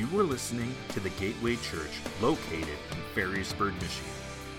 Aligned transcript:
You 0.00 0.18
are 0.18 0.22
listening 0.22 0.74
to 0.94 1.00
the 1.00 1.10
Gateway 1.10 1.56
Church 1.56 1.90
located 2.22 2.78
in 2.90 2.96
Ferrysburg, 3.14 3.74
Michigan. 3.82 4.10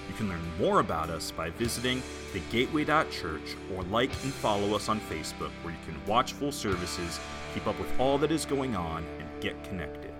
You 0.07 0.13
can 0.15 0.29
learn 0.29 0.39
more 0.59 0.81
about 0.81 1.09
us 1.09 1.31
by 1.31 1.49
visiting 1.49 2.03
thegateway.church 2.31 3.55
or 3.73 3.81
like 3.85 4.11
and 4.21 4.31
follow 4.31 4.75
us 4.75 4.87
on 4.87 4.99
Facebook 4.99 5.49
where 5.63 5.73
you 5.73 5.79
can 5.83 5.99
watch 6.05 6.33
full 6.33 6.51
services, 6.51 7.19
keep 7.55 7.65
up 7.65 7.79
with 7.79 7.91
all 7.99 8.19
that 8.19 8.31
is 8.31 8.45
going 8.45 8.75
on, 8.75 9.03
and 9.17 9.27
get 9.41 9.63
connected. 9.63 10.13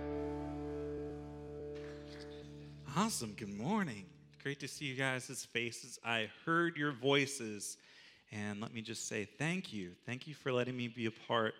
Awesome. 2.96 3.32
Good 3.36 3.56
morning. 3.56 4.06
Great 4.42 4.58
to 4.58 4.66
see 4.66 4.86
you 4.86 4.96
guys' 4.96 5.46
faces. 5.52 6.00
I 6.04 6.30
heard 6.44 6.76
your 6.76 6.90
voices. 6.90 7.76
And 8.32 8.60
let 8.60 8.74
me 8.74 8.80
just 8.80 9.06
say 9.06 9.28
thank 9.38 9.72
you. 9.72 9.92
Thank 10.04 10.26
you 10.26 10.34
for 10.34 10.52
letting 10.52 10.76
me 10.76 10.88
be 10.88 11.06
a 11.06 11.12
part 11.12 11.54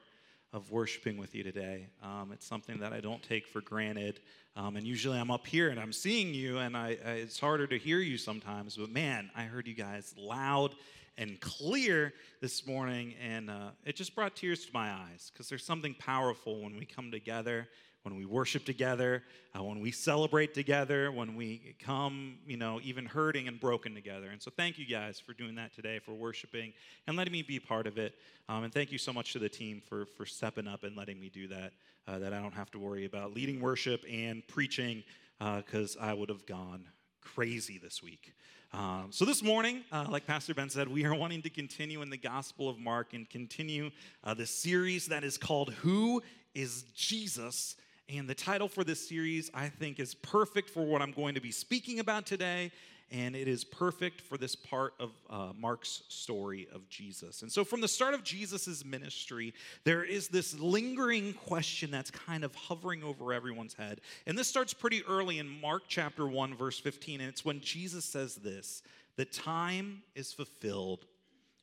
of 0.53 0.71
worshiping 0.71 1.17
with 1.17 1.35
you 1.35 1.43
today. 1.43 1.87
Um, 2.03 2.31
it's 2.33 2.47
something 2.47 2.79
that 2.79 2.93
I 2.93 3.01
don't 3.01 3.23
take 3.23 3.47
for 3.47 3.61
granted. 3.61 4.21
Um, 4.55 4.77
and 4.77 4.87
usually 4.87 5.19
I'm 5.19 5.31
up 5.31 5.47
here 5.47 5.71
and 5.71 5.81
I'm 5.81 5.93
seeing 5.93 6.35
you, 6.35 6.59
and 6.59 6.77
I, 6.77 6.99
I, 7.05 7.11
it's 7.13 7.41
harder 7.41 7.67
to 7.67 7.79
hear 7.79 7.99
you 7.99 8.19
sometimes. 8.19 8.77
But 8.77 8.91
man, 8.91 9.31
I 9.35 9.45
heard 9.45 9.67
you 9.67 9.75
guys 9.75 10.15
loud 10.19 10.75
and 11.17 11.41
clear 11.41 12.13
this 12.41 12.67
morning, 12.67 13.15
and 13.23 13.51
uh, 13.51 13.71
it 13.85 13.97
just 13.97 14.15
brought 14.15 14.37
tears 14.37 14.67
to 14.67 14.73
my 14.73 14.91
eyes 14.91 15.31
because 15.33 15.49
there's 15.49 15.65
something 15.65 15.95
powerful 15.99 16.63
when 16.63 16.77
we 16.77 16.85
come 16.85 17.11
together 17.11 17.69
when 18.03 18.17
we 18.17 18.25
worship 18.25 18.65
together, 18.65 19.23
uh, 19.57 19.63
when 19.63 19.81
we 19.81 19.91
celebrate 19.93 20.55
together, 20.55 21.13
when 21.13 21.37
we 21.37 21.75
come, 21.79 22.39
you 22.47 22.57
know, 22.57 22.81
even 22.83 23.07
hurting 23.07 23.49
and 23.49 23.61
broken 23.61 23.95
together. 23.95 24.29
And 24.31 24.43
so, 24.43 24.51
thank 24.57 24.79
you 24.79 24.87
guys 24.87 25.21
for 25.21 25.33
doing 25.33 25.55
that 25.57 25.75
today, 25.75 25.99
for 25.99 26.13
worshiping 26.13 26.73
and 27.07 27.17
letting 27.17 27.33
me 27.33 27.43
be 27.43 27.59
part 27.61 27.87
of 27.87 27.99
it. 27.99 28.15
Um, 28.49 28.65
and 28.65 28.73
thank 28.73 28.91
you 28.91 28.99
so 28.99 29.13
much 29.13 29.33
to 29.35 29.39
the 29.39 29.49
team 29.49 29.83
for 29.89 30.07
for 30.17 30.27
stepping 30.27 30.67
up 30.67 30.85
and 30.85 30.97
letting 30.97 31.21
me 31.21 31.29
do 31.29 31.49
that. 31.49 31.73
Uh, 32.09 32.19
that 32.19 32.33
I 32.33 32.41
don't 32.41 32.55
have 32.55 32.71
to 32.73 32.79
worry 32.79 33.05
about 33.05 33.33
leading 33.33 33.61
worship 33.61 34.05
and 34.11 34.47
preaching 34.49 35.05
because 35.39 35.97
uh, 35.97 36.01
I 36.01 36.15
would 36.15 36.29
have 36.29 36.47
gone 36.47 36.85
crazy 37.21 37.79
this 37.79 38.03
week. 38.03 38.35
Um, 38.73 39.09
so, 39.11 39.25
this 39.25 39.43
morning, 39.43 39.83
uh, 39.93 40.07
like 40.09 40.27
Pastor 40.27 40.55
Ben 40.55 40.71
said, 40.71 40.89
we 40.89 41.05
are 41.05 41.15
wanting 41.15 41.43
to 41.43 41.51
continue 41.51 42.01
in 42.01 42.09
the 42.09 42.17
Gospel 42.17 42.71
of 42.71 42.79
Mark 42.79 43.13
and 43.13 43.29
continue 43.29 43.91
uh, 44.25 44.33
the 44.33 44.47
series 44.47 45.07
that 45.09 45.25
is 45.25 45.37
called 45.37 45.75
Who 45.75 46.23
is 46.55 46.85
Jesus? 46.95 47.77
And 48.09 48.29
the 48.29 48.35
title 48.35 48.69
for 48.69 48.85
this 48.85 49.09
series, 49.09 49.51
I 49.55 49.69
think, 49.69 49.99
is 49.99 50.15
perfect 50.15 50.71
for 50.71 50.85
what 50.85 51.01
I'm 51.01 51.13
going 51.13 51.35
to 51.35 51.41
be 51.41 51.53
speaking 51.53 52.01
about 52.01 52.27
today. 52.27 52.73
And 53.11 53.37
it 53.37 53.47
is 53.47 53.63
perfect 53.63 54.23
for 54.23 54.39
this 54.39 54.57
part 54.57 54.95
of 54.99 55.11
uh, 55.29 55.53
Mark's 55.59 56.03
story 56.09 56.67
of 56.73 56.89
Jesus. 56.89 57.43
And 57.43 57.53
so, 57.53 57.63
from 57.63 57.83
the 57.83 57.89
start 57.89 58.15
of 58.15 58.25
Jesus' 58.25 58.87
ministry, 58.87 59.53
there 59.85 60.03
is 60.03 60.29
this 60.29 60.59
lingering 60.59 61.35
question 61.35 61.91
that's 61.91 62.11
kind 62.11 62.43
of 62.43 62.55
hovering 62.55 63.03
over 63.03 63.35
everyone's 63.35 63.75
head. 63.75 64.01
And 64.27 64.39
this 64.39 64.49
starts 64.49 64.73
pretty 64.73 65.03
early 65.07 65.39
in 65.39 65.61
Mark 65.61 65.83
chapter 65.89 66.27
1, 66.27 66.55
verse 66.55 66.79
15. 66.79 67.21
And 67.21 67.29
it's 67.29 67.45
when 67.45 67.61
Jesus 67.61 68.07
says 68.07 68.37
this 68.37 68.83
The 69.17 69.27
time 69.27 70.03
is 70.15 70.33
fulfilled, 70.33 71.05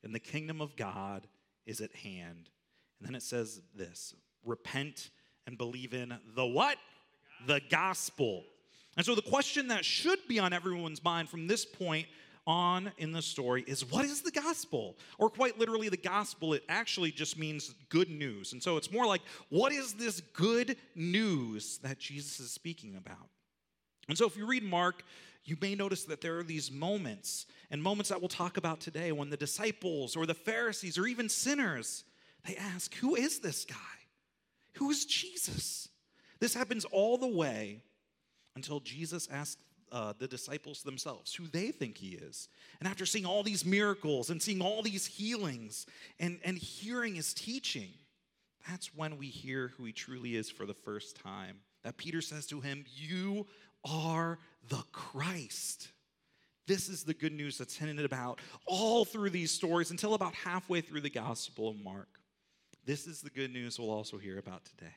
and 0.04 0.14
the 0.14 0.20
kingdom 0.20 0.62
of 0.62 0.76
God 0.76 1.26
is 1.66 1.82
at 1.82 1.96
hand. 1.96 2.50
And 3.00 3.08
then 3.08 3.16
it 3.16 3.24
says 3.24 3.62
this 3.76 4.14
Repent 4.46 5.10
and 5.50 5.58
believe 5.58 5.96
in 5.96 6.16
the 6.36 6.46
what? 6.46 6.78
The 7.48 7.60
gospel. 7.72 8.44
And 8.96 9.06
so 9.06 9.16
the 9.16 9.22
question 9.24 9.70
that 9.70 9.84
should 9.84 10.20
be 10.28 10.38
on 10.38 10.54
everyone's 10.54 11.04
mind 11.04 11.28
from 11.28 11.48
this 11.48 11.66
point 11.66 12.06
on 12.46 12.92
in 13.00 13.12
the 13.12 13.22
story 13.22 13.64
is 13.66 13.84
what 13.90 14.06
is 14.06 14.22
the 14.22 14.32
gospel? 14.32 14.96
Or 15.18 15.30
quite 15.30 15.58
literally, 15.58 15.90
the 15.90 15.98
gospel, 15.98 16.54
it 16.54 16.64
actually 16.70 17.12
just 17.12 17.38
means 17.38 17.74
good 17.90 18.10
news. 18.10 18.54
And 18.54 18.62
so 18.62 18.78
it's 18.78 18.92
more 18.92 19.08
like, 19.08 19.22
what 19.50 19.72
is 19.72 19.94
this 19.94 20.22
good 20.34 20.78
news 20.94 21.80
that 21.80 21.98
Jesus 21.98 22.40
is 22.40 22.52
speaking 22.52 22.96
about? 22.96 23.28
And 24.08 24.16
so 24.18 24.28
if 24.28 24.38
you 24.38 24.46
read 24.46 24.64
Mark, 24.64 25.04
you 25.46 25.58
may 25.60 25.74
notice 25.74 26.04
that 26.06 26.22
there 26.22 26.38
are 26.38 26.44
these 26.44 26.72
moments, 26.72 27.48
and 27.72 27.82
moments 27.82 28.10
that 28.10 28.22
we'll 28.22 28.30
talk 28.30 28.58
about 28.58 28.82
today, 28.82 29.12
when 29.12 29.32
the 29.32 29.38
disciples 29.38 30.16
or 30.16 30.28
the 30.28 30.36
Pharisees 30.36 30.98
or 31.00 31.08
even 31.08 31.28
sinners, 31.28 32.04
they 32.46 32.56
ask, 32.56 32.94
Who 32.96 33.16
is 33.16 33.40
this 33.40 33.66
guy? 33.66 33.76
Who 34.76 34.90
is 34.90 35.06
Jesus? 35.06 35.90
This 36.40 36.54
happens 36.54 36.86
all 36.86 37.18
the 37.18 37.28
way 37.28 37.82
until 38.56 38.80
Jesus 38.80 39.28
asks 39.32 39.62
uh, 39.92 40.14
the 40.18 40.28
disciples 40.28 40.84
themselves 40.84 41.34
who 41.34 41.48
they 41.48 41.72
think 41.72 41.98
he 41.98 42.10
is. 42.10 42.48
And 42.80 42.88
after 42.88 43.06
seeing 43.06 43.26
all 43.26 43.44
these 43.44 43.66
miracles 43.66 44.30
and 44.30 44.42
seeing 44.42 44.62
all 44.62 44.82
these 44.82 45.06
healings 45.06 45.86
and, 46.20 46.40
and 46.44 46.58
hearing 46.58 47.16
his 47.16 47.34
teaching, 47.34 47.90
that's 48.70 48.94
when 48.96 49.18
we 49.18 49.28
hear 49.28 49.74
who 49.78 49.86
he 49.86 49.92
truly 49.92 50.36
is 50.36 50.50
for 50.50 50.66
the 50.66 50.74
first 50.74 51.16
time. 51.16 51.58
That 51.84 51.98
Peter 51.98 52.22
says 52.22 52.46
to 52.48 52.62
him, 52.62 52.86
You 52.96 53.48
are 53.84 54.38
the 54.68 54.84
Christ. 54.92 55.90
This 56.68 56.90
is 56.90 57.04
the 57.04 57.16
good 57.16 57.34
news 57.34 57.58
that's 57.58 57.76
hinted 57.76 58.06
about 58.06 58.40
all 58.68 59.06
through 59.06 59.32
these 59.32 59.50
stories 59.50 59.90
until 59.90 60.14
about 60.14 60.36
halfway 60.36 60.82
through 60.82 61.02
the 61.02 61.10
Gospel 61.10 61.70
of 61.70 61.84
Mark. 61.84 62.19
This 62.86 63.08
is 63.08 63.22
the 63.22 63.30
good 63.30 63.52
news 63.52 63.80
we'll 63.80 63.92
also 63.92 64.18
hear 64.18 64.38
about 64.38 64.66
today. 64.66 64.94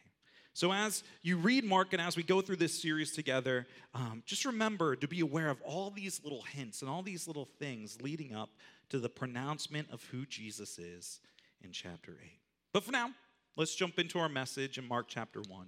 So, 0.55 0.71
as 0.71 1.03
you 1.23 1.39
read 1.39 1.65
Mark 1.65 1.95
and 1.95 2.03
as 2.03 2.15
we 2.15 2.23
go 2.23 2.43
through 2.43 2.57
this 2.57 2.81
series 2.81 3.13
together, 3.13 3.67
um, 3.95 4.23
just 4.27 4.45
remember 4.45 4.97
to 4.97 5.09
be 5.09 5.21
aware 5.21 5.49
of 5.49 5.63
all 5.63 5.91
these 5.91 6.21
little 6.23 6.43
hints 6.43 6.83
and 6.83 6.91
all 6.91 7.03
these 7.03 7.27
little 7.27 7.47
things 7.47 8.03
leading 8.03 8.35
up 8.35 8.51
to 8.91 8.99
the 8.99 9.09
pronouncement 9.09 9.89
of 9.91 10.05
who 10.05 10.27
Jesus 10.27 10.79
is 10.79 11.21
in 11.63 11.73
chapter 11.73 12.19
8. 12.23 12.31
But 12.75 12.85
for 12.85 12.93
now, 12.93 13.11
let's 13.57 13.75
jump 13.75 13.99
into 13.99 14.19
our 14.19 14.29
message 14.29 14.77
in 14.77 14.87
Mark 14.87 15.07
chapter 15.09 15.41
1. 15.41 15.67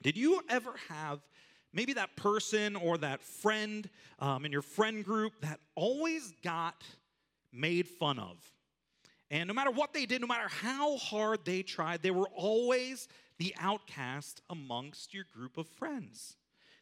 Did 0.00 0.16
you 0.16 0.42
ever 0.48 0.74
have 0.88 1.18
maybe 1.72 1.92
that 1.94 2.14
person 2.14 2.76
or 2.76 2.98
that 2.98 3.20
friend 3.20 3.90
um, 4.20 4.44
in 4.44 4.52
your 4.52 4.62
friend 4.62 5.04
group 5.04 5.32
that 5.40 5.58
always 5.74 6.32
got 6.44 6.84
made 7.52 7.88
fun 7.88 8.20
of? 8.20 8.36
And 9.30 9.46
no 9.46 9.54
matter 9.54 9.70
what 9.70 9.92
they 9.92 10.06
did, 10.06 10.20
no 10.20 10.26
matter 10.26 10.48
how 10.48 10.96
hard 10.96 11.44
they 11.44 11.62
tried, 11.62 12.02
they 12.02 12.10
were 12.10 12.28
always 12.34 13.08
the 13.38 13.54
outcast 13.60 14.40
amongst 14.48 15.12
your 15.12 15.24
group 15.34 15.58
of 15.58 15.68
friends. 15.68 16.36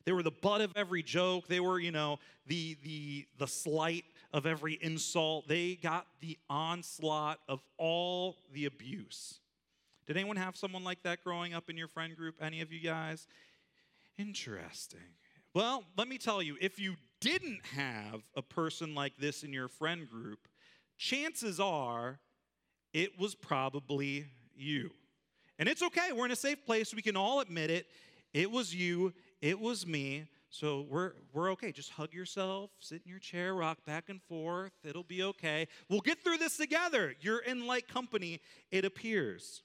They 0.04 0.12
were 0.12 0.22
the 0.22 0.30
butt 0.30 0.60
of 0.60 0.72
every 0.76 1.02
joke. 1.02 1.48
They 1.48 1.58
were, 1.58 1.80
you 1.80 1.90
know, 1.90 2.18
the 2.46 2.76
the 2.84 3.26
the 3.38 3.48
slight 3.48 4.04
of 4.32 4.46
every 4.46 4.74
insult. 4.80 5.48
They 5.48 5.74
got 5.74 6.06
the 6.20 6.38
onslaught 6.48 7.40
of 7.48 7.60
all 7.76 8.36
the 8.52 8.66
abuse. 8.66 9.40
Did 10.06 10.16
anyone 10.16 10.36
have 10.36 10.56
someone 10.56 10.84
like 10.84 11.02
that 11.02 11.24
growing 11.24 11.52
up 11.52 11.68
in 11.68 11.76
your 11.76 11.88
friend 11.88 12.16
group? 12.16 12.36
Any 12.40 12.60
of 12.60 12.72
you 12.72 12.78
guys? 12.80 13.26
Interesting. 14.16 15.00
Well, 15.52 15.82
let 15.96 16.06
me 16.06 16.18
tell 16.18 16.40
you, 16.40 16.56
if 16.60 16.78
you 16.78 16.94
didn't 17.20 17.64
have 17.74 18.22
a 18.36 18.42
person 18.42 18.94
like 18.94 19.16
this 19.18 19.42
in 19.42 19.52
your 19.52 19.68
friend 19.68 20.08
group, 20.08 20.46
chances 20.96 21.58
are 21.58 22.20
it 22.96 23.18
was 23.18 23.34
probably 23.34 24.24
you. 24.56 24.90
And 25.58 25.68
it's 25.68 25.82
okay, 25.82 26.12
we're 26.14 26.24
in 26.24 26.30
a 26.30 26.36
safe 26.36 26.64
place, 26.64 26.94
we 26.94 27.02
can 27.02 27.14
all 27.14 27.40
admit 27.40 27.70
it. 27.70 27.88
It 28.32 28.50
was 28.50 28.74
you, 28.74 29.12
it 29.42 29.60
was 29.60 29.86
me. 29.86 30.24
So 30.48 30.86
we're, 30.88 31.12
we're 31.34 31.50
okay. 31.52 31.72
Just 31.72 31.90
hug 31.90 32.14
yourself, 32.14 32.70
sit 32.80 33.02
in 33.04 33.10
your 33.10 33.18
chair, 33.18 33.54
rock 33.54 33.84
back 33.84 34.08
and 34.08 34.22
forth. 34.22 34.72
It'll 34.82 35.02
be 35.02 35.22
okay. 35.24 35.68
We'll 35.90 36.00
get 36.00 36.24
through 36.24 36.38
this 36.38 36.56
together. 36.56 37.14
You're 37.20 37.40
in 37.40 37.66
like 37.66 37.86
company, 37.86 38.40
it 38.70 38.86
appears. 38.86 39.62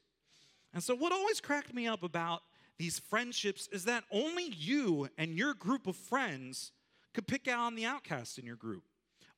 And 0.73 0.83
so, 0.83 0.93
what 0.93 1.13
always 1.13 1.39
cracked 1.39 1.73
me 1.73 1.87
up 1.87 2.03
about 2.03 2.41
these 2.77 2.99
friendships 2.99 3.69
is 3.71 3.85
that 3.85 4.03
only 4.11 4.49
you 4.49 5.07
and 5.17 5.37
your 5.37 5.53
group 5.53 5.87
of 5.87 5.95
friends 5.95 6.73
could 7.13 7.27
pick 7.27 7.47
out 7.47 7.59
on 7.59 7.75
the 7.75 7.85
outcast 7.85 8.37
in 8.37 8.45
your 8.45 8.57
group. 8.57 8.83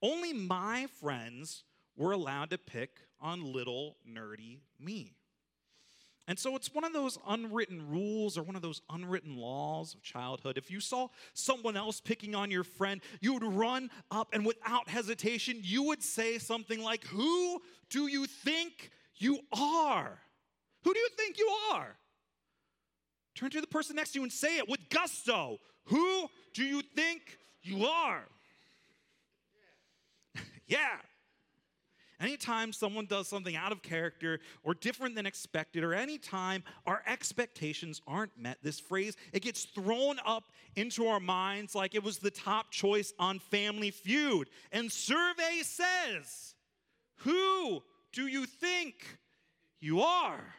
Only 0.02 0.34
my 0.34 0.88
friends 1.00 1.64
were 1.96 2.12
allowed 2.12 2.50
to 2.52 2.58
pick 2.58 2.92
on 3.22 3.54
little 3.54 3.98
nerdy 4.08 4.59
me. 4.80 5.16
And 6.28 6.40
so 6.40 6.56
it's 6.56 6.74
one 6.74 6.86
of 6.86 6.94
those 6.94 7.18
unwritten 7.28 7.90
rules 7.90 8.38
or 8.38 8.44
one 8.44 8.56
of 8.56 8.62
those 8.62 8.81
unwritten 8.90 9.36
laws 9.36 9.94
of 9.94 10.01
childhood. 10.01 10.57
If 10.57 10.72
you 10.72 10.80
saw 10.80 11.10
someone 11.34 11.75
else 11.75 12.00
picking 12.00 12.34
on 12.34 12.50
your 12.50 12.63
friend, 12.63 13.01
you 13.19 13.34
would 13.34 13.44
run 13.44 13.90
up 14.10 14.30
and 14.31 14.45
without 14.45 14.88
hesitation, 14.88 15.60
you 15.62 15.84
would 15.84 16.01
say 16.01 16.38
something 16.38 16.81
like, 16.81 17.04
Who 17.07 17.62
do 17.90 18.07
you 18.07 18.25
think 18.25 18.92
you 19.16 19.40
are? 19.51 20.18
Who 20.84 20.94
do 20.94 21.00
you 21.00 21.10
think 21.18 21.38
you 21.38 21.54
are? 21.74 21.98
Turn 23.36 23.50
to 23.50 23.62
the 23.62 23.68
person 23.68 23.98
next 23.98 24.12
to 24.12 24.19
you 24.19 24.24
and 24.24 24.31
say 24.31 24.57
it 24.57 24.69
with 24.69 24.90
gusto. 24.90 25.60
Who 25.86 26.30
do 26.54 26.63
you 26.63 26.81
think 26.95 27.38
you 27.63 27.86
are? 27.86 28.24
yeah. 30.68 30.98
Anytime 32.19 32.71
someone 32.71 33.06
does 33.06 33.27
something 33.27 33.56
out 33.56 33.71
of 33.71 33.81
character 33.81 34.39
or 34.63 34.74
different 34.74 35.15
than 35.15 35.25
expected, 35.25 35.83
or 35.83 35.94
anytime 35.94 36.63
our 36.86 37.01
expectations 37.07 38.01
aren't 38.07 38.38
met, 38.38 38.57
this 38.62 38.80
phrase, 38.80 39.15
it 39.33 39.42
gets 39.42 39.65
thrown 39.65 40.18
up 40.25 40.45
into 40.75 41.07
our 41.07 41.19
minds 41.19 41.75
like 41.75 41.95
it 41.95 42.04
was 42.04 42.19
the 42.19 42.31
top 42.31 42.71
choice 42.71 43.13
on 43.19 43.39
Family 43.39 43.92
Feud. 43.92 44.50
And 44.71 44.92
survey 44.92 45.62
says, 45.63 46.56
Who 47.18 47.83
do 48.12 48.27
you 48.27 48.45
think 48.45 49.18
you 49.80 50.01
are? 50.01 50.56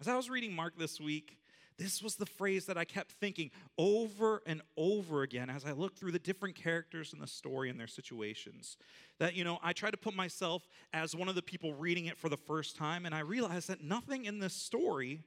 As 0.00 0.08
I 0.08 0.16
was 0.16 0.30
reading 0.30 0.54
Mark 0.54 0.78
this 0.78 0.98
week, 0.98 1.36
This 1.80 2.02
was 2.02 2.16
the 2.16 2.26
phrase 2.26 2.66
that 2.66 2.76
I 2.76 2.84
kept 2.84 3.12
thinking 3.12 3.50
over 3.78 4.42
and 4.44 4.60
over 4.76 5.22
again 5.22 5.48
as 5.48 5.64
I 5.64 5.72
looked 5.72 5.98
through 5.98 6.12
the 6.12 6.18
different 6.18 6.54
characters 6.54 7.14
in 7.14 7.20
the 7.20 7.26
story 7.26 7.70
and 7.70 7.80
their 7.80 7.86
situations. 7.86 8.76
That, 9.18 9.34
you 9.34 9.44
know, 9.44 9.58
I 9.62 9.72
tried 9.72 9.92
to 9.92 9.96
put 9.96 10.14
myself 10.14 10.68
as 10.92 11.16
one 11.16 11.30
of 11.30 11.36
the 11.36 11.42
people 11.42 11.72
reading 11.72 12.04
it 12.04 12.18
for 12.18 12.28
the 12.28 12.36
first 12.36 12.76
time, 12.76 13.06
and 13.06 13.14
I 13.14 13.20
realized 13.20 13.68
that 13.68 13.82
nothing 13.82 14.26
in 14.26 14.40
this 14.40 14.52
story 14.52 15.22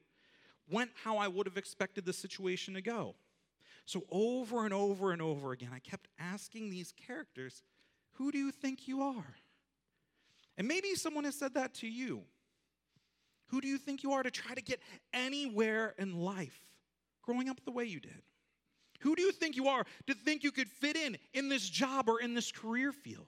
went 0.70 0.92
how 1.04 1.18
I 1.18 1.28
would 1.28 1.48
have 1.48 1.58
expected 1.58 2.06
the 2.06 2.14
situation 2.14 2.76
to 2.76 2.84
go. 2.84 3.16
So, 3.88 4.04
over 4.12 4.64
and 4.64 4.76
over 4.76 5.12
and 5.12 5.24
over 5.24 5.54
again, 5.54 5.72
I 5.74 5.80
kept 5.80 6.08
asking 6.20 6.70
these 6.70 6.94
characters, 7.08 7.64
Who 8.18 8.32
do 8.32 8.38
you 8.38 8.52
think 8.52 8.88
you 8.88 9.02
are? 9.02 9.38
And 10.56 10.68
maybe 10.68 10.94
someone 10.94 11.24
has 11.24 11.34
said 11.34 11.56
that 11.56 11.74
to 11.76 11.88
you. 11.88 12.22
Who 13.48 13.62
do 13.62 13.68
you 13.68 13.78
think 13.78 14.04
you 14.04 14.14
are 14.14 14.24
to 14.24 14.32
try 14.32 14.56
to 14.56 14.62
get 14.62 14.80
anywhere 15.14 15.94
in 15.98 16.16
life 16.16 16.60
growing 17.22 17.50
up 17.50 17.64
the 17.66 17.72
way 17.72 17.86
you 17.86 18.00
did? 18.00 18.22
Who 19.02 19.16
do 19.16 19.22
you 19.22 19.32
think 19.32 19.56
you 19.56 19.68
are 19.68 19.86
to 20.08 20.14
think 20.14 20.44
you 20.44 20.52
could 20.52 20.70
fit 20.70 20.96
in 20.96 21.18
in 21.34 21.50
this 21.50 21.70
job 21.70 22.08
or 22.08 22.22
in 22.22 22.34
this 22.34 22.52
career 22.52 22.92
field? 22.92 23.28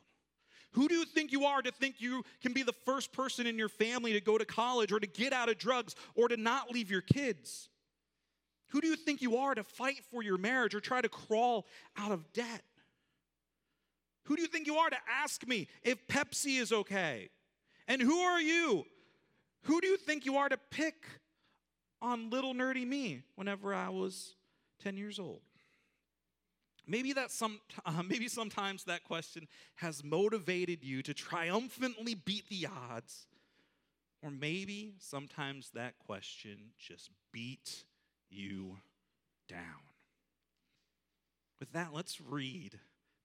Who 0.71 0.87
do 0.87 0.95
you 0.95 1.05
think 1.05 1.31
you 1.31 1.45
are 1.45 1.61
to 1.61 1.71
think 1.71 2.01
you 2.01 2.23
can 2.41 2.53
be 2.53 2.63
the 2.63 2.73
first 2.85 3.13
person 3.13 3.47
in 3.47 3.57
your 3.57 3.69
family 3.69 4.13
to 4.13 4.21
go 4.21 4.37
to 4.37 4.45
college 4.45 4.91
or 4.91 4.99
to 4.99 5.07
get 5.07 5.31
out 5.31 5.49
of 5.49 5.57
drugs 5.57 5.95
or 6.15 6.27
to 6.27 6.37
not 6.37 6.71
leave 6.71 6.91
your 6.91 7.01
kids? 7.01 7.69
Who 8.69 8.81
do 8.81 8.87
you 8.87 8.95
think 8.95 9.21
you 9.21 9.37
are 9.37 9.55
to 9.55 9.63
fight 9.63 10.01
for 10.11 10.21
your 10.23 10.37
marriage 10.37 10.75
or 10.75 10.81
try 10.81 11.01
to 11.01 11.09
crawl 11.09 11.65
out 11.97 12.11
of 12.11 12.31
debt? 12.33 12.63
Who 14.25 14.35
do 14.35 14.41
you 14.41 14.47
think 14.47 14.67
you 14.67 14.75
are 14.77 14.89
to 14.89 14.97
ask 15.09 15.47
me 15.47 15.67
if 15.83 16.05
Pepsi 16.07 16.59
is 16.59 16.73
okay? 16.73 17.29
And 17.87 18.01
who 18.01 18.17
are 18.19 18.41
you 18.41 18.85
who 19.65 19.81
do 19.81 19.87
you 19.87 19.97
think 19.97 20.25
you 20.25 20.37
are 20.37 20.49
to 20.49 20.57
pick 20.69 21.05
on 22.01 22.29
little 22.29 22.53
nerdy 22.53 22.85
me 22.85 23.23
whenever 23.35 23.73
I 23.73 23.89
was 23.89 24.35
10 24.83 24.95
years 24.95 25.19
old? 25.19 25.41
Maybe 26.87 27.13
that 27.13 27.31
some 27.31 27.59
uh, 27.85 28.03
maybe 28.03 28.27
sometimes 28.27 28.83
that 28.85 29.03
question 29.03 29.47
has 29.75 30.03
motivated 30.03 30.83
you 30.83 31.01
to 31.03 31.13
triumphantly 31.13 32.13
beat 32.13 32.47
the 32.49 32.67
odds. 32.91 33.27
Or 34.21 34.31
maybe 34.31 34.95
sometimes 34.99 35.71
that 35.75 35.99
question 35.99 36.71
just 36.79 37.09
beat 37.31 37.85
you 38.29 38.77
down. 39.47 39.61
With 41.59 41.71
that, 41.73 41.93
let's 41.93 42.19
read 42.19 42.79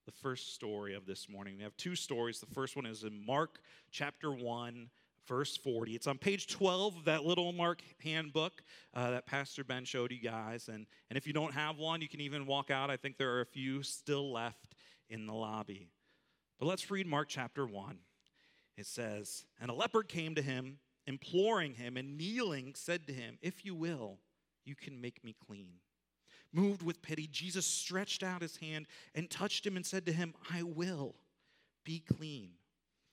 the 0.05 0.11
first 0.11 0.53
story 0.53 0.93
of 0.93 1.05
this 1.05 1.27
morning. 1.29 1.57
We 1.57 1.63
have 1.63 1.75
two 1.77 1.95
stories. 1.95 2.39
The 2.39 2.53
first 2.53 2.75
one 2.75 2.85
is 2.85 3.03
in 3.03 3.25
Mark 3.25 3.59
chapter 3.91 4.31
1, 4.31 4.89
verse 5.27 5.57
40. 5.57 5.95
It's 5.95 6.07
on 6.07 6.17
page 6.17 6.47
12 6.47 6.97
of 6.97 7.05
that 7.05 7.25
little 7.25 7.51
Mark 7.53 7.81
handbook 8.03 8.63
uh, 8.93 9.11
that 9.11 9.25
Pastor 9.25 9.63
Ben 9.63 9.85
showed 9.85 10.11
you 10.11 10.19
guys. 10.19 10.67
And, 10.67 10.85
and 11.09 11.17
if 11.17 11.27
you 11.27 11.33
don't 11.33 11.53
have 11.53 11.77
one, 11.77 12.01
you 12.01 12.09
can 12.09 12.21
even 12.21 12.45
walk 12.45 12.71
out. 12.71 12.89
I 12.89 12.97
think 12.97 13.17
there 13.17 13.31
are 13.31 13.41
a 13.41 13.45
few 13.45 13.83
still 13.83 14.31
left 14.31 14.75
in 15.09 15.27
the 15.27 15.33
lobby. 15.33 15.89
But 16.59 16.67
let's 16.67 16.89
read 16.91 17.07
Mark 17.07 17.27
chapter 17.29 17.65
1. 17.65 17.97
It 18.77 18.85
says, 18.85 19.45
And 19.59 19.69
a 19.69 19.73
leper 19.73 20.03
came 20.03 20.35
to 20.35 20.41
him, 20.41 20.77
imploring 21.07 21.73
him, 21.73 21.97
and 21.97 22.17
kneeling 22.17 22.73
said 22.75 23.07
to 23.07 23.13
him, 23.13 23.37
If 23.41 23.65
you 23.65 23.75
will, 23.75 24.19
you 24.65 24.75
can 24.75 25.01
make 25.01 25.23
me 25.23 25.35
clean. 25.47 25.73
Moved 26.53 26.83
with 26.83 27.01
pity, 27.01 27.27
Jesus 27.27 27.65
stretched 27.65 28.23
out 28.23 28.41
his 28.41 28.57
hand 28.57 28.87
and 29.15 29.29
touched 29.29 29.65
him 29.65 29.77
and 29.77 29.85
said 29.85 30.05
to 30.05 30.11
him, 30.11 30.33
I 30.51 30.63
will 30.63 31.15
be 31.85 31.99
clean. 31.99 32.51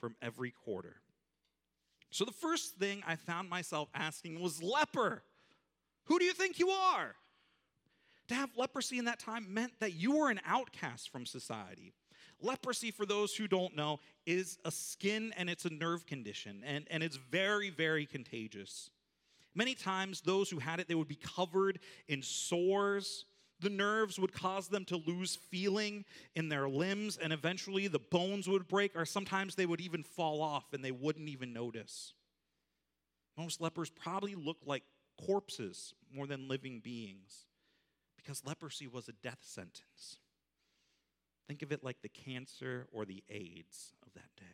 from 0.00 0.16
every 0.22 0.50
quarter. 0.50 0.96
So 2.10 2.24
the 2.24 2.32
first 2.32 2.76
thing 2.76 3.02
I 3.06 3.16
found 3.16 3.50
myself 3.50 3.88
asking 3.94 4.40
was 4.40 4.62
leper. 4.62 5.22
Who 6.04 6.18
do 6.18 6.24
you 6.24 6.32
think 6.32 6.58
you 6.58 6.70
are? 6.70 7.14
To 8.28 8.34
have 8.34 8.50
leprosy 8.56 8.98
in 8.98 9.04
that 9.04 9.20
time 9.20 9.52
meant 9.52 9.72
that 9.80 9.94
you 9.94 10.16
were 10.16 10.30
an 10.30 10.40
outcast 10.46 11.10
from 11.10 11.26
society. 11.26 11.92
Leprosy, 12.40 12.90
for 12.90 13.06
those 13.06 13.34
who 13.34 13.48
don't 13.48 13.76
know, 13.76 14.00
is 14.26 14.58
a 14.64 14.70
skin 14.70 15.32
and 15.36 15.48
it's 15.48 15.64
a 15.64 15.72
nerve 15.72 16.06
condition, 16.06 16.62
and, 16.66 16.86
and 16.90 17.02
it's 17.02 17.16
very, 17.16 17.70
very 17.70 18.04
contagious. 18.04 18.90
Many 19.54 19.74
times, 19.74 20.20
those 20.20 20.50
who 20.50 20.58
had 20.58 20.80
it, 20.80 20.88
they 20.88 20.94
would 20.94 21.08
be 21.08 21.16
covered 21.16 21.78
in 22.08 22.20
sores 22.22 23.24
the 23.60 23.70
nerves 23.70 24.18
would 24.18 24.32
cause 24.32 24.68
them 24.68 24.84
to 24.86 24.96
lose 24.96 25.36
feeling 25.36 26.04
in 26.34 26.48
their 26.48 26.68
limbs, 26.68 27.16
and 27.16 27.32
eventually 27.32 27.88
the 27.88 27.98
bones 27.98 28.48
would 28.48 28.68
break, 28.68 28.94
or 28.94 29.06
sometimes 29.06 29.54
they 29.54 29.66
would 29.66 29.80
even 29.80 30.02
fall 30.02 30.42
off 30.42 30.72
and 30.72 30.84
they 30.84 30.90
wouldn't 30.90 31.28
even 31.28 31.52
notice. 31.52 32.12
Most 33.36 33.60
lepers 33.60 33.90
probably 33.90 34.34
looked 34.34 34.66
like 34.66 34.82
corpses 35.24 35.94
more 36.14 36.26
than 36.26 36.48
living 36.48 36.80
beings 36.80 37.46
because 38.16 38.44
leprosy 38.44 38.86
was 38.86 39.08
a 39.08 39.12
death 39.12 39.40
sentence. 39.40 40.18
Think 41.46 41.62
of 41.62 41.72
it 41.72 41.84
like 41.84 42.02
the 42.02 42.08
cancer 42.08 42.86
or 42.92 43.04
the 43.04 43.22
AIDS 43.30 43.92
of 44.04 44.12
that 44.14 44.34
day. 44.36 44.44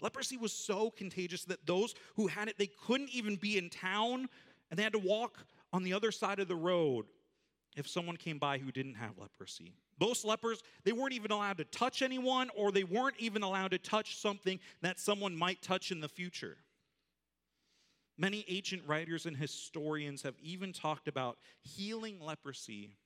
Leprosy 0.00 0.36
was 0.36 0.52
so 0.52 0.90
contagious 0.90 1.44
that 1.44 1.66
those 1.66 1.94
who 2.14 2.28
had 2.28 2.48
it, 2.48 2.56
they 2.56 2.70
couldn't 2.86 3.10
even 3.10 3.36
be 3.36 3.58
in 3.58 3.68
town 3.68 4.28
and 4.70 4.78
they 4.78 4.82
had 4.82 4.92
to 4.92 4.98
walk 4.98 5.38
on 5.72 5.82
the 5.82 5.92
other 5.92 6.12
side 6.12 6.38
of 6.38 6.48
the 6.48 6.56
road 6.56 7.06
if 7.78 7.86
someone 7.86 8.16
came 8.16 8.38
by 8.38 8.58
who 8.58 8.72
didn't 8.72 8.94
have 8.94 9.16
leprosy. 9.18 9.72
Most 10.00 10.24
lepers, 10.24 10.62
they 10.84 10.92
weren't 10.92 11.12
even 11.12 11.30
allowed 11.30 11.58
to 11.58 11.64
touch 11.64 12.02
anyone, 12.02 12.50
or 12.56 12.72
they 12.72 12.82
weren't 12.82 13.16
even 13.18 13.42
allowed 13.42 13.70
to 13.70 13.78
touch 13.78 14.16
something 14.16 14.58
that 14.82 14.98
someone 14.98 15.36
might 15.36 15.62
touch 15.62 15.92
in 15.92 16.00
the 16.00 16.08
future. 16.08 16.56
Many 18.18 18.44
ancient 18.48 18.82
writers 18.84 19.26
and 19.26 19.36
historians 19.36 20.22
have 20.22 20.34
even 20.42 20.72
talked 20.72 21.06
about 21.06 21.38
healing 21.62 22.20
leprosy 22.20 22.96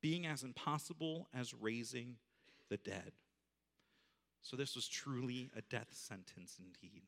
being 0.00 0.26
as 0.26 0.42
impossible 0.42 1.28
as 1.34 1.52
raising 1.52 2.16
the 2.70 2.78
dead. 2.78 3.12
So, 4.40 4.56
this 4.56 4.74
was 4.74 4.88
truly 4.88 5.50
a 5.54 5.60
death 5.60 5.88
sentence 5.90 6.58
indeed. 6.58 7.02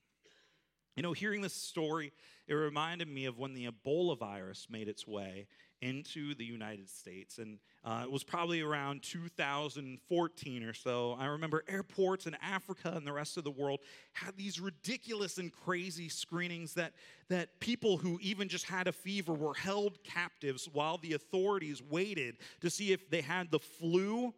You 0.97 1.02
know, 1.02 1.12
hearing 1.12 1.40
this 1.40 1.54
story, 1.54 2.12
it 2.47 2.52
reminded 2.52 3.09
me 3.09 3.25
of 3.25 3.38
when 3.38 3.54
the 3.54 3.69
Ebola 3.69 4.19
virus 4.19 4.66
made 4.69 4.88
its 4.88 5.07
way 5.07 5.47
into 5.82 6.34
the 6.34 6.44
United 6.44 6.88
States. 6.90 7.38
And 7.38 7.58
uh, 7.84 8.02
it 8.04 8.10
was 8.10 8.22
probably 8.22 8.60
around 8.60 9.02
2014 9.02 10.62
or 10.62 10.75
so. 10.75 11.16
I 11.18 11.26
remember 11.26 11.64
airports 11.68 12.26
in 12.26 12.37
Africa 12.42 12.92
and 12.94 13.06
the 13.06 13.12
rest 13.12 13.37
of 13.37 13.44
the 13.44 13.50
world 13.50 13.80
had 14.12 14.37
these 14.37 14.60
ridiculous 14.60 15.38
and 15.38 15.52
crazy 15.52 16.08
screenings 16.08 16.75
that, 16.75 16.92
that 17.28 17.60
people 17.60 17.96
who 17.96 18.18
even 18.20 18.49
just 18.49 18.66
had 18.66 18.88
a 18.88 18.92
fever 18.92 19.32
were 19.32 19.54
held 19.54 20.02
captives 20.04 20.68
while 20.72 20.99
the 20.99 21.14
authorities 21.14 21.82
waited 21.82 22.37
to 22.60 22.68
see 22.68 22.92
if 22.92 23.08
they 23.08 23.22
had 23.22 23.50
the 23.50 23.60
flu 23.60 24.34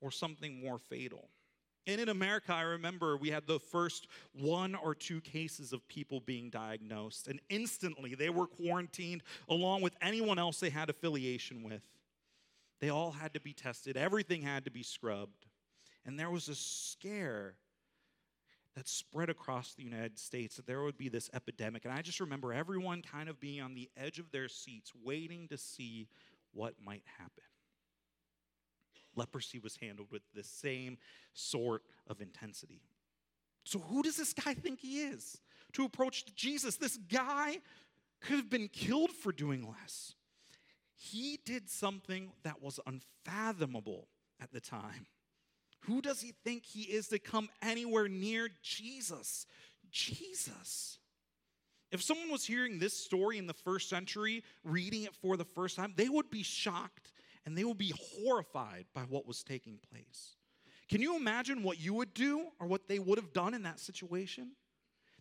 or 0.00 0.10
something 0.10 0.60
more 0.60 0.78
fatal. 0.78 1.28
And 1.86 2.00
in 2.00 2.08
America, 2.08 2.54
I 2.54 2.62
remember 2.62 3.16
we 3.16 3.30
had 3.30 3.46
the 3.46 3.58
first 3.58 4.06
one 4.32 4.76
or 4.76 4.94
two 4.94 5.20
cases 5.20 5.72
of 5.72 5.86
people 5.88 6.20
being 6.20 6.48
diagnosed, 6.48 7.26
and 7.26 7.40
instantly 7.48 8.14
they 8.14 8.30
were 8.30 8.46
quarantined 8.46 9.22
along 9.48 9.82
with 9.82 9.94
anyone 10.00 10.38
else 10.38 10.60
they 10.60 10.70
had 10.70 10.90
affiliation 10.90 11.64
with. 11.64 11.82
They 12.80 12.88
all 12.88 13.10
had 13.10 13.34
to 13.34 13.40
be 13.40 13.52
tested, 13.52 13.96
everything 13.96 14.42
had 14.42 14.64
to 14.64 14.70
be 14.70 14.82
scrubbed. 14.82 15.46
And 16.04 16.18
there 16.18 16.30
was 16.30 16.48
a 16.48 16.54
scare 16.54 17.54
that 18.74 18.88
spread 18.88 19.28
across 19.28 19.74
the 19.74 19.84
United 19.84 20.18
States 20.18 20.56
that 20.56 20.66
there 20.66 20.82
would 20.82 20.96
be 20.96 21.08
this 21.08 21.30
epidemic. 21.32 21.84
And 21.84 21.94
I 21.94 22.02
just 22.02 22.18
remember 22.20 22.52
everyone 22.52 23.02
kind 23.02 23.28
of 23.28 23.38
being 23.38 23.60
on 23.60 23.74
the 23.74 23.88
edge 23.96 24.18
of 24.18 24.32
their 24.32 24.48
seats, 24.48 24.92
waiting 25.04 25.46
to 25.48 25.58
see 25.58 26.08
what 26.52 26.74
might 26.84 27.04
happen 27.18 27.44
leprosy 29.16 29.58
was 29.58 29.76
handled 29.76 30.08
with 30.10 30.22
the 30.34 30.42
same 30.42 30.98
sort 31.34 31.82
of 32.06 32.20
intensity. 32.20 32.82
So, 33.64 33.78
who 33.78 34.02
does 34.02 34.16
this 34.16 34.32
guy 34.32 34.54
think 34.54 34.80
he 34.80 35.02
is 35.02 35.40
to 35.72 35.84
approach 35.84 36.24
Jesus? 36.34 36.76
This 36.76 36.96
guy 36.96 37.58
could 38.20 38.36
have 38.36 38.50
been 38.50 38.68
killed 38.68 39.10
for 39.10 39.32
doing 39.32 39.68
less. 39.68 40.14
He 40.96 41.38
did 41.44 41.68
something 41.68 42.32
that 42.44 42.62
was 42.62 42.78
unfathomable 42.86 44.08
at 44.40 44.52
the 44.52 44.60
time. 44.60 45.06
Who 45.86 46.00
does 46.00 46.20
he 46.20 46.32
think 46.44 46.64
he 46.64 46.82
is 46.82 47.08
to 47.08 47.18
come 47.18 47.48
anywhere 47.60 48.08
near 48.08 48.48
Jesus? 48.62 49.46
Jesus. 49.90 50.98
If 51.90 52.02
someone 52.02 52.30
was 52.30 52.46
hearing 52.46 52.78
this 52.78 52.96
story 52.96 53.36
in 53.36 53.46
the 53.46 53.52
first 53.52 53.88
century, 53.90 54.44
reading 54.64 55.02
it 55.02 55.14
for 55.14 55.36
the 55.36 55.44
first 55.44 55.76
time, 55.76 55.92
they 55.96 56.08
would 56.08 56.30
be 56.30 56.42
shocked 56.42 57.11
and 57.44 57.56
they 57.56 57.64
would 57.64 57.78
be 57.78 57.92
horrified 57.96 58.86
by 58.94 59.02
what 59.02 59.26
was 59.26 59.42
taking 59.42 59.78
place. 59.90 60.36
Can 60.88 61.00
you 61.00 61.16
imagine 61.16 61.62
what 61.62 61.80
you 61.80 61.94
would 61.94 62.14
do 62.14 62.46
or 62.60 62.66
what 62.66 62.88
they 62.88 62.98
would 62.98 63.18
have 63.18 63.32
done 63.32 63.54
in 63.54 63.62
that 63.62 63.80
situation? 63.80 64.52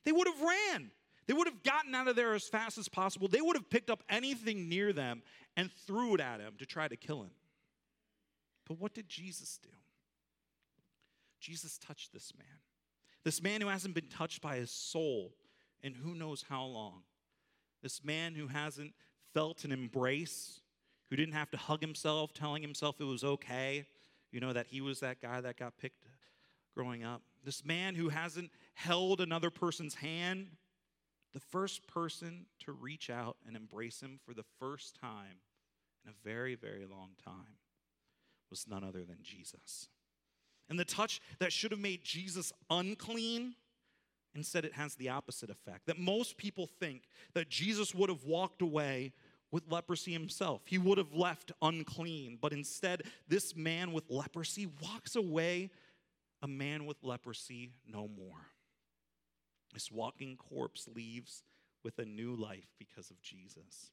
They 0.03 0.11
would 0.11 0.27
have 0.27 0.41
ran. 0.41 0.91
They 1.27 1.33
would 1.33 1.47
have 1.47 1.63
gotten 1.63 1.95
out 1.95 2.07
of 2.07 2.15
there 2.15 2.33
as 2.33 2.47
fast 2.47 2.77
as 2.77 2.89
possible. 2.89 3.27
They 3.27 3.41
would 3.41 3.55
have 3.55 3.69
picked 3.69 3.89
up 3.89 4.03
anything 4.09 4.67
near 4.67 4.91
them 4.91 5.21
and 5.55 5.71
threw 5.85 6.15
it 6.15 6.19
at 6.19 6.39
him 6.39 6.53
to 6.59 6.65
try 6.65 6.87
to 6.87 6.95
kill 6.95 7.21
him. 7.21 7.31
But 8.67 8.79
what 8.79 8.93
did 8.93 9.07
Jesus 9.07 9.59
do? 9.61 9.69
Jesus 11.39 11.77
touched 11.77 12.13
this 12.13 12.33
man. 12.37 12.59
This 13.23 13.41
man 13.41 13.61
who 13.61 13.67
hasn't 13.67 13.95
been 13.95 14.07
touched 14.07 14.41
by 14.41 14.57
his 14.57 14.71
soul 14.71 15.33
in 15.81 15.93
who 15.93 16.15
knows 16.15 16.45
how 16.47 16.65
long. 16.65 17.03
This 17.81 18.03
man 18.03 18.35
who 18.35 18.47
hasn't 18.47 18.93
felt 19.33 19.63
an 19.63 19.71
embrace, 19.71 20.59
who 21.11 21.17
didn't 21.17 21.33
have 21.33 21.51
to 21.51 21.57
hug 21.57 21.81
himself, 21.81 22.33
telling 22.33 22.61
himself 22.61 22.95
it 23.01 23.03
was 23.03 23.23
okay, 23.23 23.85
you 24.31 24.39
know, 24.39 24.53
that 24.53 24.67
he 24.67 24.79
was 24.79 25.01
that 25.01 25.21
guy 25.21 25.41
that 25.41 25.57
got 25.57 25.77
picked 25.77 26.05
growing 26.73 27.03
up. 27.03 27.21
This 27.43 27.65
man 27.65 27.95
who 27.95 28.07
hasn't 28.07 28.49
held 28.75 29.19
another 29.19 29.49
person's 29.49 29.95
hand, 29.95 30.47
the 31.33 31.41
first 31.41 31.85
person 31.85 32.45
to 32.59 32.71
reach 32.71 33.09
out 33.09 33.35
and 33.45 33.57
embrace 33.57 34.01
him 34.01 34.21
for 34.25 34.33
the 34.33 34.45
first 34.57 34.95
time 34.95 35.41
in 36.05 36.11
a 36.11 36.13
very, 36.23 36.55
very 36.55 36.85
long 36.85 37.09
time 37.23 37.57
was 38.49 38.65
none 38.69 38.83
other 38.83 39.03
than 39.03 39.17
Jesus. 39.21 39.89
And 40.69 40.79
the 40.79 40.85
touch 40.85 41.19
that 41.39 41.51
should 41.51 41.71
have 41.71 41.79
made 41.81 42.05
Jesus 42.05 42.53
unclean, 42.69 43.55
instead 44.33 44.63
it 44.63 44.73
has 44.73 44.95
the 44.95 45.09
opposite 45.09 45.49
effect. 45.49 45.87
That 45.87 45.99
most 45.99 46.37
people 46.37 46.67
think 46.79 47.03
that 47.33 47.49
Jesus 47.49 47.93
would 47.93 48.09
have 48.09 48.23
walked 48.23 48.61
away 48.61 49.11
with 49.51 49.69
leprosy 49.69 50.13
himself. 50.13 50.61
He 50.65 50.77
would 50.77 50.97
have 50.97 51.13
left 51.13 51.51
unclean, 51.61 52.37
but 52.41 52.53
instead, 52.53 53.03
this 53.27 53.55
man 53.55 53.91
with 53.91 54.09
leprosy 54.09 54.67
walks 54.81 55.15
away 55.15 55.69
a 56.41 56.47
man 56.47 56.85
with 56.85 56.97
leprosy 57.03 57.73
no 57.85 58.07
more. 58.07 58.47
This 59.73 59.91
walking 59.91 60.37
corpse 60.37 60.87
leaves 60.93 61.43
with 61.83 61.99
a 61.99 62.05
new 62.05 62.35
life 62.35 62.67
because 62.79 63.09
of 63.09 63.21
Jesus. 63.21 63.91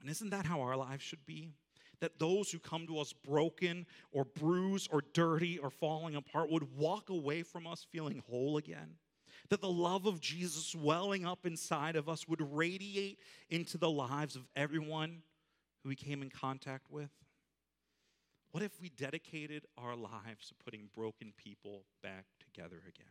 And 0.00 0.10
isn't 0.10 0.30
that 0.30 0.46
how 0.46 0.60
our 0.60 0.76
lives 0.76 1.02
should 1.02 1.24
be? 1.26 1.52
That 2.00 2.18
those 2.18 2.50
who 2.50 2.58
come 2.58 2.86
to 2.88 2.98
us 2.98 3.12
broken 3.12 3.86
or 4.12 4.24
bruised 4.24 4.88
or 4.92 5.02
dirty 5.12 5.58
or 5.58 5.70
falling 5.70 6.16
apart 6.16 6.50
would 6.50 6.76
walk 6.76 7.08
away 7.08 7.42
from 7.42 7.66
us 7.66 7.86
feeling 7.90 8.22
whole 8.28 8.56
again. 8.56 8.96
That 9.50 9.60
the 9.60 9.68
love 9.68 10.06
of 10.06 10.20
Jesus 10.20 10.74
welling 10.74 11.26
up 11.26 11.44
inside 11.44 11.96
of 11.96 12.08
us 12.08 12.26
would 12.26 12.40
radiate 12.40 13.18
into 13.50 13.76
the 13.76 13.90
lives 13.90 14.36
of 14.36 14.48
everyone 14.56 15.22
who 15.82 15.90
we 15.90 15.96
came 15.96 16.22
in 16.22 16.30
contact 16.30 16.90
with. 16.90 17.10
What 18.52 18.62
if 18.62 18.80
we 18.80 18.88
dedicated 18.88 19.66
our 19.76 19.96
lives 19.96 20.48
to 20.48 20.54
putting 20.64 20.88
broken 20.94 21.32
people 21.36 21.84
back 22.02 22.24
together 22.40 22.80
again? 22.88 23.06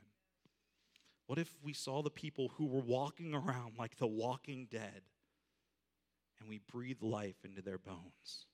What 1.27 1.37
if 1.37 1.53
we 1.63 1.73
saw 1.73 2.01
the 2.01 2.09
people 2.09 2.51
who 2.55 2.65
were 2.65 2.81
walking 2.81 3.33
around 3.33 3.73
like 3.77 3.97
the 3.97 4.07
walking 4.07 4.67
dead 4.69 5.01
and 6.39 6.49
we 6.49 6.59
breathed 6.71 7.03
life 7.03 7.35
into 7.43 7.61
their 7.61 7.77
bones? 7.77 8.47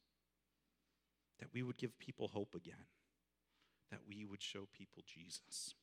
That 1.40 1.50
we 1.54 1.64
would 1.64 1.78
give 1.78 1.98
people 1.98 2.28
hope 2.28 2.56
again, 2.56 2.88
that 3.92 4.02
we 4.08 4.26
would 4.26 4.42
show 4.42 4.68
people 4.78 5.04
Jesus. 5.06 5.76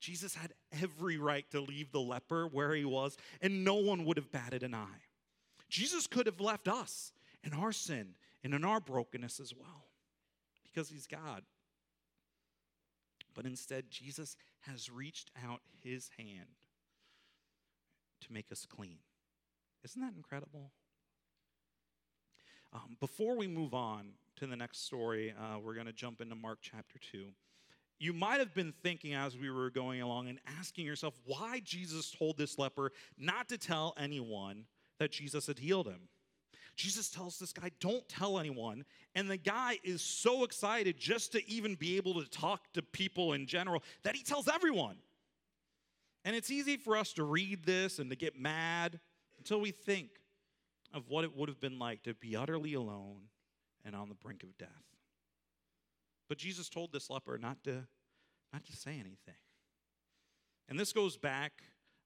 Jesus 0.00 0.34
had 0.34 0.52
every 0.82 1.18
right 1.18 1.48
to 1.50 1.60
leave 1.60 1.92
the 1.92 2.00
leper 2.00 2.46
where 2.46 2.74
he 2.74 2.84
was, 2.84 3.16
and 3.40 3.64
no 3.64 3.74
one 3.74 4.04
would 4.04 4.16
have 4.16 4.32
batted 4.32 4.62
an 4.62 4.74
eye. 4.74 5.02
Jesus 5.68 6.06
could 6.06 6.26
have 6.26 6.40
left 6.40 6.68
us 6.68 7.12
in 7.44 7.52
our 7.52 7.72
sin 7.72 8.14
and 8.42 8.54
in 8.54 8.64
our 8.64 8.80
brokenness 8.80 9.40
as 9.40 9.54
well 9.54 9.86
because 10.64 10.88
he's 10.88 11.06
God. 11.06 11.42
But 13.34 13.46
instead, 13.46 13.90
Jesus 13.90 14.36
has 14.60 14.90
reached 14.90 15.30
out 15.46 15.60
his 15.82 16.10
hand 16.18 16.56
to 18.22 18.32
make 18.32 18.50
us 18.50 18.66
clean. 18.66 18.98
Isn't 19.84 20.00
that 20.02 20.14
incredible? 20.16 20.72
Um, 22.72 22.96
before 23.00 23.36
we 23.36 23.46
move 23.46 23.74
on 23.74 24.08
to 24.36 24.46
the 24.46 24.56
next 24.56 24.84
story, 24.84 25.32
uh, 25.38 25.58
we're 25.58 25.74
going 25.74 25.86
to 25.86 25.92
jump 25.92 26.20
into 26.20 26.34
Mark 26.34 26.58
chapter 26.60 26.98
2. 27.12 27.26
You 27.98 28.12
might 28.12 28.38
have 28.38 28.54
been 28.54 28.72
thinking 28.82 29.14
as 29.14 29.36
we 29.36 29.50
were 29.50 29.70
going 29.70 30.00
along 30.00 30.28
and 30.28 30.38
asking 30.58 30.86
yourself 30.86 31.14
why 31.24 31.60
Jesus 31.64 32.14
told 32.16 32.38
this 32.38 32.58
leper 32.58 32.92
not 33.18 33.48
to 33.48 33.58
tell 33.58 33.94
anyone 33.98 34.64
that 34.98 35.10
Jesus 35.10 35.46
had 35.46 35.58
healed 35.58 35.88
him. 35.88 36.08
Jesus 36.76 37.10
tells 37.10 37.40
this 37.40 37.52
guy, 37.52 37.72
Don't 37.80 38.08
tell 38.08 38.38
anyone. 38.38 38.84
And 39.16 39.28
the 39.28 39.36
guy 39.36 39.78
is 39.82 40.00
so 40.00 40.44
excited 40.44 40.96
just 40.96 41.32
to 41.32 41.50
even 41.50 41.74
be 41.74 41.96
able 41.96 42.22
to 42.22 42.30
talk 42.30 42.72
to 42.74 42.82
people 42.82 43.32
in 43.32 43.46
general 43.46 43.82
that 44.04 44.14
he 44.14 44.22
tells 44.22 44.46
everyone. 44.46 44.96
And 46.24 46.36
it's 46.36 46.50
easy 46.50 46.76
for 46.76 46.96
us 46.96 47.12
to 47.14 47.24
read 47.24 47.64
this 47.64 47.98
and 47.98 48.10
to 48.10 48.16
get 48.16 48.38
mad 48.38 49.00
until 49.38 49.60
we 49.60 49.72
think 49.72 50.10
of 50.94 51.08
what 51.08 51.24
it 51.24 51.36
would 51.36 51.48
have 51.48 51.60
been 51.60 51.78
like 51.78 52.04
to 52.04 52.14
be 52.14 52.36
utterly 52.36 52.74
alone 52.74 53.22
and 53.84 53.96
on 53.96 54.08
the 54.08 54.14
brink 54.14 54.42
of 54.44 54.56
death. 54.56 54.68
But 56.28 56.38
Jesus 56.38 56.68
told 56.68 56.92
this 56.92 57.10
leper 57.10 57.38
not 57.38 57.64
to, 57.64 57.86
not 58.52 58.64
to 58.66 58.76
say 58.76 58.92
anything. 58.92 59.40
And 60.68 60.78
this 60.78 60.92
goes 60.92 61.16
back 61.16 61.62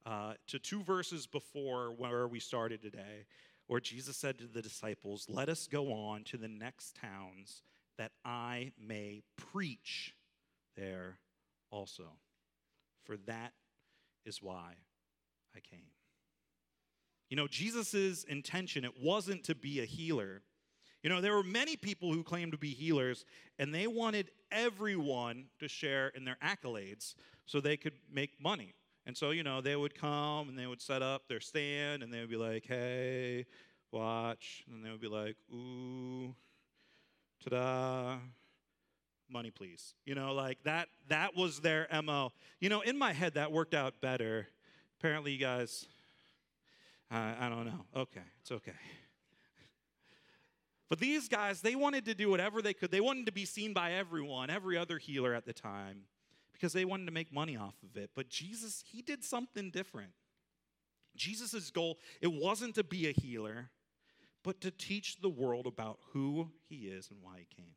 uh, 0.07 0.35
to 0.49 0.59
two 0.59 0.83
verses 0.83 1.27
before 1.27 1.93
where 1.93 2.29
we 2.29 2.41
started 2.41 2.81
today, 2.81 3.27
where 3.67 3.81
Jesus 3.81 4.17
said 4.17 4.39
to 4.39 4.47
the 4.47 4.63
disciples, 4.63 5.27
Let 5.29 5.49
us 5.49 5.67
go 5.67 5.93
on 5.93 6.25
to 6.25 6.37
the 6.37 6.49
next 6.49 6.97
towns 6.97 7.63
that 7.99 8.13
I 8.25 8.73
may 8.81 9.23
preach 9.37 10.15
there 10.77 11.19
also. 11.71 12.05
For 13.05 13.17
that 13.27 13.53
is 14.25 14.41
why 14.41 14.75
I 15.55 15.61
came. 15.61 15.91
You 17.29 17.37
know, 17.37 17.49
Jesus' 17.49 18.25
intention, 18.25 18.85
it 18.85 19.01
wasn't 19.01 19.45
to 19.45 19.55
be 19.55 19.81
a 19.81 19.85
healer. 19.85 20.43
You 21.03 21.11
know, 21.11 21.21
there 21.21 21.35
were 21.35 21.43
many 21.43 21.77
people 21.77 22.13
who 22.13 22.23
claimed 22.23 22.53
to 22.53 22.59
be 22.59 22.71
healers, 22.71 23.25
and 23.59 23.75
they 23.75 23.87
wanted 23.87 24.31
everyone 24.53 25.47
to 25.59 25.69
share 25.69 26.09
in 26.09 26.25
their 26.25 26.37
accolades 26.43 27.15
so 27.47 27.61
they 27.61 27.77
could 27.77 27.95
make 28.13 28.41
money. 28.41 28.75
And 29.05 29.17
so, 29.17 29.31
you 29.31 29.43
know, 29.43 29.61
they 29.61 29.75
would 29.75 29.95
come 29.95 30.49
and 30.49 30.57
they 30.57 30.67
would 30.67 30.81
set 30.81 31.03
up 31.03 31.27
their 31.29 31.41
stand 31.41 32.03
and 32.03 32.13
they 32.13 32.21
would 32.21 32.31
be 32.31 32.37
like, 32.37 32.65
hey, 32.67 33.47
watch. 33.91 34.65
And 34.71 34.85
they 34.85 34.91
would 34.91 35.01
be 35.01 35.09
like, 35.09 35.35
ooh, 35.53 36.35
ta 37.43 37.51
da, 37.51 38.17
money 39.29 39.51
please. 39.51 39.95
You 40.05 40.15
know, 40.15 40.33
like 40.33 40.63
that, 40.65 40.89
that 41.09 41.35
was 41.37 41.61
their 41.61 41.89
MO. 42.05 42.33
You 42.61 42.69
know, 42.69 42.83
in 42.83 42.97
my 42.97 43.13
head, 43.13 43.35
that 43.35 43.51
worked 43.51 43.75
out 43.75 44.01
better. 44.01 44.47
Apparently, 45.01 45.33
you 45.33 45.39
guys, 45.39 45.87
uh, 47.11 47.35
I 47.41 47.49
don't 47.49 47.67
know. 47.67 47.85
Okay, 47.97 48.23
it's 48.41 48.53
okay. 48.53 48.73
But 50.93 50.99
these 50.99 51.27
guys, 51.27 51.63
they 51.63 51.75
wanted 51.75 52.05
to 52.05 52.15
do 52.15 52.29
whatever 52.29 52.61
they 52.61 52.75
could. 52.75 52.91
They 52.91 53.01
wanted 53.01 53.25
to 53.25 53.33
be 53.33 53.47
seen 53.47 53.73
by 53.73 53.93
everyone, 53.93 54.51
every 54.51 54.77
other 54.77 54.99
healer 54.99 55.33
at 55.33 55.47
the 55.47 55.55
time 55.55 56.03
because 56.53 56.75
they 56.75 56.85
wanted 56.85 57.07
to 57.07 57.13
make 57.13 57.33
money 57.33 57.57
off 57.57 57.77
of 57.83 57.97
it. 57.97 58.11
But 58.15 58.29
Jesus, 58.29 58.85
he 58.87 59.01
did 59.01 59.25
something 59.25 59.71
different. 59.71 60.11
Jesus' 61.17 61.71
goal, 61.71 61.99
it 62.21 62.31
wasn't 62.31 62.75
to 62.75 62.85
be 62.85 63.09
a 63.09 63.13
healer, 63.13 63.71
but 64.45 64.61
to 64.61 64.71
teach 64.71 65.19
the 65.23 65.31
world 65.31 65.67
about 65.67 65.99
who 66.13 66.51
he 66.69 66.89
is 66.89 67.09
and 67.11 67.21
why 67.23 67.39
he 67.39 67.47
came. 67.57 67.73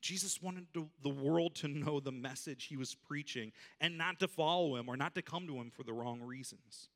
Jesus 0.00 0.40
wanted 0.40 0.72
to, 0.72 0.88
the 1.02 1.10
world 1.10 1.56
to 1.56 1.68
know 1.68 2.00
the 2.00 2.10
message 2.10 2.64
he 2.64 2.78
was 2.78 2.94
preaching 2.94 3.52
and 3.82 3.98
not 3.98 4.18
to 4.20 4.28
follow 4.28 4.76
him 4.76 4.88
or 4.88 4.96
not 4.96 5.14
to 5.16 5.20
come 5.20 5.46
to 5.46 5.56
him 5.56 5.70
for 5.70 5.82
the 5.82 5.92
wrong 5.92 6.22
reasons. 6.22 6.88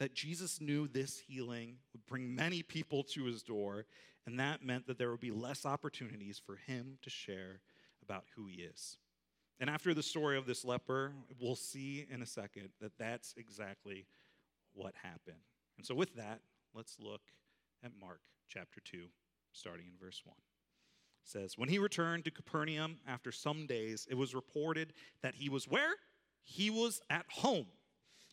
That 0.00 0.12
Jesus 0.12 0.60
knew 0.60 0.88
this 0.88 1.20
healing 1.20 1.76
would 1.92 2.04
bring 2.06 2.34
many 2.34 2.64
people 2.64 3.04
to 3.04 3.26
his 3.26 3.44
door, 3.44 3.84
and 4.26 4.38
that 4.38 4.64
meant 4.64 4.86
that 4.86 4.98
there 4.98 5.10
would 5.10 5.20
be 5.20 5.30
less 5.30 5.64
opportunities 5.64 6.40
for 6.44 6.56
him 6.56 6.98
to 7.02 7.10
share 7.10 7.60
about 8.02 8.24
who 8.36 8.46
he 8.46 8.62
is. 8.62 8.96
And 9.58 9.68
after 9.68 9.92
the 9.92 10.02
story 10.02 10.38
of 10.38 10.46
this 10.46 10.64
leper, 10.64 11.12
we'll 11.38 11.56
see 11.56 12.06
in 12.10 12.22
a 12.22 12.26
second 12.26 12.70
that 12.80 12.92
that's 12.98 13.34
exactly 13.36 14.06
what 14.72 14.94
happened. 15.02 15.42
And 15.76 15.86
so, 15.86 15.94
with 15.94 16.14
that, 16.16 16.40
let's 16.74 16.96
look 16.98 17.20
at 17.84 17.92
Mark 18.00 18.20
chapter 18.48 18.80
2, 18.80 19.04
starting 19.52 19.86
in 19.86 19.92
verse 19.98 20.22
1. 20.24 20.34
It 20.34 21.28
says, 21.28 21.58
When 21.58 21.68
he 21.68 21.78
returned 21.78 22.24
to 22.24 22.30
Capernaum 22.30 22.98
after 23.06 23.32
some 23.32 23.66
days, 23.66 24.06
it 24.10 24.14
was 24.14 24.34
reported 24.34 24.92
that 25.22 25.34
he 25.34 25.48
was 25.48 25.68
where? 25.68 25.94
He 26.42 26.70
was 26.70 27.00
at 27.10 27.26
home. 27.28 27.66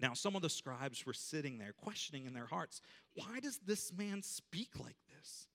Now, 0.00 0.14
some 0.14 0.34
of 0.34 0.42
the 0.42 0.50
scribes 0.50 1.06
were 1.06 1.12
sitting 1.12 1.58
there, 1.58 1.72
questioning 1.72 2.26
in 2.26 2.34
their 2.34 2.46
hearts, 2.46 2.80
Why 3.14 3.40
does 3.40 3.58
this 3.64 3.92
man 3.96 4.22
speak 4.22 4.70
like 4.78 4.96
this? 5.16 5.48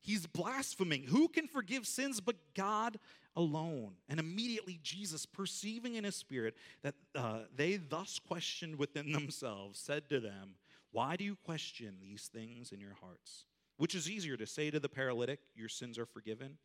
He's 0.00 0.26
blaspheming. 0.26 1.04
Who 1.04 1.28
can 1.28 1.46
forgive 1.46 1.86
sins 1.86 2.20
but 2.20 2.36
God 2.54 2.98
alone? 3.36 3.96
And 4.08 4.18
immediately 4.18 4.80
Jesus, 4.82 5.26
perceiving 5.26 5.96
in 5.96 6.04
his 6.04 6.16
spirit 6.16 6.56
that 6.82 6.94
uh, 7.14 7.40
they 7.54 7.76
thus 7.76 8.18
questioned 8.18 8.76
within 8.76 9.12
themselves, 9.12 9.78
said 9.78 10.08
to 10.08 10.20
them, 10.20 10.54
Why 10.90 11.16
do 11.16 11.24
you 11.24 11.36
question 11.36 11.96
these 12.00 12.30
things 12.32 12.72
in 12.72 12.80
your 12.80 12.96
hearts? 13.00 13.44
Which 13.76 13.94
is 13.94 14.10
easier 14.10 14.36
to 14.36 14.46
say 14.46 14.70
to 14.70 14.80
the 14.80 14.88
paralytic, 14.88 15.40
Your 15.54 15.68
sins 15.68 15.98
are 15.98 16.06
forgiven, 16.06 16.56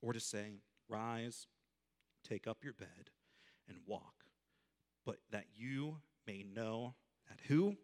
or 0.00 0.12
to 0.12 0.20
say, 0.20 0.60
Rise, 0.88 1.46
take 2.28 2.46
up 2.46 2.58
your 2.62 2.74
bed, 2.74 3.10
and 3.68 3.78
walk? 3.86 4.24
But 5.04 5.18
that 5.32 5.46
you 5.56 5.96
may 6.26 6.42
know 6.42 6.94
that 7.28 7.40
who? 7.48 7.76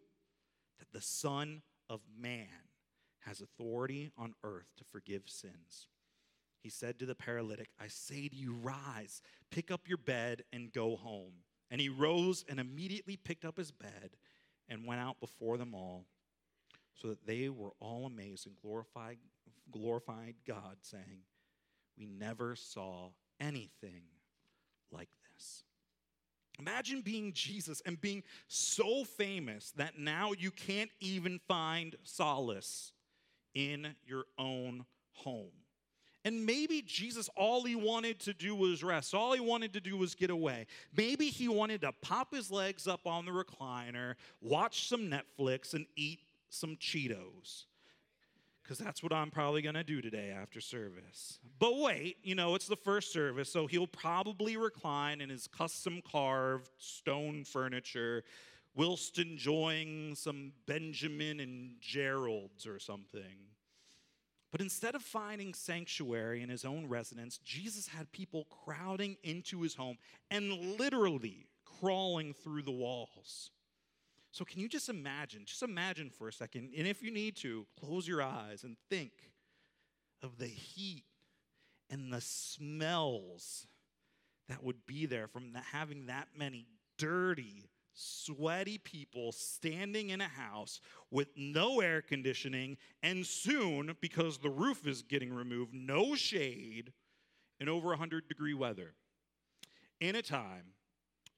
That 0.79 0.91
the 0.91 1.01
Son 1.01 1.61
of 1.89 2.01
Man 2.17 2.47
has 3.19 3.41
authority 3.41 4.11
on 4.17 4.33
earth 4.43 4.67
to 4.77 4.83
forgive 4.83 5.23
sins. 5.27 5.87
He 6.61 6.69
said 6.69 6.99
to 6.99 7.05
the 7.05 7.15
paralytic, 7.15 7.69
I 7.79 7.87
say 7.87 8.27
to 8.27 8.35
you, 8.35 8.53
rise, 8.53 9.21
pick 9.49 9.71
up 9.71 9.87
your 9.87 9.97
bed, 9.97 10.43
and 10.53 10.71
go 10.71 10.95
home. 10.95 11.33
And 11.69 11.81
he 11.81 11.89
rose 11.89 12.45
and 12.47 12.59
immediately 12.59 13.17
picked 13.17 13.45
up 13.45 13.57
his 13.57 13.71
bed 13.71 14.11
and 14.69 14.85
went 14.85 15.01
out 15.01 15.19
before 15.19 15.57
them 15.57 15.73
all, 15.73 16.05
so 16.93 17.09
that 17.09 17.25
they 17.25 17.49
were 17.49 17.71
all 17.79 18.05
amazed 18.05 18.45
and 18.45 18.55
glorified, 18.61 19.17
glorified 19.71 20.35
God, 20.47 20.77
saying, 20.81 21.23
We 21.97 22.05
never 22.05 22.55
saw 22.55 23.09
anything 23.39 24.03
like 24.91 25.09
this. 25.33 25.63
Imagine 26.61 27.01
being 27.01 27.33
Jesus 27.33 27.81
and 27.85 27.99
being 27.99 28.23
so 28.47 29.03
famous 29.03 29.71
that 29.77 29.97
now 29.97 30.31
you 30.37 30.51
can't 30.51 30.91
even 30.99 31.39
find 31.47 31.95
solace 32.03 32.91
in 33.55 33.95
your 34.05 34.25
own 34.37 34.85
home. 35.13 35.51
And 36.23 36.45
maybe 36.45 36.83
Jesus, 36.83 37.29
all 37.35 37.63
he 37.63 37.75
wanted 37.75 38.19
to 38.21 38.33
do 38.33 38.53
was 38.53 38.83
rest. 38.83 39.15
All 39.15 39.33
he 39.33 39.39
wanted 39.39 39.73
to 39.73 39.81
do 39.81 39.97
was 39.97 40.13
get 40.13 40.29
away. 40.29 40.67
Maybe 40.95 41.27
he 41.27 41.47
wanted 41.47 41.81
to 41.81 41.93
pop 42.03 42.31
his 42.31 42.51
legs 42.51 42.87
up 42.87 43.07
on 43.07 43.25
the 43.25 43.31
recliner, 43.31 44.13
watch 44.39 44.87
some 44.87 45.09
Netflix, 45.09 45.73
and 45.73 45.87
eat 45.95 46.19
some 46.49 46.75
Cheetos. 46.75 47.65
Because 48.63 48.77
that's 48.77 49.01
what 49.03 49.11
I'm 49.11 49.31
probably 49.31 49.61
going 49.61 49.75
to 49.75 49.83
do 49.83 50.01
today 50.01 50.29
after 50.29 50.61
service. 50.61 51.39
But 51.59 51.77
wait, 51.77 52.17
you 52.23 52.35
know, 52.35 52.55
it's 52.55 52.67
the 52.67 52.75
first 52.75 53.11
service, 53.11 53.51
so 53.51 53.67
he'll 53.67 53.87
probably 53.87 54.55
recline 54.55 55.19
in 55.19 55.29
his 55.29 55.47
custom 55.47 56.01
carved 56.09 56.69
stone 56.77 57.43
furniture 57.43 58.23
whilst 58.75 59.19
enjoying 59.19 60.15
some 60.15 60.53
Benjamin 60.67 61.39
and 61.39 61.75
Gerald's 61.81 62.65
or 62.65 62.79
something. 62.79 63.49
But 64.51 64.61
instead 64.61 64.95
of 64.95 65.01
finding 65.01 65.53
sanctuary 65.53 66.41
in 66.41 66.49
his 66.49 66.65
own 66.65 66.87
residence, 66.87 67.37
Jesus 67.39 67.87
had 67.87 68.11
people 68.11 68.45
crowding 68.65 69.17
into 69.23 69.61
his 69.61 69.75
home 69.75 69.97
and 70.29 70.77
literally 70.77 71.47
crawling 71.79 72.33
through 72.33 72.63
the 72.63 72.71
walls. 72.71 73.51
So, 74.31 74.45
can 74.45 74.61
you 74.61 74.69
just 74.69 74.87
imagine? 74.87 75.43
Just 75.45 75.61
imagine 75.61 76.09
for 76.09 76.29
a 76.29 76.33
second, 76.33 76.71
and 76.77 76.87
if 76.87 77.03
you 77.03 77.11
need 77.11 77.35
to, 77.37 77.65
close 77.79 78.07
your 78.07 78.21
eyes 78.21 78.63
and 78.63 78.77
think 78.89 79.11
of 80.23 80.37
the 80.37 80.47
heat 80.47 81.03
and 81.89 82.13
the 82.13 82.21
smells 82.21 83.67
that 84.47 84.63
would 84.63 84.85
be 84.85 85.05
there 85.05 85.27
from 85.27 85.53
having 85.73 86.05
that 86.05 86.29
many 86.37 86.65
dirty, 86.97 87.69
sweaty 87.93 88.77
people 88.77 89.33
standing 89.33 90.11
in 90.11 90.21
a 90.21 90.27
house 90.27 90.79
with 91.09 91.27
no 91.35 91.81
air 91.81 92.01
conditioning, 92.01 92.77
and 93.03 93.25
soon, 93.25 93.95
because 93.99 94.37
the 94.37 94.49
roof 94.49 94.87
is 94.87 95.01
getting 95.01 95.33
removed, 95.33 95.73
no 95.73 96.15
shade 96.15 96.93
in 97.59 97.67
over 97.67 97.89
100 97.89 98.29
degree 98.29 98.53
weather. 98.53 98.93
In 99.99 100.15
a 100.15 100.21
time 100.21 100.73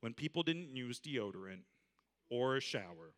when 0.02 0.14
people 0.14 0.44
didn't 0.44 0.76
use 0.76 1.00
deodorant 1.00 1.64
or 2.34 2.58
a 2.58 2.60
shower. 2.60 3.14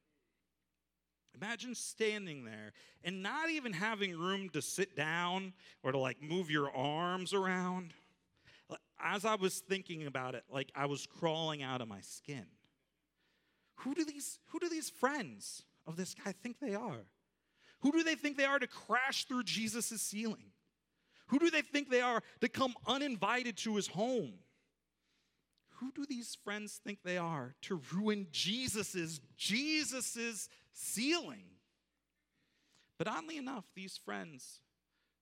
Imagine 1.41 1.73
standing 1.75 2.45
there 2.45 2.73
and 3.03 3.23
not 3.23 3.49
even 3.49 3.73
having 3.73 4.17
room 4.17 4.49
to 4.49 4.61
sit 4.61 4.95
down 4.95 5.53
or 5.83 5.91
to 5.91 5.97
like 5.97 6.21
move 6.21 6.49
your 6.49 6.69
arms 6.75 7.33
around. 7.33 7.93
As 9.01 9.25
I 9.25 9.35
was 9.35 9.59
thinking 9.59 10.05
about 10.07 10.35
it, 10.35 10.43
like 10.49 10.71
I 10.75 10.85
was 10.85 11.05
crawling 11.05 11.63
out 11.63 11.81
of 11.81 11.87
my 11.87 12.01
skin. 12.01 12.45
Who 13.79 13.93
do 13.93 14.05
these, 14.05 14.39
who 14.47 14.59
do 14.59 14.69
these 14.69 14.89
friends 14.89 15.63
of 15.85 15.97
this 15.97 16.13
guy 16.13 16.31
think 16.31 16.59
they 16.59 16.75
are? 16.75 17.05
Who 17.81 17.91
do 17.91 18.03
they 18.03 18.15
think 18.15 18.37
they 18.37 18.45
are 18.45 18.59
to 18.59 18.67
crash 18.67 19.25
through 19.25 19.43
Jesus' 19.43 20.01
ceiling? 20.01 20.51
Who 21.27 21.39
do 21.39 21.49
they 21.49 21.61
think 21.61 21.89
they 21.89 22.01
are 22.01 22.21
to 22.41 22.47
come 22.47 22.73
uninvited 22.87 23.57
to 23.57 23.75
his 23.75 23.87
home? 23.87 24.33
Who 25.79 25.91
do 25.91 26.05
these 26.05 26.37
friends 26.43 26.79
think 26.83 26.99
they 27.03 27.17
are 27.17 27.55
to 27.63 27.81
ruin 27.93 28.27
Jesus's 28.31 29.19
Jesus's 29.37 30.49
ceiling? 30.73 31.45
But 32.97 33.07
oddly 33.07 33.37
enough, 33.37 33.65
these 33.75 33.97
friends, 33.97 34.61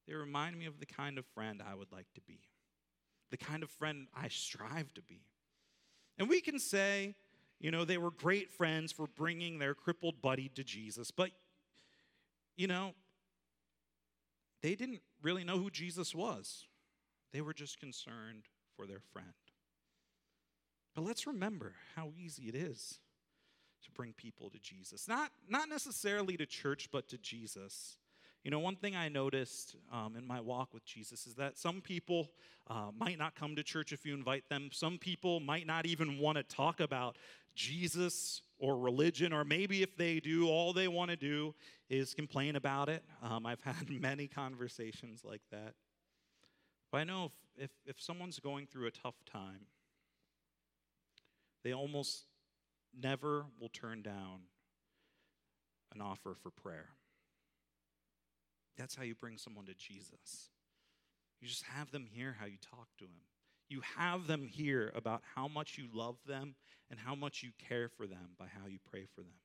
they 0.07 0.13
remind 0.13 0.57
me 0.57 0.65
of 0.65 0.79
the 0.79 0.85
kind 0.85 1.17
of 1.17 1.25
friend 1.25 1.61
I 1.65 1.73
would 1.73 1.91
like 1.91 2.11
to 2.13 2.21
be. 2.21 2.39
The 3.31 3.37
kind 3.37 3.63
of 3.63 3.69
friend 3.71 4.07
I 4.15 4.27
strive 4.27 4.93
to 4.93 5.01
be. 5.01 5.21
And 6.19 6.29
we 6.29 6.39
can 6.39 6.59
say, 6.59 7.15
you 7.59 7.71
know, 7.71 7.83
they 7.83 7.97
were 7.97 8.11
great 8.11 8.51
friends 8.51 8.91
for 8.91 9.07
bringing 9.07 9.57
their 9.57 9.73
crippled 9.73 10.21
buddy 10.21 10.49
to 10.49 10.63
Jesus. 10.63 11.09
But, 11.09 11.31
you 12.55 12.67
know, 12.67 12.93
they 14.61 14.75
didn't 14.75 15.01
really 15.23 15.43
know 15.43 15.57
who 15.57 15.71
Jesus 15.71 16.13
was. 16.13 16.65
They 17.31 17.41
were 17.41 17.53
just 17.53 17.79
concerned 17.79 18.43
for 18.75 18.85
their 18.85 18.99
friend. 18.99 19.33
But 20.95 21.03
let's 21.03 21.25
remember 21.25 21.73
how 21.95 22.11
easy 22.17 22.43
it 22.43 22.55
is 22.55 22.99
to 23.83 23.91
bring 23.91 24.13
people 24.13 24.49
to 24.49 24.59
Jesus. 24.59 25.07
Not, 25.07 25.31
not 25.49 25.69
necessarily 25.69 26.37
to 26.37 26.45
church, 26.45 26.89
but 26.91 27.07
to 27.09 27.17
Jesus. 27.17 27.97
You 28.43 28.51
know, 28.51 28.59
one 28.59 28.75
thing 28.75 28.95
I 28.95 29.09
noticed 29.09 29.75
um, 29.91 30.15
in 30.17 30.27
my 30.27 30.41
walk 30.41 30.73
with 30.73 30.85
Jesus 30.85 31.25
is 31.25 31.35
that 31.35 31.57
some 31.57 31.81
people 31.81 32.31
uh, 32.67 32.87
might 32.97 33.17
not 33.17 33.35
come 33.35 33.55
to 33.55 33.63
church 33.63 33.93
if 33.93 34.05
you 34.05 34.13
invite 34.13 34.49
them. 34.49 34.69
Some 34.71 34.97
people 34.97 35.39
might 35.39 35.65
not 35.65 35.85
even 35.85 36.19
want 36.19 36.37
to 36.37 36.43
talk 36.43 36.79
about 36.79 37.17
Jesus 37.55 38.41
or 38.59 38.77
religion, 38.77 39.33
or 39.33 39.43
maybe 39.43 39.81
if 39.81 39.95
they 39.95 40.19
do, 40.19 40.47
all 40.47 40.73
they 40.73 40.87
want 40.87 41.11
to 41.11 41.17
do 41.17 41.53
is 41.89 42.13
complain 42.13 42.55
about 42.55 42.89
it. 42.89 43.03
Um, 43.21 43.45
I've 43.45 43.61
had 43.63 43.89
many 43.89 44.27
conversations 44.27 45.21
like 45.23 45.41
that. 45.51 45.73
But 46.91 46.99
I 46.99 47.03
know 47.05 47.25
if, 47.57 47.63
if, 47.65 47.71
if 47.85 48.01
someone's 48.01 48.39
going 48.39 48.67
through 48.67 48.87
a 48.87 48.91
tough 48.91 49.15
time, 49.25 49.67
they 51.63 51.73
almost 51.73 52.25
never 52.97 53.45
will 53.59 53.69
turn 53.69 54.01
down 54.01 54.41
an 55.93 56.01
offer 56.01 56.35
for 56.41 56.51
prayer. 56.51 56.89
That's 58.77 58.95
how 58.95 59.03
you 59.03 59.15
bring 59.15 59.37
someone 59.37 59.65
to 59.65 59.73
Jesus. 59.73 60.49
You 61.39 61.47
just 61.47 61.63
have 61.63 61.91
them 61.91 62.05
hear 62.11 62.35
how 62.39 62.45
you 62.45 62.57
talk 62.57 62.87
to 62.99 63.05
him. 63.05 63.21
You 63.69 63.81
have 63.97 64.27
them 64.27 64.47
hear 64.47 64.91
about 64.95 65.21
how 65.35 65.47
much 65.47 65.77
you 65.77 65.87
love 65.93 66.17
them 66.27 66.55
and 66.89 66.99
how 66.99 67.15
much 67.15 67.43
you 67.43 67.51
care 67.69 67.89
for 67.89 68.05
them 68.07 68.35
by 68.37 68.45
how 68.45 68.67
you 68.67 68.79
pray 68.91 69.05
for 69.15 69.21
them. 69.21 69.39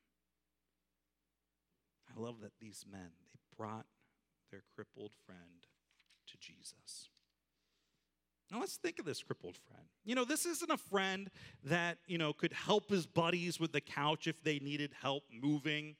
I 2.14 2.20
love 2.20 2.40
that 2.42 2.52
these 2.60 2.84
men, 2.90 3.10
they 3.32 3.40
brought 3.56 3.86
their 4.50 4.62
crippled 4.74 5.12
friend 5.26 5.66
to 6.26 6.38
Jesus. 6.38 7.10
Now 8.50 8.60
let's 8.60 8.76
think 8.76 8.98
of 8.98 9.04
this 9.04 9.22
crippled 9.22 9.56
friend. 9.56 9.84
You 10.04 10.14
know, 10.14 10.24
this 10.24 10.46
isn't 10.46 10.70
a 10.70 10.78
friend 10.78 11.30
that, 11.64 11.98
you 12.06 12.16
know, 12.16 12.32
could 12.32 12.52
help 12.52 12.88
his 12.88 13.06
buddies 13.06 13.60
with 13.60 13.72
the 13.72 13.80
couch 13.80 14.26
if 14.26 14.42
they 14.42 14.58
needed 14.58 14.92
help 15.02 15.24
moving. 15.30 15.96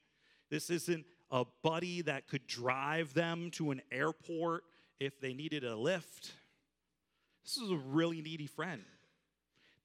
This 0.51 0.71
isn't 0.71 1.05
a 1.31 1.45
buddy 1.63 2.01
that 2.03 2.27
could 2.27 2.47
drive 2.47 3.13
them 3.13 3.51
to 3.53 3.71
an 3.71 3.83
airport 3.93 4.65
if 4.99 5.21
they 5.21 5.35
needed 5.35 5.63
a 5.63 5.77
lift. 5.77 6.33
This 7.45 7.59
is 7.59 7.71
a 7.71 7.77
really 7.77 8.23
needy 8.23 8.47
friend. 8.47 8.83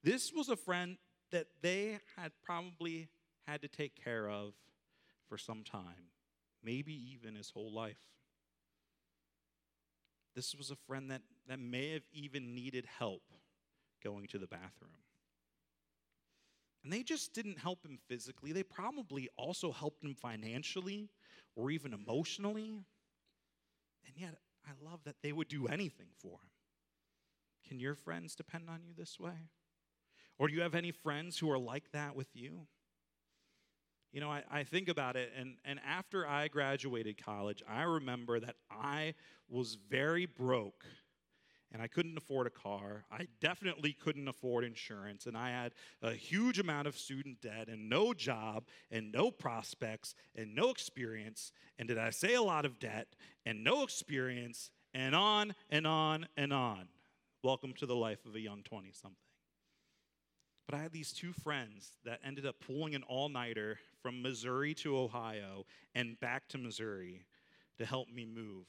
This 0.02 0.32
was 0.32 0.48
a 0.48 0.56
friend 0.56 0.96
that 1.32 1.46
they 1.62 1.98
had 2.16 2.32
probably 2.44 3.08
had 3.46 3.62
to 3.62 3.68
take 3.68 4.02
care 4.02 4.28
of 4.28 4.54
for 5.28 5.36
some 5.36 5.64
time, 5.64 6.10
maybe 6.62 6.94
even 7.12 7.34
his 7.34 7.50
whole 7.50 7.72
life. 7.72 7.98
This 10.34 10.54
was 10.54 10.70
a 10.70 10.76
friend 10.76 11.10
that, 11.10 11.22
that 11.48 11.58
may 11.58 11.92
have 11.92 12.06
even 12.12 12.54
needed 12.54 12.86
help 12.98 13.22
going 14.02 14.26
to 14.28 14.38
the 14.38 14.46
bathroom. 14.46 14.90
And 16.82 16.92
they 16.92 17.02
just 17.02 17.32
didn't 17.32 17.58
help 17.58 17.84
him 17.84 17.98
physically, 18.08 18.52
they 18.52 18.62
probably 18.62 19.28
also 19.36 19.72
helped 19.72 20.04
him 20.04 20.14
financially 20.14 21.08
or 21.56 21.70
even 21.70 21.94
emotionally. 21.94 22.84
And 24.06 24.16
yet, 24.16 24.36
I 24.66 24.72
love 24.84 25.00
that 25.04 25.16
they 25.22 25.32
would 25.32 25.48
do 25.48 25.66
anything 25.66 26.08
for 26.18 26.32
him. 26.32 26.50
Can 27.66 27.80
your 27.80 27.94
friends 27.94 28.34
depend 28.34 28.68
on 28.68 28.82
you 28.84 28.92
this 28.96 29.18
way? 29.18 29.48
Or 30.38 30.48
do 30.48 30.54
you 30.54 30.62
have 30.62 30.74
any 30.74 30.90
friends 30.90 31.38
who 31.38 31.50
are 31.50 31.58
like 31.58 31.90
that 31.92 32.14
with 32.14 32.28
you? 32.34 32.66
You 34.12 34.20
know, 34.20 34.30
I, 34.30 34.44
I 34.50 34.62
think 34.62 34.88
about 34.88 35.16
it, 35.16 35.32
and, 35.36 35.56
and 35.64 35.80
after 35.84 36.26
I 36.26 36.46
graduated 36.48 37.22
college, 37.24 37.62
I 37.68 37.82
remember 37.82 38.38
that 38.38 38.54
I 38.70 39.14
was 39.48 39.76
very 39.90 40.26
broke 40.26 40.84
and 41.74 41.82
I 41.82 41.88
couldn't 41.88 42.16
afford 42.16 42.46
a 42.46 42.50
car. 42.50 43.04
I 43.10 43.26
definitely 43.40 43.92
couldn't 43.92 44.28
afford 44.28 44.62
insurance, 44.62 45.26
and 45.26 45.36
I 45.36 45.50
had 45.50 45.72
a 46.02 46.12
huge 46.12 46.60
amount 46.60 46.86
of 46.86 46.96
student 46.96 47.40
debt 47.40 47.68
and 47.68 47.90
no 47.90 48.14
job 48.14 48.68
and 48.92 49.10
no 49.10 49.32
prospects 49.32 50.14
and 50.36 50.54
no 50.54 50.70
experience. 50.70 51.50
And 51.76 51.88
did 51.88 51.98
I 51.98 52.10
say 52.10 52.34
a 52.34 52.42
lot 52.42 52.64
of 52.64 52.78
debt 52.78 53.08
and 53.44 53.64
no 53.64 53.82
experience 53.82 54.70
and 54.94 55.16
on 55.16 55.52
and 55.68 55.84
on 55.84 56.28
and 56.36 56.52
on? 56.52 56.86
Welcome 57.42 57.74
to 57.78 57.86
the 57.86 57.96
life 57.96 58.24
of 58.24 58.36
a 58.36 58.40
young 58.40 58.62
20 58.62 58.92
something. 58.92 59.16
But 60.68 60.78
I 60.78 60.82
had 60.82 60.92
these 60.92 61.12
two 61.12 61.32
friends 61.32 61.98
that 62.04 62.20
ended 62.24 62.46
up 62.46 62.60
pulling 62.64 62.94
an 62.94 63.02
all 63.02 63.28
nighter 63.28 63.80
from 64.00 64.22
Missouri 64.22 64.74
to 64.74 64.96
Ohio 64.96 65.66
and 65.92 66.20
back 66.20 66.46
to 66.50 66.58
Missouri 66.58 67.24
to 67.78 67.84
help 67.84 68.08
me 68.08 68.24
move. 68.24 68.66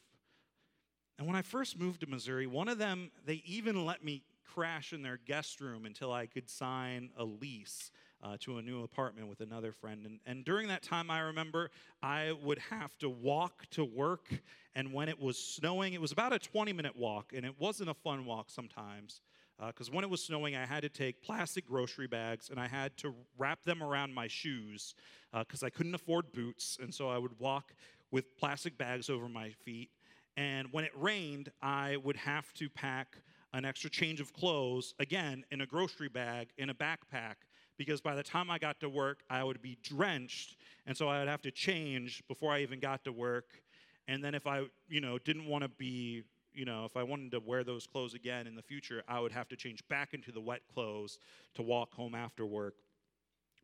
And 1.17 1.27
when 1.27 1.35
I 1.35 1.41
first 1.41 1.79
moved 1.79 2.01
to 2.01 2.07
Missouri, 2.07 2.45
one 2.45 2.67
of 2.67 2.77
them, 2.77 3.11
they 3.25 3.41
even 3.45 3.85
let 3.85 4.03
me 4.03 4.23
crash 4.55 4.93
in 4.93 5.01
their 5.01 5.17
guest 5.17 5.59
room 5.61 5.85
until 5.85 6.11
I 6.11 6.25
could 6.27 6.49
sign 6.49 7.09
a 7.17 7.23
lease 7.23 7.91
uh, 8.23 8.37
to 8.41 8.57
a 8.57 8.61
new 8.61 8.83
apartment 8.83 9.27
with 9.27 9.41
another 9.41 9.71
friend. 9.71 10.05
And, 10.05 10.19
and 10.25 10.45
during 10.45 10.67
that 10.69 10.81
time, 10.81 11.11
I 11.11 11.19
remember 11.19 11.71
I 12.01 12.33
would 12.43 12.59
have 12.69 12.97
to 12.99 13.09
walk 13.09 13.65
to 13.71 13.83
work. 13.83 14.27
And 14.73 14.93
when 14.93 15.09
it 15.09 15.19
was 15.19 15.37
snowing, 15.37 15.93
it 15.93 16.01
was 16.01 16.11
about 16.11 16.33
a 16.33 16.39
20 16.39 16.73
minute 16.73 16.95
walk, 16.95 17.33
and 17.33 17.45
it 17.45 17.59
wasn't 17.59 17.89
a 17.89 17.93
fun 17.93 18.25
walk 18.25 18.49
sometimes. 18.49 19.21
Because 19.67 19.87
uh, 19.87 19.93
when 19.93 20.03
it 20.03 20.09
was 20.09 20.21
snowing, 20.21 20.55
I 20.55 20.65
had 20.65 20.81
to 20.81 20.89
take 20.89 21.21
plastic 21.21 21.65
grocery 21.65 22.07
bags 22.07 22.49
and 22.49 22.59
I 22.59 22.67
had 22.67 22.97
to 22.97 23.15
wrap 23.37 23.63
them 23.63 23.81
around 23.81 24.13
my 24.13 24.27
shoes 24.27 24.95
because 25.31 25.63
uh, 25.63 25.67
I 25.67 25.69
couldn't 25.69 25.95
afford 25.95 26.33
boots. 26.33 26.77
And 26.81 26.93
so 26.93 27.07
I 27.07 27.17
would 27.17 27.39
walk 27.39 27.73
with 28.11 28.37
plastic 28.37 28.77
bags 28.77 29.09
over 29.09 29.29
my 29.29 29.51
feet. 29.63 29.91
And 30.37 30.67
when 30.71 30.83
it 30.83 30.91
rained, 30.95 31.51
I 31.61 31.97
would 31.97 32.17
have 32.17 32.53
to 32.55 32.69
pack 32.69 33.17
an 33.53 33.63
extra 33.63 33.89
change 33.89 34.19
of 34.19 34.33
clothes, 34.33 34.93
again, 34.99 35.45
in 35.49 35.61
a 35.61 35.65
grocery 35.65 36.09
bag, 36.09 36.49
in 36.57 36.69
a 36.69 36.73
backpack, 36.73 37.35
because 37.77 38.01
by 38.01 38.13
the 38.13 38.23
time 38.23 38.51
I 38.51 38.57
got 38.57 38.79
to 38.81 38.89
work, 38.89 39.23
I 39.29 39.43
would 39.43 39.61
be 39.61 39.77
drenched. 39.81 40.57
And 40.85 40.95
so 40.95 41.07
I 41.07 41.19
would 41.19 41.29
have 41.29 41.41
to 41.43 41.51
change 41.51 42.21
before 42.27 42.51
I 42.51 42.61
even 42.61 42.79
got 42.79 43.05
to 43.05 43.13
work. 43.13 43.61
And 44.09 44.23
then 44.23 44.35
if 44.35 44.45
I, 44.45 44.65
you 44.89 44.99
know, 44.99 45.17
didn't 45.19 45.45
want 45.45 45.63
to 45.63 45.69
be, 45.69 46.23
you 46.53 46.65
know, 46.65 46.83
if 46.83 46.97
I 46.97 47.03
wanted 47.03 47.31
to 47.31 47.39
wear 47.39 47.63
those 47.63 47.87
clothes 47.87 48.13
again 48.13 48.45
in 48.45 48.55
the 48.55 48.61
future, 48.61 49.03
I 49.07 49.21
would 49.21 49.31
have 49.31 49.47
to 49.49 49.55
change 49.55 49.87
back 49.87 50.13
into 50.13 50.33
the 50.33 50.41
wet 50.41 50.61
clothes 50.73 51.17
to 51.55 51.61
walk 51.61 51.93
home 51.93 52.13
after 52.13 52.45
work. 52.45 52.75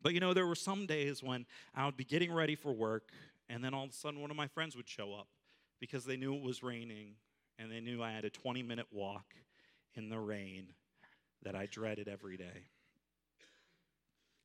But 0.02 0.14
you 0.14 0.20
know, 0.20 0.32
there 0.34 0.46
were 0.46 0.54
some 0.54 0.86
days 0.86 1.22
when 1.22 1.46
I 1.74 1.84
would 1.84 1.96
be 1.96 2.04
getting 2.04 2.32
ready 2.32 2.56
for 2.56 2.72
work, 2.72 3.10
and 3.48 3.62
then 3.62 3.72
all 3.72 3.84
of 3.84 3.90
a 3.90 3.92
sudden 3.92 4.20
one 4.20 4.30
of 4.30 4.36
my 4.36 4.48
friends 4.48 4.74
would 4.74 4.88
show 4.88 5.12
up 5.12 5.28
because 5.82 6.04
they 6.04 6.16
knew 6.16 6.36
it 6.36 6.42
was 6.42 6.62
raining 6.62 7.16
and 7.58 7.68
they 7.68 7.80
knew 7.80 8.00
I 8.00 8.12
had 8.12 8.24
a 8.24 8.30
20 8.30 8.62
minute 8.62 8.86
walk 8.92 9.34
in 9.96 10.10
the 10.10 10.18
rain 10.18 10.74
that 11.42 11.56
I 11.56 11.66
dreaded 11.66 12.06
every 12.06 12.36
day. 12.36 12.68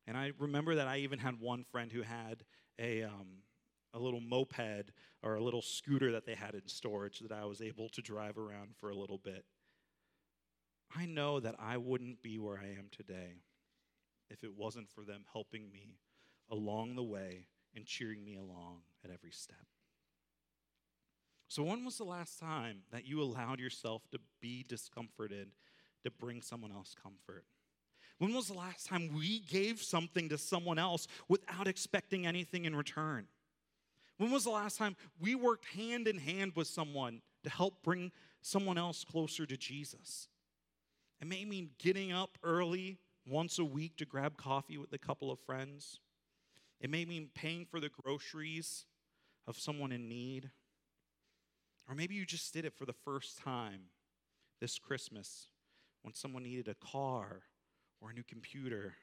And 0.07 0.17
I 0.17 0.31
remember 0.39 0.73
that 0.73 0.87
I 0.87 0.97
even 0.97 1.19
had 1.19 1.39
one 1.39 1.63
friend 1.63 1.91
who 1.91 2.01
had 2.01 2.43
a, 2.79 3.03
um, 3.03 3.43
a 3.93 3.99
little 3.99 4.19
moped 4.19 4.89
or 5.21 5.35
a 5.35 5.43
little 5.43 5.61
scooter 5.61 6.11
that 6.13 6.25
they 6.25 6.33
had 6.33 6.55
in 6.55 6.67
storage 6.67 7.19
that 7.19 7.31
I 7.31 7.45
was 7.45 7.61
able 7.61 7.89
to 7.89 8.01
drive 8.01 8.39
around 8.39 8.75
for 8.75 8.89
a 8.89 8.95
little 8.95 9.19
bit. 9.19 9.45
I 10.95 11.05
know 11.05 11.39
that 11.39 11.53
I 11.59 11.77
wouldn't 11.77 12.23
be 12.23 12.39
where 12.39 12.57
I 12.57 12.69
am 12.79 12.87
today 12.89 13.43
if 14.31 14.43
it 14.43 14.57
wasn't 14.57 14.89
for 14.89 15.03
them 15.03 15.23
helping 15.31 15.69
me 15.71 15.99
along 16.49 16.95
the 16.95 17.03
way 17.03 17.45
and 17.75 17.85
cheering 17.85 18.25
me 18.25 18.37
along 18.37 18.79
at 19.05 19.11
every 19.11 19.31
step. 19.31 19.67
So, 21.47 21.63
when 21.63 21.85
was 21.85 21.97
the 21.97 22.03
last 22.03 22.39
time 22.39 22.79
that 22.91 23.05
you 23.05 23.21
allowed 23.21 23.59
yourself 23.59 24.03
to 24.11 24.19
be 24.41 24.65
discomforted 24.67 25.49
to 26.03 26.11
bring 26.11 26.41
someone 26.41 26.71
else 26.71 26.93
comfort? 27.01 27.45
When 28.17 28.33
was 28.33 28.47
the 28.47 28.57
last 28.57 28.87
time 28.87 29.11
we 29.15 29.39
gave 29.39 29.81
something 29.81 30.27
to 30.29 30.37
someone 30.37 30.79
else 30.79 31.07
without 31.29 31.67
expecting 31.67 32.25
anything 32.25 32.65
in 32.65 32.75
return? 32.75 33.27
When 34.17 34.31
was 34.31 34.43
the 34.43 34.49
last 34.49 34.77
time 34.77 34.95
we 35.19 35.35
worked 35.35 35.65
hand 35.65 36.07
in 36.07 36.17
hand 36.17 36.53
with 36.55 36.67
someone 36.67 37.21
to 37.43 37.49
help 37.49 37.83
bring 37.83 38.11
someone 38.41 38.77
else 38.77 39.03
closer 39.03 39.45
to 39.45 39.55
Jesus? 39.55 40.27
It 41.21 41.27
may 41.27 41.45
mean 41.45 41.69
getting 41.77 42.11
up 42.11 42.37
early 42.43 42.97
once 43.27 43.59
a 43.59 43.65
week 43.65 43.97
to 43.97 44.05
grab 44.05 44.37
coffee 44.37 44.77
with 44.77 44.91
a 44.93 44.97
couple 44.97 45.31
of 45.31 45.39
friends. 45.39 45.99
It 46.81 46.89
may 46.89 47.05
mean 47.05 47.29
paying 47.33 47.65
for 47.65 47.79
the 47.79 47.89
groceries 47.89 48.85
of 49.47 49.57
someone 49.57 49.91
in 49.91 50.09
need. 50.09 50.51
Or 51.87 51.95
maybe 51.95 52.15
you 52.15 52.25
just 52.25 52.53
did 52.53 52.65
it 52.65 52.73
for 52.73 52.85
the 52.85 52.93
first 52.93 53.37
time 53.37 53.81
this 54.59 54.77
Christmas 54.77 55.47
when 56.01 56.13
someone 56.13 56.43
needed 56.43 56.67
a 56.67 56.75
car 56.75 57.43
or 58.01 58.11
a 58.11 58.13
new 58.13 58.23
computer, 58.23 58.95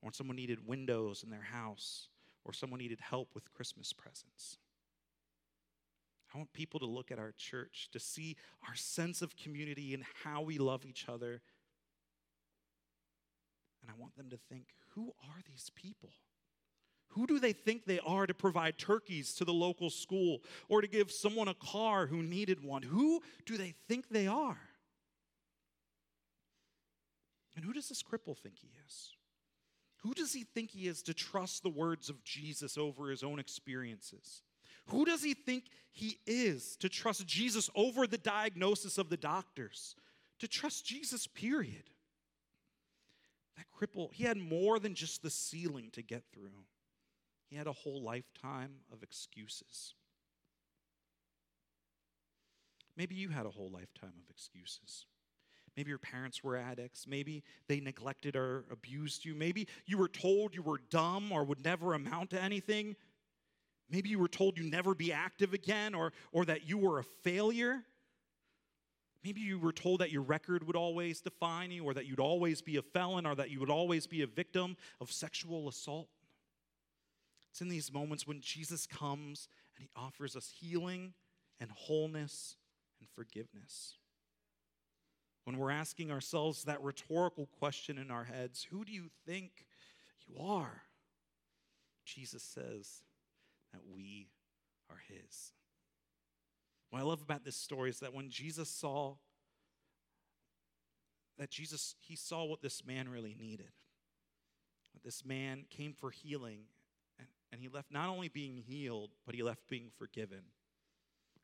or 0.00 0.06
when 0.06 0.12
someone 0.12 0.36
needed 0.36 0.66
windows 0.66 1.22
in 1.22 1.30
their 1.30 1.42
house, 1.42 2.08
or 2.44 2.52
someone 2.52 2.78
needed 2.80 3.00
help 3.00 3.28
with 3.34 3.52
Christmas 3.52 3.92
presents. 3.92 4.58
I 6.34 6.38
want 6.38 6.52
people 6.52 6.80
to 6.80 6.86
look 6.86 7.10
at 7.10 7.18
our 7.18 7.32
church 7.36 7.88
to 7.92 8.00
see 8.00 8.36
our 8.68 8.74
sense 8.74 9.22
of 9.22 9.36
community 9.36 9.94
and 9.94 10.04
how 10.24 10.42
we 10.42 10.58
love 10.58 10.84
each 10.84 11.08
other. 11.08 11.40
And 13.80 13.90
I 13.90 13.94
want 13.98 14.16
them 14.16 14.28
to 14.30 14.36
think 14.36 14.66
who 14.94 15.12
are 15.22 15.40
these 15.48 15.70
people? 15.74 16.10
Who 17.10 17.26
do 17.26 17.38
they 17.38 17.52
think 17.52 17.84
they 17.84 18.00
are 18.00 18.26
to 18.26 18.34
provide 18.34 18.78
turkeys 18.78 19.34
to 19.34 19.44
the 19.44 19.52
local 19.52 19.90
school 19.90 20.42
or 20.68 20.80
to 20.80 20.88
give 20.88 21.10
someone 21.10 21.48
a 21.48 21.54
car 21.54 22.06
who 22.06 22.22
needed 22.22 22.62
one? 22.62 22.82
Who 22.82 23.22
do 23.46 23.56
they 23.56 23.74
think 23.88 24.08
they 24.10 24.26
are? 24.26 24.58
And 27.54 27.64
who 27.64 27.72
does 27.72 27.88
this 27.88 28.02
cripple 28.02 28.36
think 28.36 28.58
he 28.58 28.70
is? 28.86 29.12
Who 30.02 30.12
does 30.12 30.32
he 30.32 30.44
think 30.44 30.70
he 30.70 30.86
is 30.86 31.02
to 31.04 31.14
trust 31.14 31.62
the 31.62 31.70
words 31.70 32.10
of 32.10 32.22
Jesus 32.22 32.76
over 32.76 33.10
his 33.10 33.22
own 33.22 33.38
experiences? 33.38 34.42
Who 34.88 35.04
does 35.04 35.22
he 35.22 35.34
think 35.34 35.64
he 35.90 36.18
is 36.26 36.76
to 36.76 36.88
trust 36.88 37.26
Jesus 37.26 37.70
over 37.74 38.06
the 38.06 38.18
diagnosis 38.18 38.98
of 38.98 39.08
the 39.08 39.16
doctors? 39.16 39.96
To 40.40 40.48
trust 40.48 40.84
Jesus, 40.84 41.26
period. 41.26 41.90
That 43.56 43.66
cripple, 43.74 44.12
he 44.12 44.24
had 44.24 44.36
more 44.36 44.78
than 44.78 44.94
just 44.94 45.22
the 45.22 45.30
ceiling 45.30 45.88
to 45.92 46.02
get 46.02 46.24
through. 46.32 46.66
He 47.48 47.56
had 47.56 47.66
a 47.66 47.72
whole 47.72 48.02
lifetime 48.02 48.76
of 48.92 49.02
excuses. 49.02 49.94
Maybe 52.96 53.14
you 53.14 53.28
had 53.28 53.46
a 53.46 53.50
whole 53.50 53.70
lifetime 53.70 54.14
of 54.24 54.30
excuses. 54.30 55.06
Maybe 55.76 55.90
your 55.90 55.98
parents 55.98 56.42
were 56.42 56.56
addicts. 56.56 57.06
Maybe 57.06 57.42
they 57.68 57.80
neglected 57.80 58.34
or 58.34 58.64
abused 58.70 59.24
you. 59.24 59.34
Maybe 59.34 59.68
you 59.84 59.98
were 59.98 60.08
told 60.08 60.54
you 60.54 60.62
were 60.62 60.80
dumb 60.90 61.30
or 61.30 61.44
would 61.44 61.62
never 61.62 61.92
amount 61.92 62.30
to 62.30 62.42
anything. 62.42 62.96
Maybe 63.90 64.08
you 64.08 64.18
were 64.18 64.28
told 64.28 64.56
you'd 64.58 64.70
never 64.70 64.94
be 64.94 65.12
active 65.12 65.52
again 65.52 65.94
or, 65.94 66.12
or 66.32 66.46
that 66.46 66.66
you 66.66 66.78
were 66.78 66.98
a 66.98 67.04
failure. 67.04 67.82
Maybe 69.22 69.42
you 69.42 69.58
were 69.58 69.72
told 69.72 70.00
that 70.00 70.10
your 70.10 70.22
record 70.22 70.66
would 70.66 70.76
always 70.76 71.20
define 71.20 71.70
you 71.70 71.84
or 71.84 71.92
that 71.94 72.06
you'd 72.06 72.20
always 72.20 72.62
be 72.62 72.78
a 72.78 72.82
felon 72.82 73.26
or 73.26 73.34
that 73.34 73.50
you 73.50 73.60
would 73.60 73.70
always 73.70 74.06
be 74.06 74.22
a 74.22 74.26
victim 74.26 74.76
of 75.00 75.12
sexual 75.12 75.68
assault. 75.68 76.08
It's 77.56 77.62
in 77.62 77.70
these 77.70 77.90
moments 77.90 78.26
when 78.26 78.42
Jesus 78.42 78.86
comes 78.86 79.48
and 79.74 79.82
he 79.82 79.88
offers 79.96 80.36
us 80.36 80.52
healing 80.60 81.14
and 81.58 81.70
wholeness 81.70 82.56
and 83.00 83.08
forgiveness. 83.08 83.96
When 85.44 85.56
we're 85.56 85.70
asking 85.70 86.10
ourselves 86.10 86.64
that 86.64 86.82
rhetorical 86.82 87.48
question 87.58 87.96
in 87.96 88.10
our 88.10 88.24
heads, 88.24 88.66
who 88.70 88.84
do 88.84 88.92
you 88.92 89.08
think 89.24 89.64
you 90.28 90.38
are? 90.38 90.82
Jesus 92.04 92.42
says 92.42 93.00
that 93.72 93.80
we 93.90 94.28
are 94.90 95.00
his. 95.08 95.52
What 96.90 97.00
I 97.00 97.04
love 97.04 97.22
about 97.22 97.42
this 97.42 97.56
story 97.56 97.88
is 97.88 98.00
that 98.00 98.12
when 98.12 98.28
Jesus 98.28 98.68
saw 98.68 99.14
that 101.38 101.48
Jesus 101.48 101.94
he 102.00 102.16
saw 102.16 102.44
what 102.44 102.60
this 102.60 102.84
man 102.84 103.08
really 103.08 103.34
needed. 103.34 103.72
This 105.02 105.24
man 105.24 105.64
came 105.70 105.94
for 105.94 106.10
healing 106.10 106.64
and 107.56 107.62
he 107.62 107.68
left 107.68 107.90
not 107.90 108.10
only 108.10 108.28
being 108.28 108.58
healed, 108.58 109.12
but 109.24 109.34
he 109.34 109.42
left 109.42 109.66
being 109.66 109.88
forgiven. 109.96 110.42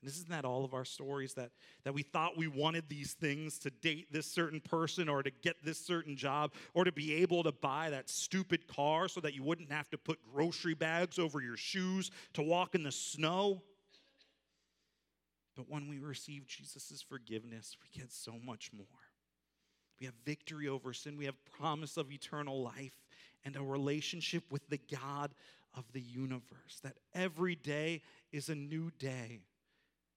And 0.03 0.11
isn't 0.11 0.29
that 0.29 0.45
all 0.45 0.63
of 0.63 0.75
our 0.75 0.85
stories 0.85 1.33
that, 1.35 1.53
that 1.85 1.95
we 1.95 2.03
thought 2.03 2.37
we 2.37 2.49
wanted 2.49 2.85
these 2.91 3.15
things 3.15 3.59
to 3.61 3.71
date 3.71 4.13
this 4.13 4.27
certain 4.27 4.61
person 4.61 5.09
or 5.09 5.23
to 5.23 5.31
get 5.31 5.65
this 5.65 5.79
certain 5.79 6.15
job 6.15 6.53
or 6.75 6.85
to 6.85 6.93
be 6.93 7.15
able 7.15 7.43
to 7.45 7.53
buy 7.53 7.89
that 7.89 8.11
stupid 8.11 8.69
car 8.69 9.09
so 9.09 9.21
that 9.21 9.33
you 9.33 9.43
wouldn't 9.43 9.73
have 9.73 9.89
to 9.89 9.97
put 9.97 10.19
grocery 10.35 10.75
bags 10.75 11.19
over 11.19 11.41
your 11.41 11.57
shoes 11.57 12.11
to 12.35 12.43
walk 12.43 12.75
in 12.75 12.83
the 12.83 12.93
snow? 12.93 13.63
But 15.57 15.71
when 15.71 15.89
we 15.89 15.99
receive 15.99 16.47
Jesus' 16.47 17.03
forgiveness, 17.09 17.75
we 17.81 18.01
get 18.01 18.13
so 18.13 18.35
much 18.45 18.71
more. 18.77 18.87
We 19.99 20.05
have 20.05 20.15
victory 20.27 20.69
over 20.69 20.93
sin, 20.93 21.17
we 21.17 21.25
have 21.25 21.37
promise 21.59 21.97
of 21.97 22.13
eternal 22.13 22.63
life, 22.63 23.01
and 23.45 23.57
a 23.57 23.63
relationship 23.63 24.45
with 24.51 24.69
the 24.69 24.79
God 24.79 25.33
of 25.75 25.85
the 25.93 26.01
universe. 26.01 26.81
That 26.83 26.97
every 27.15 27.55
day 27.55 28.03
is 28.31 28.49
a 28.49 28.55
new 28.55 28.91
day 28.99 29.43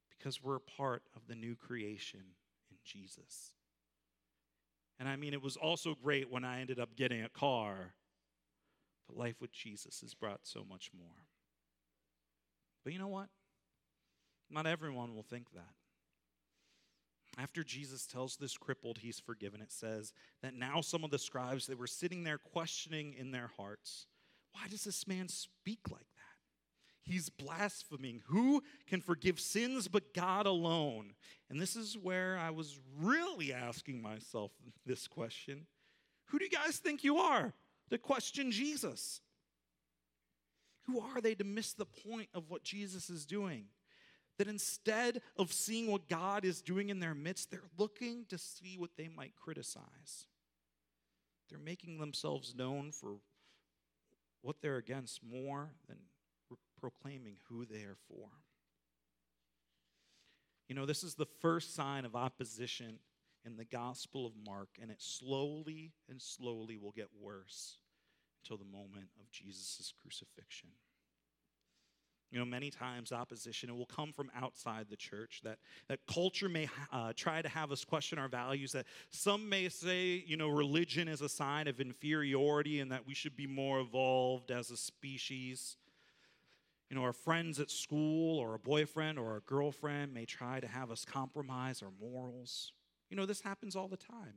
because 0.09 0.43
we're 0.43 0.55
a 0.55 0.61
part 0.61 1.03
of 1.15 1.27
the 1.27 1.35
new 1.35 1.55
creation 1.55 2.21
in 2.69 2.77
Jesus. 2.83 3.51
And 4.99 5.09
I 5.09 5.15
mean, 5.15 5.33
it 5.33 5.41
was 5.41 5.57
also 5.57 5.95
great 5.95 6.31
when 6.31 6.45
I 6.45 6.61
ended 6.61 6.79
up 6.79 6.95
getting 6.95 7.23
a 7.23 7.29
car, 7.29 7.93
but 9.07 9.17
life 9.17 9.41
with 9.41 9.51
Jesus 9.51 10.01
has 10.01 10.13
brought 10.13 10.41
so 10.43 10.65
much 10.67 10.91
more. 10.97 11.25
But 12.83 12.93
you 12.93 12.99
know 12.99 13.07
what? 13.07 13.27
Not 14.49 14.67
everyone 14.67 15.15
will 15.15 15.23
think 15.23 15.51
that. 15.53 15.73
After 17.37 17.63
Jesus 17.63 18.05
tells 18.05 18.37
this 18.37 18.57
crippled 18.57 18.99
he's 18.99 19.19
forgiven, 19.19 19.61
it 19.61 19.71
says 19.71 20.13
that 20.41 20.53
now 20.53 20.79
some 20.79 21.03
of 21.03 21.11
the 21.11 21.19
scribes, 21.19 21.67
they 21.67 21.75
were 21.75 21.87
sitting 21.87 22.23
there 22.23 22.37
questioning 22.37 23.13
in 23.17 23.31
their 23.31 23.51
hearts, 23.57 24.07
why 24.55 24.67
does 24.69 24.85
this 24.85 25.05
man 25.05 25.27
speak 25.27 25.79
like 25.91 25.99
that? 25.99 27.01
He's 27.03 27.29
blaspheming. 27.29 28.21
Who 28.27 28.63
can 28.87 29.01
forgive 29.01 29.39
sins 29.39 29.87
but 29.87 30.13
God 30.13 30.45
alone? 30.45 31.13
And 31.49 31.59
this 31.59 31.75
is 31.75 31.97
where 31.97 32.37
I 32.37 32.49
was 32.49 32.79
really 32.99 33.53
asking 33.53 34.01
myself 34.01 34.51
this 34.85 35.07
question 35.07 35.67
Who 36.27 36.39
do 36.39 36.45
you 36.45 36.51
guys 36.51 36.77
think 36.77 37.03
you 37.03 37.17
are 37.17 37.53
to 37.89 37.97
question 37.97 38.51
Jesus? 38.51 39.21
Who 40.87 40.99
are 40.99 41.19
they 41.19 41.35
to 41.35 41.43
miss 41.43 41.73
the 41.73 41.85
point 41.85 42.29
of 42.33 42.49
what 42.49 42.63
Jesus 42.63 43.09
is 43.09 43.25
doing? 43.25 43.65
That 44.37 44.47
instead 44.47 45.21
of 45.37 45.51
seeing 45.51 45.91
what 45.91 46.07
God 46.07 46.45
is 46.45 46.61
doing 46.61 46.89
in 46.89 46.99
their 46.99 47.15
midst, 47.15 47.51
they're 47.51 47.61
looking 47.77 48.25
to 48.29 48.37
see 48.37 48.77
what 48.77 48.91
they 48.97 49.07
might 49.07 49.35
criticize. 49.35 50.25
They're 51.49 51.59
making 51.59 51.99
themselves 51.99 52.53
known 52.55 52.91
for 52.91 53.15
what 54.45 54.62
they're 54.62 54.77
against 54.77 55.21
more 55.23 55.71
than 55.88 55.97
proclaiming 56.79 57.38
who 57.49 57.65
they 57.65 57.81
are 57.81 57.97
for. 58.08 58.29
You 60.67 60.75
know, 60.75 60.86
this 60.86 61.03
is 61.03 61.15
the 61.15 61.25
first 61.25 61.73
sign 61.73 62.05
of 62.05 62.15
opposition 62.15 62.99
in 63.43 63.58
the 63.58 63.65
Gospel 63.65 64.27
of 64.27 64.34
Mark, 64.45 64.69
and 64.79 64.91
it 64.91 65.01
slowly 65.01 65.93
and 66.08 66.21
slowly 66.21 66.77
will 66.77 66.91
get 66.91 67.10
worse 67.19 67.79
until 68.43 68.58
the 68.58 68.71
moment 68.71 69.08
of 69.19 69.31
Jesus' 69.31 69.91
crucifixion. 69.99 70.69
You 72.31 72.39
know, 72.39 72.45
many 72.45 72.69
times 72.69 73.11
opposition, 73.11 73.69
it 73.69 73.75
will 73.75 73.85
come 73.85 74.11
from 74.11 74.29
outside 74.35 74.88
the 74.89 74.95
church, 74.95 75.41
that, 75.43 75.57
that 75.88 75.99
culture 76.07 76.49
may 76.49 76.67
uh, 76.91 77.13
try 77.15 77.41
to 77.41 77.47
have 77.47 77.71
us 77.71 77.85
question 77.85 78.17
our 78.17 78.27
values, 78.27 78.71
that 78.73 78.85
some 79.09 79.47
may 79.47 79.69
say, 79.69 80.23
you 80.25 80.35
know, 80.35 80.49
religion 80.49 81.07
is 81.07 81.21
a 81.21 81.29
sign 81.29 81.67
of 81.67 81.79
inferiority 81.79 82.79
and 82.79 82.91
that 82.91 83.05
we 83.07 83.13
should 83.13 83.38
be 83.38 83.47
more 83.47 83.79
evolved 83.79 84.51
as 84.51 84.69
a 84.71 84.75
species. 84.75 85.77
You 86.89 86.97
know, 86.97 87.03
our 87.03 87.13
friends 87.13 87.59
at 87.59 87.71
school 87.71 88.38
or 88.39 88.55
a 88.55 88.59
boyfriend 88.59 89.17
or 89.17 89.38
a 89.38 89.41
girlfriend 89.41 90.13
may 90.13 90.25
try 90.25 90.59
to 90.59 90.67
have 90.67 90.91
us 90.91 91.05
compromise 91.05 91.81
our 91.81 91.91
morals. 92.01 92.73
You 93.09 93.17
know, 93.17 93.25
this 93.25 93.41
happens 93.41 93.75
all 93.75 93.88
the 93.88 93.97
time. 93.97 94.35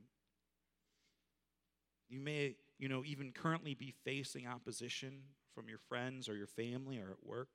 You 2.07 2.19
may, 2.19 2.55
you 2.79 2.89
know, 2.89 3.03
even 3.05 3.31
currently 3.31 3.75
be 3.75 3.93
facing 4.03 4.47
opposition 4.47 5.21
from 5.53 5.69
your 5.69 5.77
friends 5.77 6.27
or 6.27 6.35
your 6.35 6.47
family 6.47 6.99
or 6.99 7.11
at 7.11 7.23
work. 7.23 7.49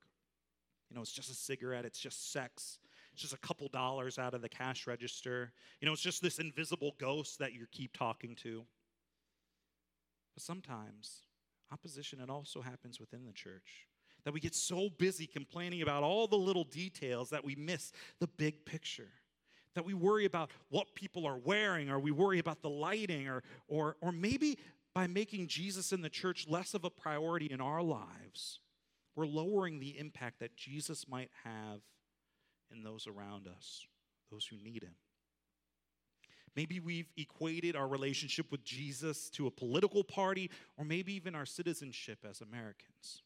You 0.88 0.96
know, 0.96 1.02
it's 1.02 1.12
just 1.12 1.30
a 1.30 1.34
cigarette, 1.34 1.84
it's 1.84 1.98
just 1.98 2.32
sex, 2.32 2.78
it's 3.12 3.22
just 3.22 3.34
a 3.34 3.38
couple 3.38 3.68
dollars 3.68 4.18
out 4.18 4.34
of 4.34 4.42
the 4.42 4.48
cash 4.48 4.86
register. 4.86 5.52
You 5.80 5.86
know, 5.86 5.92
it's 5.92 6.02
just 6.02 6.22
this 6.22 6.38
invisible 6.38 6.94
ghost 6.98 7.38
that 7.38 7.52
you 7.52 7.66
keep 7.70 7.96
talking 7.96 8.34
to. 8.36 8.64
But 10.34 10.42
sometimes 10.42 11.22
opposition, 11.72 12.20
it 12.20 12.30
also 12.30 12.60
happens 12.60 13.00
within 13.00 13.24
the 13.24 13.32
church. 13.32 13.86
That 14.24 14.32
we 14.32 14.40
get 14.40 14.54
so 14.54 14.88
busy 14.98 15.26
complaining 15.26 15.82
about 15.82 16.02
all 16.02 16.26
the 16.26 16.36
little 16.36 16.64
details 16.64 17.30
that 17.30 17.44
we 17.44 17.54
miss 17.54 17.92
the 18.20 18.26
big 18.26 18.64
picture. 18.64 19.10
That 19.74 19.84
we 19.84 19.94
worry 19.94 20.24
about 20.24 20.50
what 20.70 20.94
people 20.94 21.26
are 21.26 21.36
wearing, 21.36 21.90
or 21.90 21.98
we 21.98 22.10
worry 22.10 22.38
about 22.38 22.62
the 22.62 22.70
lighting, 22.70 23.28
or, 23.28 23.42
or, 23.68 23.96
or 24.00 24.12
maybe 24.12 24.58
by 24.94 25.06
making 25.06 25.48
Jesus 25.48 25.92
in 25.92 26.00
the 26.00 26.08
church 26.08 26.46
less 26.48 26.74
of 26.74 26.84
a 26.84 26.90
priority 26.90 27.46
in 27.46 27.60
our 27.60 27.82
lives, 27.82 28.60
we're 29.16 29.26
lowering 29.26 29.80
the 29.80 29.98
impact 29.98 30.40
that 30.40 30.56
Jesus 30.56 31.06
might 31.08 31.30
have 31.44 31.80
in 32.70 32.82
those 32.82 33.06
around 33.06 33.46
us, 33.46 33.86
those 34.30 34.46
who 34.46 34.56
need 34.56 34.82
him. 34.82 34.94
Maybe 36.56 36.78
we've 36.78 37.10
equated 37.16 37.74
our 37.74 37.88
relationship 37.88 38.50
with 38.52 38.64
Jesus 38.64 39.28
to 39.30 39.46
a 39.46 39.50
political 39.50 40.04
party, 40.04 40.50
or 40.76 40.84
maybe 40.84 41.12
even 41.14 41.34
our 41.34 41.46
citizenship 41.46 42.18
as 42.28 42.40
Americans. 42.40 43.22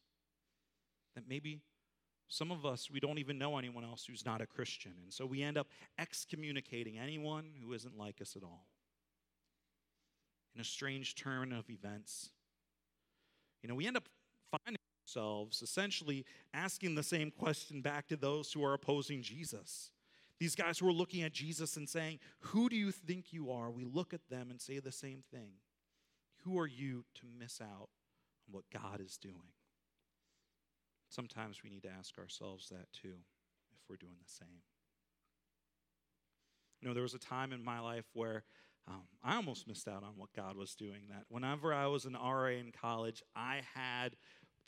That 1.15 1.25
maybe 1.27 1.61
some 2.27 2.51
of 2.51 2.65
us, 2.65 2.89
we 2.91 2.99
don't 2.99 3.19
even 3.19 3.37
know 3.37 3.57
anyone 3.57 3.83
else 3.83 4.05
who's 4.05 4.25
not 4.25 4.41
a 4.41 4.47
Christian. 4.47 4.93
And 5.03 5.13
so 5.13 5.25
we 5.25 5.43
end 5.43 5.57
up 5.57 5.67
excommunicating 5.97 6.97
anyone 6.97 7.51
who 7.63 7.73
isn't 7.73 7.97
like 7.97 8.21
us 8.21 8.35
at 8.35 8.43
all. 8.43 8.67
In 10.55 10.61
a 10.61 10.65
strange 10.65 11.15
turn 11.15 11.53
of 11.53 11.69
events, 11.69 12.29
you 13.61 13.69
know, 13.69 13.75
we 13.75 13.85
end 13.85 13.97
up 13.97 14.09
finding 14.51 14.79
ourselves 15.09 15.61
essentially 15.61 16.25
asking 16.53 16.95
the 16.95 17.03
same 17.03 17.31
question 17.31 17.81
back 17.81 18.07
to 18.07 18.15
those 18.15 18.51
who 18.51 18.63
are 18.63 18.73
opposing 18.73 19.21
Jesus. 19.21 19.91
These 20.39 20.55
guys 20.55 20.79
who 20.79 20.87
are 20.87 20.93
looking 20.93 21.23
at 21.23 21.33
Jesus 21.33 21.75
and 21.77 21.87
saying, 21.87 22.19
Who 22.39 22.69
do 22.69 22.75
you 22.75 22.91
think 22.91 23.33
you 23.33 23.51
are? 23.51 23.69
We 23.69 23.83
look 23.83 24.13
at 24.13 24.29
them 24.29 24.49
and 24.49 24.61
say 24.61 24.79
the 24.79 24.91
same 24.91 25.23
thing. 25.31 25.53
Who 26.45 26.57
are 26.59 26.67
you 26.67 27.03
to 27.15 27.21
miss 27.37 27.59
out 27.59 27.89
on 28.47 28.51
what 28.51 28.63
God 28.71 29.01
is 29.01 29.17
doing? 29.17 29.53
Sometimes 31.09 31.61
we 31.63 31.69
need 31.69 31.83
to 31.83 31.89
ask 31.89 32.17
ourselves 32.17 32.69
that 32.69 32.87
too, 32.93 33.15
if 33.73 33.89
we're 33.89 33.97
doing 33.97 34.15
the 34.23 34.31
same. 34.31 34.61
You 36.81 36.87
know, 36.87 36.93
there 36.93 37.03
was 37.03 37.15
a 37.15 37.19
time 37.19 37.51
in 37.51 37.63
my 37.63 37.79
life 37.79 38.05
where 38.13 38.43
um, 38.89 39.03
I 39.23 39.35
almost 39.35 39.67
missed 39.67 39.87
out 39.87 40.03
on 40.03 40.13
what 40.17 40.33
God 40.35 40.55
was 40.55 40.73
doing. 40.73 41.01
That 41.09 41.25
whenever 41.29 41.73
I 41.73 41.87
was 41.87 42.05
an 42.05 42.13
RA 42.13 42.47
in 42.47 42.71
college, 42.71 43.21
I 43.35 43.61
had 43.75 44.15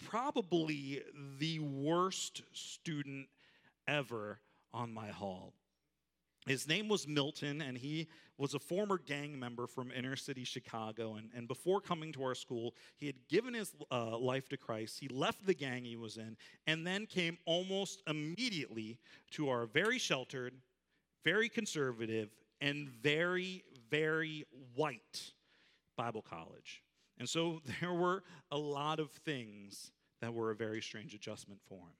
probably 0.05 1.01
the 1.39 1.59
worst 1.59 2.43
student 2.53 3.27
ever 3.87 4.39
on 4.73 4.93
my 4.93 5.09
hall. 5.09 5.53
His 6.47 6.67
name 6.67 6.87
was 6.87 7.07
Milton, 7.07 7.61
and 7.61 7.77
he 7.77 8.07
was 8.37 8.55
a 8.55 8.59
former 8.59 8.97
gang 8.97 9.37
member 9.37 9.67
from 9.67 9.91
inner 9.91 10.15
city 10.15 10.43
Chicago. 10.43 11.15
And, 11.15 11.29
and 11.35 11.47
before 11.47 11.79
coming 11.79 12.11
to 12.13 12.23
our 12.23 12.33
school, 12.33 12.73
he 12.97 13.05
had 13.05 13.15
given 13.29 13.53
his 13.53 13.75
uh, 13.91 14.17
life 14.17 14.49
to 14.49 14.57
Christ. 14.57 14.99
He 14.99 15.07
left 15.07 15.45
the 15.45 15.53
gang 15.53 15.85
he 15.85 15.97
was 15.97 16.17
in, 16.17 16.35
and 16.65 16.85
then 16.85 17.05
came 17.05 17.37
almost 17.45 18.01
immediately 18.07 18.97
to 19.31 19.49
our 19.49 19.67
very 19.67 19.99
sheltered, 19.99 20.53
very 21.23 21.47
conservative, 21.47 22.29
and 22.59 22.89
very, 22.89 23.63
very 23.91 24.45
white 24.73 25.33
Bible 25.95 26.23
college. 26.23 26.81
And 27.21 27.29
so 27.29 27.61
there 27.79 27.93
were 27.93 28.23
a 28.49 28.57
lot 28.57 28.99
of 28.99 29.11
things 29.11 29.91
that 30.21 30.33
were 30.33 30.51
a 30.51 30.55
very 30.55 30.81
strange 30.81 31.13
adjustment 31.13 31.61
for 31.69 31.77
him. 31.77 31.95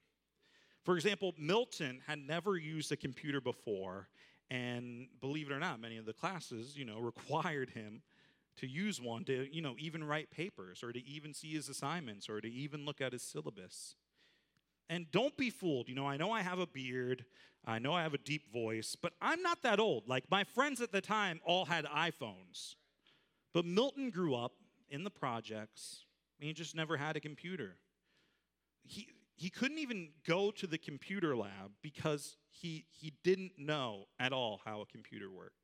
For 0.84 0.96
example, 0.96 1.34
Milton 1.38 2.02
had 2.08 2.18
never 2.20 2.58
used 2.58 2.92
a 2.92 2.98
computer 2.98 3.40
before, 3.40 4.10
and 4.50 5.08
believe 5.22 5.50
it 5.50 5.54
or 5.54 5.60
not, 5.60 5.80
many 5.80 5.98
of 5.98 6.08
the 6.08 6.14
classes, 6.14 6.76
you 6.76 6.86
know, 6.86 7.00
required 7.00 7.70
him 7.70 8.02
to 8.58 8.68
use 8.68 9.00
one 9.00 9.24
to, 9.26 9.48
you 9.56 9.62
know, 9.62 9.76
even 9.78 10.04
write 10.04 10.32
papers 10.32 10.84
or 10.84 10.92
to 10.92 11.06
even 11.06 11.36
see 11.36 11.54
his 11.54 11.70
assignments 11.70 12.28
or 12.28 12.42
to 12.42 12.52
even 12.52 12.84
look 12.84 13.00
at 13.00 13.14
his 13.14 13.22
syllabus. 13.22 13.96
And 14.90 15.10
don't 15.12 15.38
be 15.38 15.52
fooled. 15.52 15.88
You 15.88 15.96
know, 15.96 16.08
I 16.08 16.18
know 16.18 16.32
I 16.32 16.42
have 16.42 16.60
a 16.60 16.68
beard, 16.68 17.26
I 17.64 17.78
know 17.78 17.94
I 17.94 18.02
have 18.02 18.16
a 18.16 18.18
deep 18.18 18.52
voice, 18.52 18.98
but 19.00 19.14
I'm 19.22 19.44
not 19.44 19.62
that 19.62 19.80
old. 19.80 20.08
Like 20.08 20.26
my 20.32 20.44
friends 20.44 20.82
at 20.82 20.92
the 20.92 21.00
time 21.00 21.40
all 21.46 21.66
had 21.66 21.86
iPhones. 21.86 22.76
But 23.54 23.66
Milton 23.66 24.10
grew 24.10 24.34
up 24.34 24.54
in 24.92 25.04
the 25.04 25.10
projects. 25.10 26.06
He 26.40 26.54
just 26.54 26.76
never 26.76 26.98
had 26.98 27.16
a 27.16 27.20
computer. 27.20 27.78
He, 28.84 29.08
he 29.36 29.50
couldn't 29.50 29.80
even 29.80 30.10
go 30.28 30.52
to 30.52 30.68
the 30.68 30.78
computer 30.78 31.36
lab 31.36 31.72
because 31.82 32.38
he, 32.50 32.86
he 32.90 33.14
didn't 33.24 33.54
know 33.58 34.06
at 34.20 34.34
all 34.34 34.62
how 34.66 34.82
a 34.82 34.86
computer 34.86 35.32
worked. 35.32 35.56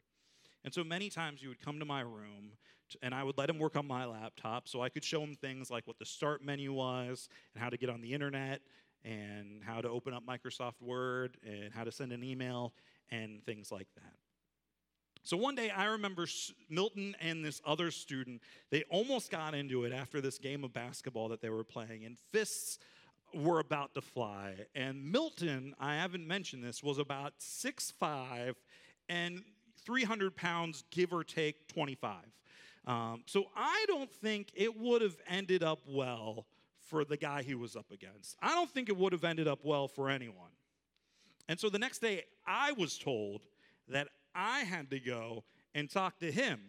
And 0.64 0.74
so 0.74 0.84
many 0.84 1.10
times 1.10 1.42
he 1.42 1.48
would 1.48 1.60
come 1.60 1.80
to 1.80 1.86
my 1.86 2.02
room 2.02 2.54
and 3.02 3.14
I 3.14 3.24
would 3.24 3.38
let 3.38 3.50
him 3.50 3.60
work 3.60 3.76
on 3.76 3.86
my 3.86 4.06
laptop 4.06 4.68
so 4.68 4.82
I 4.82 4.90
could 4.90 5.04
show 5.04 5.22
him 5.22 5.36
things 5.36 5.70
like 5.70 5.86
what 5.88 6.00
the 6.00 6.06
start 6.06 6.44
menu 6.44 6.74
was 6.74 7.28
and 7.54 7.64
how 7.64 7.70
to 7.70 7.78
get 7.78 7.90
on 7.90 8.02
the 8.02 8.14
internet 8.14 8.62
and 9.04 9.64
how 9.64 9.82
to 9.82 9.90
open 9.90 10.14
up 10.14 10.24
Microsoft 10.26 10.82
Word 10.82 11.38
and 11.46 11.74
how 11.74 11.84
to 11.84 11.92
send 11.92 12.12
an 12.12 12.24
email 12.24 12.74
and 13.10 13.44
things 13.46 13.72
like 13.72 13.88
that. 13.96 14.14
So 15.28 15.36
one 15.36 15.56
day 15.56 15.70
I 15.70 15.88
remember 15.88 16.26
Milton 16.70 17.14
and 17.20 17.44
this 17.44 17.62
other 17.66 17.92
student, 17.92 18.42
they 18.70 18.86
almost 18.90 19.30
got 19.30 19.54
into 19.54 19.84
it 19.84 19.92
after 19.92 20.22
this 20.22 20.38
game 20.38 20.64
of 20.64 20.72
basketball 20.72 21.28
that 21.28 21.42
they 21.42 21.50
were 21.50 21.66
playing, 21.66 22.06
and 22.06 22.18
fists 22.18 22.80
were 23.34 23.60
about 23.60 23.94
to 23.96 24.02
fly. 24.02 24.56
And 24.74 25.12
Milton, 25.12 25.76
I 25.82 25.96
haven't 25.96 26.26
mentioned 26.26 26.64
this, 26.64 26.82
was 26.82 26.98
about 26.98 27.34
six 27.40 27.92
five 27.92 28.56
and 29.10 29.44
300 29.84 30.34
pounds, 30.34 30.86
give 30.92 31.12
or 31.12 31.26
take 31.26 31.68
25. 31.68 32.16
Um, 32.86 33.24
so 33.26 33.48
I 33.54 33.84
don't 33.90 34.10
think 34.10 34.54
it 34.56 34.80
would 34.80 35.02
have 35.02 35.18
ended 35.28 35.62
up 35.62 35.80
well 35.86 36.46
for 36.80 37.04
the 37.04 37.18
guy 37.18 37.44
he 37.44 37.54
was 37.54 37.76
up 37.76 37.92
against. 37.92 38.38
I 38.42 38.56
don't 38.56 38.70
think 38.70 38.88
it 38.88 38.96
would 38.96 39.12
have 39.12 39.26
ended 39.26 39.50
up 39.50 39.60
well 39.66 39.90
for 39.90 40.10
anyone. 40.10 40.52
And 41.50 41.60
so 41.60 41.70
the 41.70 41.80
next 41.80 42.00
day, 42.00 42.24
I 42.46 42.72
was 42.72 42.98
told 42.98 43.42
that 43.90 44.08
I 44.38 44.60
had 44.60 44.92
to 44.92 45.00
go 45.00 45.44
and 45.74 45.90
talk 45.90 46.20
to 46.20 46.32
him 46.32 46.60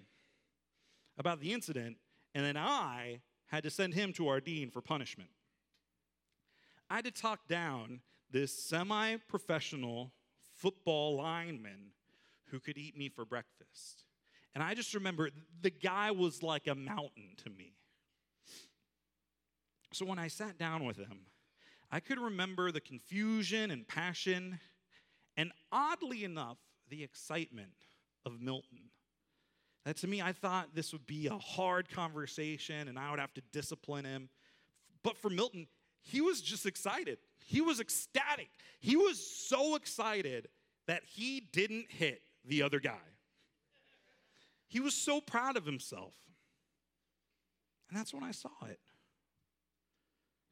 about 1.18 1.40
the 1.40 1.52
incident, 1.52 1.98
and 2.34 2.44
then 2.44 2.56
I 2.56 3.20
had 3.46 3.62
to 3.64 3.70
send 3.70 3.92
him 3.94 4.12
to 4.14 4.28
our 4.28 4.40
dean 4.40 4.70
for 4.70 4.80
punishment. 4.80 5.30
I 6.88 6.96
had 6.96 7.04
to 7.04 7.10
talk 7.10 7.46
down 7.46 8.00
this 8.30 8.52
semi 8.52 9.16
professional 9.28 10.12
football 10.56 11.16
lineman 11.16 11.92
who 12.46 12.58
could 12.58 12.78
eat 12.78 12.96
me 12.96 13.10
for 13.10 13.24
breakfast. 13.24 14.04
And 14.54 14.64
I 14.64 14.74
just 14.74 14.94
remember 14.94 15.30
the 15.60 15.70
guy 15.70 16.10
was 16.10 16.42
like 16.42 16.66
a 16.66 16.74
mountain 16.74 17.36
to 17.44 17.50
me. 17.50 17.74
So 19.92 20.06
when 20.06 20.18
I 20.18 20.28
sat 20.28 20.58
down 20.58 20.84
with 20.84 20.96
him, 20.96 21.20
I 21.90 22.00
could 22.00 22.18
remember 22.18 22.72
the 22.72 22.80
confusion 22.80 23.70
and 23.70 23.86
passion, 23.86 24.58
and 25.36 25.52
oddly 25.72 26.24
enough, 26.24 26.58
the 26.88 27.02
excitement 27.02 27.72
of 28.24 28.40
Milton. 28.40 28.90
That 29.84 29.96
to 29.98 30.06
me, 30.06 30.20
I 30.20 30.32
thought 30.32 30.74
this 30.74 30.92
would 30.92 31.06
be 31.06 31.28
a 31.28 31.38
hard 31.38 31.88
conversation 31.88 32.88
and 32.88 32.98
I 32.98 33.10
would 33.10 33.20
have 33.20 33.32
to 33.34 33.42
discipline 33.52 34.04
him. 34.04 34.28
But 35.02 35.16
for 35.16 35.30
Milton, 35.30 35.66
he 36.02 36.20
was 36.20 36.40
just 36.40 36.66
excited. 36.66 37.18
He 37.46 37.60
was 37.60 37.80
ecstatic. 37.80 38.50
He 38.80 38.96
was 38.96 39.18
so 39.18 39.76
excited 39.76 40.48
that 40.86 41.02
he 41.04 41.40
didn't 41.52 41.86
hit 41.88 42.22
the 42.44 42.62
other 42.62 42.80
guy. 42.80 42.96
He 44.66 44.80
was 44.80 44.94
so 44.94 45.20
proud 45.20 45.56
of 45.56 45.64
himself. 45.64 46.14
And 47.88 47.98
that's 47.98 48.12
when 48.12 48.22
I 48.22 48.32
saw 48.32 48.50
it. 48.68 48.80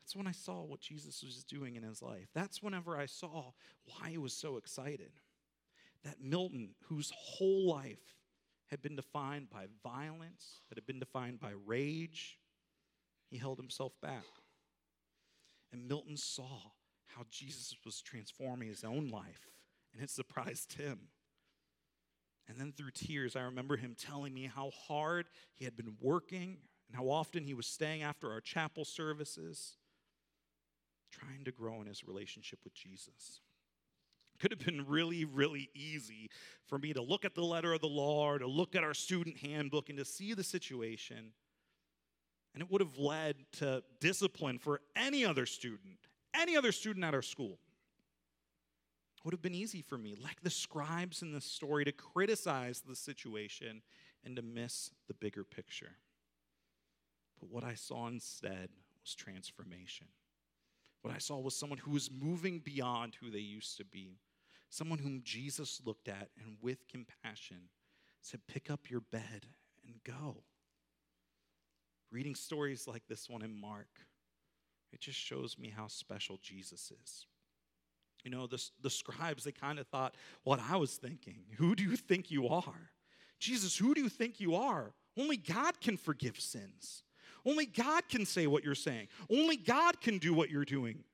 That's 0.02 0.16
when 0.16 0.26
I 0.26 0.32
saw 0.32 0.62
what 0.62 0.80
Jesus 0.80 1.22
was 1.22 1.44
doing 1.44 1.76
in 1.76 1.82
his 1.82 2.00
life. 2.00 2.28
That's 2.32 2.62
whenever 2.62 2.96
I 2.96 3.06
saw 3.06 3.52
why 3.86 4.10
he 4.10 4.18
was 4.18 4.32
so 4.32 4.56
excited. 4.56 5.10
That 6.06 6.22
Milton, 6.22 6.70
whose 6.84 7.12
whole 7.16 7.68
life 7.68 8.14
had 8.68 8.80
been 8.80 8.94
defined 8.94 9.50
by 9.50 9.66
violence, 9.82 10.60
that 10.68 10.78
had 10.78 10.86
been 10.86 11.00
defined 11.00 11.40
by 11.40 11.50
rage, 11.66 12.38
he 13.28 13.38
held 13.38 13.58
himself 13.58 13.92
back. 14.00 14.22
And 15.72 15.88
Milton 15.88 16.16
saw 16.16 16.60
how 17.08 17.24
Jesus 17.28 17.74
was 17.84 18.00
transforming 18.00 18.68
his 18.68 18.84
own 18.84 19.08
life, 19.08 19.48
and 19.92 20.00
it 20.00 20.08
surprised 20.08 20.74
him. 20.74 21.08
And 22.48 22.56
then 22.56 22.72
through 22.72 22.92
tears, 22.94 23.34
I 23.34 23.40
remember 23.40 23.76
him 23.76 23.96
telling 23.98 24.32
me 24.32 24.44
how 24.44 24.70
hard 24.86 25.26
he 25.54 25.64
had 25.64 25.76
been 25.76 25.96
working 26.00 26.58
and 26.86 26.96
how 26.96 27.08
often 27.08 27.42
he 27.42 27.54
was 27.54 27.66
staying 27.66 28.02
after 28.02 28.30
our 28.30 28.40
chapel 28.40 28.84
services, 28.84 29.76
trying 31.10 31.44
to 31.46 31.50
grow 31.50 31.80
in 31.80 31.88
his 31.88 32.06
relationship 32.06 32.60
with 32.62 32.74
Jesus. 32.74 33.40
It 34.36 34.40
could 34.40 34.50
have 34.50 34.66
been 34.66 34.86
really, 34.86 35.24
really 35.24 35.70
easy 35.72 36.28
for 36.66 36.78
me 36.78 36.92
to 36.92 37.00
look 37.00 37.24
at 37.24 37.34
the 37.34 37.42
letter 37.42 37.72
of 37.72 37.80
the 37.80 37.88
law 37.88 38.26
or 38.28 38.38
to 38.38 38.46
look 38.46 38.76
at 38.76 38.84
our 38.84 38.92
student 38.92 39.38
handbook 39.38 39.88
and 39.88 39.96
to 39.96 40.04
see 40.04 40.34
the 40.34 40.44
situation. 40.44 41.32
And 42.52 42.62
it 42.62 42.70
would 42.70 42.82
have 42.82 42.98
led 42.98 43.36
to 43.52 43.82
discipline 43.98 44.58
for 44.58 44.82
any 44.94 45.24
other 45.24 45.46
student, 45.46 45.96
any 46.34 46.54
other 46.54 46.70
student 46.70 47.02
at 47.02 47.14
our 47.14 47.22
school 47.22 47.58
It 49.16 49.24
would 49.24 49.32
have 49.32 49.40
been 49.40 49.54
easy 49.54 49.80
for 49.80 49.96
me, 49.96 50.16
like 50.22 50.42
the 50.42 50.50
scribes 50.50 51.22
in 51.22 51.32
this 51.32 51.46
story, 51.46 51.86
to 51.86 51.92
criticize 51.92 52.82
the 52.86 52.94
situation 52.94 53.80
and 54.22 54.36
to 54.36 54.42
miss 54.42 54.90
the 55.08 55.14
bigger 55.14 55.44
picture. 55.44 55.96
But 57.40 57.48
what 57.48 57.64
I 57.64 57.72
saw 57.72 58.06
instead 58.06 58.68
was 59.02 59.14
transformation. 59.14 60.08
What 61.00 61.14
I 61.14 61.18
saw 61.18 61.38
was 61.38 61.56
someone 61.56 61.78
who 61.78 61.92
was 61.92 62.10
moving 62.10 62.58
beyond 62.58 63.14
who 63.14 63.30
they 63.30 63.38
used 63.38 63.76
to 63.78 63.84
be, 63.84 64.18
someone 64.76 64.98
whom 64.98 65.22
Jesus 65.24 65.80
looked 65.84 66.08
at 66.08 66.28
and 66.42 66.56
with 66.60 66.86
compassion 66.88 67.70
said, 68.20 68.40
Pick 68.46 68.70
up 68.70 68.90
your 68.90 69.00
bed 69.00 69.46
and 69.86 69.96
go. 70.04 70.42
Reading 72.12 72.34
stories 72.34 72.86
like 72.86 73.02
this 73.08 73.28
one 73.28 73.42
in 73.42 73.58
Mark, 73.58 73.88
it 74.92 75.00
just 75.00 75.18
shows 75.18 75.58
me 75.58 75.72
how 75.74 75.86
special 75.86 76.38
Jesus 76.42 76.92
is. 77.02 77.26
You 78.24 78.30
know, 78.30 78.46
the, 78.46 78.62
the 78.82 78.90
scribes, 78.90 79.44
they 79.44 79.52
kind 79.52 79.78
of 79.78 79.86
thought 79.86 80.16
what 80.44 80.60
I 80.60 80.76
was 80.76 80.96
thinking. 80.96 81.44
Who 81.58 81.74
do 81.74 81.82
you 81.82 81.96
think 81.96 82.30
you 82.30 82.48
are? 82.48 82.90
Jesus, 83.38 83.76
who 83.76 83.94
do 83.94 84.00
you 84.00 84.08
think 84.08 84.40
you 84.40 84.54
are? 84.56 84.92
Only 85.18 85.36
God 85.36 85.80
can 85.80 85.96
forgive 85.96 86.38
sins. 86.38 87.02
Only 87.44 87.66
God 87.66 88.08
can 88.08 88.26
say 88.26 88.46
what 88.46 88.64
you're 88.64 88.74
saying. 88.74 89.08
Only 89.30 89.56
God 89.56 90.00
can 90.00 90.18
do 90.18 90.34
what 90.34 90.50
you're 90.50 90.64
doing. 90.64 91.04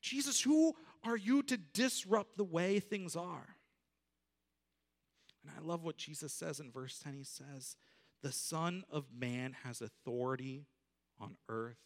Jesus, 0.00 0.40
who 0.40 0.74
are 1.06 1.16
you 1.16 1.42
to 1.44 1.56
disrupt 1.56 2.36
the 2.36 2.44
way 2.44 2.80
things 2.80 3.16
are? 3.16 3.56
And 5.42 5.52
I 5.56 5.60
love 5.66 5.84
what 5.84 5.96
Jesus 5.96 6.32
says 6.32 6.60
in 6.60 6.70
verse 6.70 6.98
10. 6.98 7.14
He 7.14 7.24
says, 7.24 7.76
The 8.22 8.32
Son 8.32 8.84
of 8.90 9.04
Man 9.16 9.54
has 9.64 9.80
authority 9.80 10.66
on 11.20 11.36
earth 11.48 11.78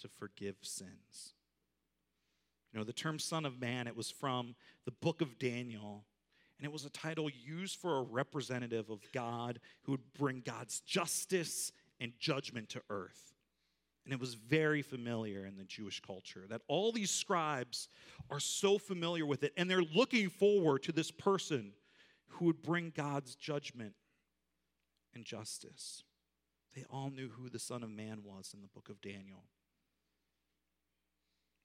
to 0.00 0.08
forgive 0.08 0.56
sins. 0.62 1.34
You 2.72 2.78
know, 2.78 2.84
the 2.84 2.92
term 2.92 3.18
Son 3.18 3.44
of 3.44 3.60
Man, 3.60 3.86
it 3.86 3.96
was 3.96 4.10
from 4.10 4.54
the 4.84 4.92
book 4.92 5.22
of 5.22 5.38
Daniel, 5.38 6.04
and 6.58 6.66
it 6.66 6.72
was 6.72 6.84
a 6.84 6.90
title 6.90 7.28
used 7.28 7.78
for 7.80 7.98
a 7.98 8.02
representative 8.02 8.90
of 8.90 9.00
God 9.12 9.60
who 9.82 9.92
would 9.92 10.12
bring 10.14 10.42
God's 10.44 10.80
justice 10.80 11.72
and 11.98 12.12
judgment 12.18 12.68
to 12.70 12.82
earth. 12.90 13.34
And 14.10 14.16
it 14.16 14.20
was 14.20 14.34
very 14.34 14.82
familiar 14.82 15.46
in 15.46 15.56
the 15.56 15.62
Jewish 15.62 16.00
culture 16.00 16.44
that 16.48 16.62
all 16.66 16.90
these 16.90 17.12
scribes 17.12 17.86
are 18.28 18.40
so 18.40 18.76
familiar 18.76 19.24
with 19.24 19.44
it, 19.44 19.52
and 19.56 19.70
they're 19.70 19.82
looking 19.82 20.28
forward 20.28 20.82
to 20.82 20.90
this 20.90 21.12
person 21.12 21.70
who 22.26 22.46
would 22.46 22.60
bring 22.60 22.92
God's 22.92 23.36
judgment 23.36 23.94
and 25.14 25.24
justice. 25.24 26.02
They 26.74 26.84
all 26.90 27.10
knew 27.10 27.28
who 27.28 27.48
the 27.48 27.60
Son 27.60 27.84
of 27.84 27.90
Man 27.90 28.24
was 28.24 28.50
in 28.52 28.62
the 28.62 28.66
book 28.66 28.88
of 28.88 29.00
Daniel. 29.00 29.44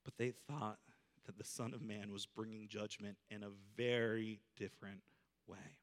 But 0.03 0.19
they 0.19 0.29
thought 0.47 0.77
that 1.25 1.39
the 1.39 1.43
Son 1.43 1.73
of 1.73 1.81
Man 1.81 2.11
was 2.13 2.27
bringing 2.27 2.67
judgment 2.67 3.17
in 3.31 3.41
a 3.41 3.49
very 3.75 4.39
different 4.55 5.01
way. 5.47 5.77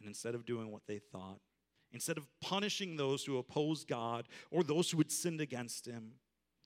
And 0.00 0.08
instead 0.08 0.34
of 0.34 0.44
doing 0.44 0.72
what 0.72 0.88
they 0.88 0.98
thought, 0.98 1.38
instead 1.92 2.18
of 2.18 2.26
punishing 2.40 2.96
those 2.96 3.24
who 3.24 3.38
opposed 3.38 3.88
God 3.88 4.28
or 4.50 4.62
those 4.62 4.90
who 4.90 4.98
had 4.98 5.10
sinned 5.10 5.40
against 5.40 5.86
him, 5.86 6.12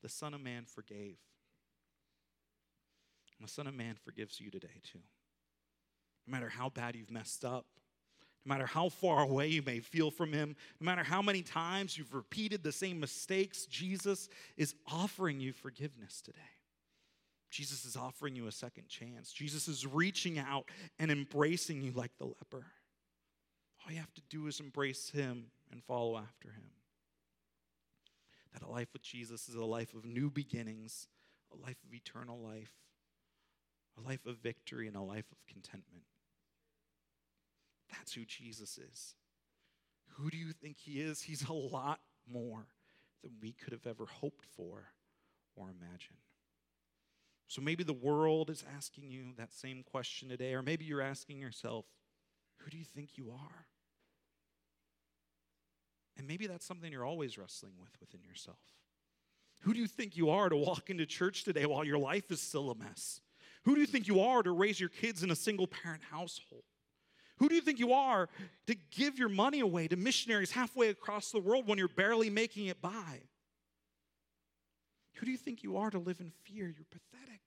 the 0.01 0.09
Son 0.09 0.33
of 0.33 0.41
Man 0.41 0.65
forgave. 0.65 1.17
And 3.37 3.47
the 3.47 3.51
Son 3.51 3.67
of 3.67 3.73
Man 3.73 3.95
forgives 4.03 4.39
you 4.39 4.49
today, 4.49 4.81
too. 4.83 4.99
No 6.27 6.31
matter 6.31 6.49
how 6.49 6.69
bad 6.69 6.95
you've 6.95 7.11
messed 7.11 7.43
up, 7.43 7.65
no 8.45 8.53
matter 8.53 8.65
how 8.65 8.89
far 8.89 9.23
away 9.23 9.47
you 9.47 9.63
may 9.63 9.79
feel 9.79 10.11
from 10.11 10.31
Him, 10.31 10.55
no 10.79 10.85
matter 10.85 11.03
how 11.03 11.21
many 11.21 11.41
times 11.41 11.97
you've 11.97 12.13
repeated 12.13 12.63
the 12.63 12.71
same 12.71 12.99
mistakes, 12.99 13.65
Jesus 13.65 14.29
is 14.55 14.75
offering 14.91 15.39
you 15.39 15.51
forgiveness 15.51 16.21
today. 16.21 16.39
Jesus 17.49 17.85
is 17.85 17.95
offering 17.95 18.35
you 18.35 18.47
a 18.47 18.51
second 18.51 18.87
chance. 18.87 19.31
Jesus 19.31 19.67
is 19.67 19.87
reaching 19.87 20.37
out 20.37 20.69
and 20.99 21.09
embracing 21.09 21.81
you 21.81 21.91
like 21.91 22.11
the 22.17 22.25
leper. 22.25 22.65
All 23.85 23.91
you 23.93 23.99
have 23.99 24.13
to 24.15 24.21
do 24.29 24.47
is 24.47 24.59
embrace 24.59 25.09
Him 25.09 25.45
and 25.71 25.83
follow 25.83 26.17
after 26.17 26.49
Him. 26.49 26.71
That 28.53 28.63
a 28.63 28.69
life 28.69 28.87
with 28.93 29.03
Jesus 29.03 29.47
is 29.47 29.55
a 29.55 29.65
life 29.65 29.93
of 29.93 30.05
new 30.05 30.29
beginnings, 30.29 31.07
a 31.53 31.61
life 31.63 31.77
of 31.85 31.93
eternal 31.93 32.39
life, 32.39 32.71
a 33.97 34.07
life 34.07 34.25
of 34.25 34.37
victory, 34.37 34.87
and 34.87 34.95
a 34.95 35.01
life 35.01 35.25
of 35.31 35.45
contentment. 35.47 36.03
That's 37.91 38.13
who 38.13 38.25
Jesus 38.25 38.77
is. 38.77 39.15
Who 40.17 40.29
do 40.29 40.37
you 40.37 40.51
think 40.51 40.77
he 40.77 41.01
is? 41.01 41.21
He's 41.21 41.47
a 41.47 41.53
lot 41.53 41.99
more 42.31 42.67
than 43.23 43.33
we 43.41 43.51
could 43.51 43.73
have 43.73 43.85
ever 43.85 44.05
hoped 44.05 44.45
for 44.55 44.85
or 45.55 45.69
imagined. 45.69 46.19
So 47.47 47.61
maybe 47.61 47.83
the 47.83 47.93
world 47.93 48.49
is 48.49 48.63
asking 48.75 49.11
you 49.11 49.25
that 49.37 49.53
same 49.53 49.83
question 49.83 50.29
today, 50.29 50.55
or 50.55 50.61
maybe 50.61 50.85
you're 50.85 51.01
asking 51.01 51.39
yourself, 51.39 51.85
who 52.57 52.71
do 52.71 52.77
you 52.77 52.85
think 52.85 53.17
you 53.17 53.31
are? 53.31 53.67
And 56.25 56.31
maybe 56.31 56.47
that's 56.47 56.65
something 56.65 56.91
you're 56.91 57.05
always 57.05 57.37
wrestling 57.37 57.73
with 57.79 57.91
within 57.99 58.23
yourself. 58.27 58.57
Who 59.59 59.75
do 59.75 59.79
you 59.79 59.85
think 59.85 60.17
you 60.17 60.31
are 60.31 60.49
to 60.49 60.55
walk 60.55 60.89
into 60.89 61.05
church 61.05 61.43
today 61.43 61.67
while 61.67 61.83
your 61.83 61.99
life 61.99 62.31
is 62.31 62.41
still 62.41 62.71
a 62.71 62.75
mess? 62.75 63.21
Who 63.65 63.75
do 63.75 63.81
you 63.81 63.85
think 63.85 64.07
you 64.07 64.19
are 64.21 64.41
to 64.41 64.51
raise 64.51 64.79
your 64.79 64.89
kids 64.89 65.21
in 65.21 65.29
a 65.29 65.35
single 65.35 65.67
parent 65.67 66.01
household? 66.09 66.63
Who 67.37 67.47
do 67.47 67.53
you 67.53 67.61
think 67.61 67.77
you 67.77 67.93
are 67.93 68.27
to 68.65 68.75
give 68.89 69.19
your 69.19 69.29
money 69.29 69.59
away 69.59 69.87
to 69.87 69.95
missionaries 69.95 70.49
halfway 70.49 70.89
across 70.89 71.29
the 71.29 71.39
world 71.39 71.67
when 71.67 71.77
you're 71.77 71.89
barely 71.89 72.31
making 72.31 72.65
it 72.65 72.81
by? 72.81 73.21
Who 75.17 75.27
do 75.27 75.31
you 75.31 75.37
think 75.37 75.61
you 75.61 75.77
are 75.77 75.91
to 75.91 75.99
live 75.99 76.21
in 76.21 76.31
fear? 76.41 76.65
You're 76.65 76.87
pathetic. 76.89 77.41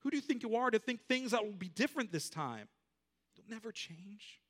Who 0.00 0.10
do 0.10 0.18
you 0.18 0.22
think 0.22 0.42
you 0.42 0.54
are 0.56 0.70
to 0.70 0.78
think 0.78 1.00
things 1.08 1.30
that 1.30 1.42
will 1.42 1.52
be 1.52 1.70
different 1.70 2.12
this 2.12 2.28
time? 2.28 2.68
They'll 3.36 3.56
never 3.56 3.72
change. 3.72 4.42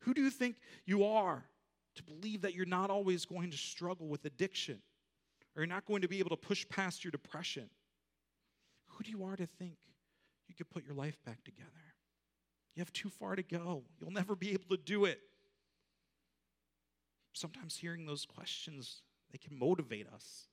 Who 0.00 0.12
do 0.12 0.20
you 0.20 0.28
think 0.28 0.56
you 0.84 1.06
are 1.06 1.46
to 1.94 2.02
believe 2.02 2.42
that 2.42 2.54
you're 2.54 2.66
not 2.66 2.90
always 2.90 3.24
going 3.24 3.50
to 3.50 3.56
struggle 3.56 4.08
with 4.08 4.24
addiction 4.24 4.80
or 5.54 5.62
you're 5.62 5.66
not 5.66 5.84
going 5.84 6.02
to 6.02 6.08
be 6.08 6.18
able 6.18 6.30
to 6.30 6.36
push 6.36 6.66
past 6.68 7.04
your 7.04 7.10
depression? 7.10 7.68
Who 8.88 9.04
do 9.04 9.10
you 9.10 9.24
are 9.24 9.36
to 9.36 9.46
think 9.46 9.76
you 10.48 10.54
could 10.54 10.70
put 10.70 10.84
your 10.84 10.94
life 10.94 11.18
back 11.24 11.42
together? 11.44 11.70
You 12.74 12.80
have 12.80 12.92
too 12.92 13.10
far 13.10 13.36
to 13.36 13.42
go. 13.42 13.84
You'll 14.00 14.10
never 14.10 14.34
be 14.34 14.52
able 14.52 14.68
to 14.70 14.76
do 14.76 15.04
it. 15.04 15.20
Sometimes 17.34 17.76
hearing 17.76 18.06
those 18.06 18.24
questions, 18.24 19.02
they 19.30 19.38
can 19.38 19.58
motivate 19.58 20.06
us. 20.12 20.46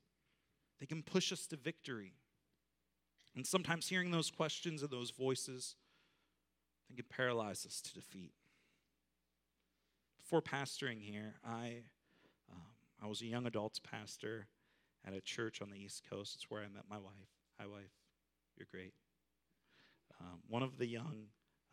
They 0.80 0.86
can 0.86 1.04
push 1.04 1.32
us 1.32 1.46
to 1.48 1.58
victory. 1.58 2.14
And 3.36 3.46
sometimes 3.46 3.88
hearing 3.88 4.12
those 4.12 4.32
questions 4.32 4.82
and 4.82 4.92
those 4.92 5.12
voices, 5.12 5.76
they 6.90 6.96
can 6.96 7.06
paralyze 7.10 7.66
us 7.66 7.82
to 7.82 7.94
defeat. 7.94 8.34
Before 10.30 10.44
pastoring 10.44 11.02
here, 11.02 11.34
I, 11.44 11.78
um, 12.52 12.62
I 13.02 13.08
was 13.08 13.24
a 13.24 13.26
young 13.26 13.48
adults 13.48 13.80
pastor 13.80 14.46
at 15.04 15.16
a 15.16 15.22
church 15.22 15.60
on 15.60 15.72
the 15.72 15.78
East 15.78 16.04
Coast. 16.08 16.36
It's 16.36 16.52
where 16.52 16.62
I 16.62 16.66
met 16.66 16.84
my 16.88 17.00
wife. 17.00 17.32
Hi, 17.60 17.66
wife. 17.66 17.90
You're 18.56 18.68
great. 18.70 18.94
Um, 20.22 20.38
one 20.48 20.62
of 20.62 20.78
the 20.78 20.86
young 20.86 21.24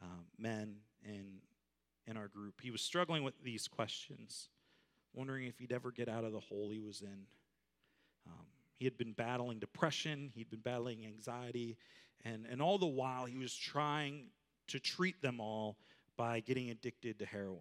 um, 0.00 0.24
men 0.38 0.76
in, 1.04 1.40
in 2.06 2.16
our 2.16 2.28
group, 2.28 2.62
he 2.62 2.70
was 2.70 2.80
struggling 2.80 3.22
with 3.22 3.34
these 3.44 3.68
questions, 3.68 4.48
wondering 5.12 5.44
if 5.44 5.58
he'd 5.58 5.70
ever 5.70 5.90
get 5.90 6.08
out 6.08 6.24
of 6.24 6.32
the 6.32 6.40
hole 6.40 6.70
he 6.70 6.80
was 6.80 7.02
in. 7.02 7.26
Um, 8.26 8.46
he 8.78 8.86
had 8.86 8.96
been 8.96 9.12
battling 9.12 9.58
depression, 9.58 10.30
he'd 10.34 10.48
been 10.48 10.60
battling 10.60 11.04
anxiety, 11.04 11.76
and, 12.24 12.46
and 12.50 12.62
all 12.62 12.78
the 12.78 12.86
while 12.86 13.26
he 13.26 13.36
was 13.36 13.54
trying 13.54 14.28
to 14.68 14.80
treat 14.80 15.20
them 15.20 15.40
all 15.42 15.76
by 16.16 16.40
getting 16.40 16.70
addicted 16.70 17.18
to 17.18 17.26
heroin. 17.26 17.60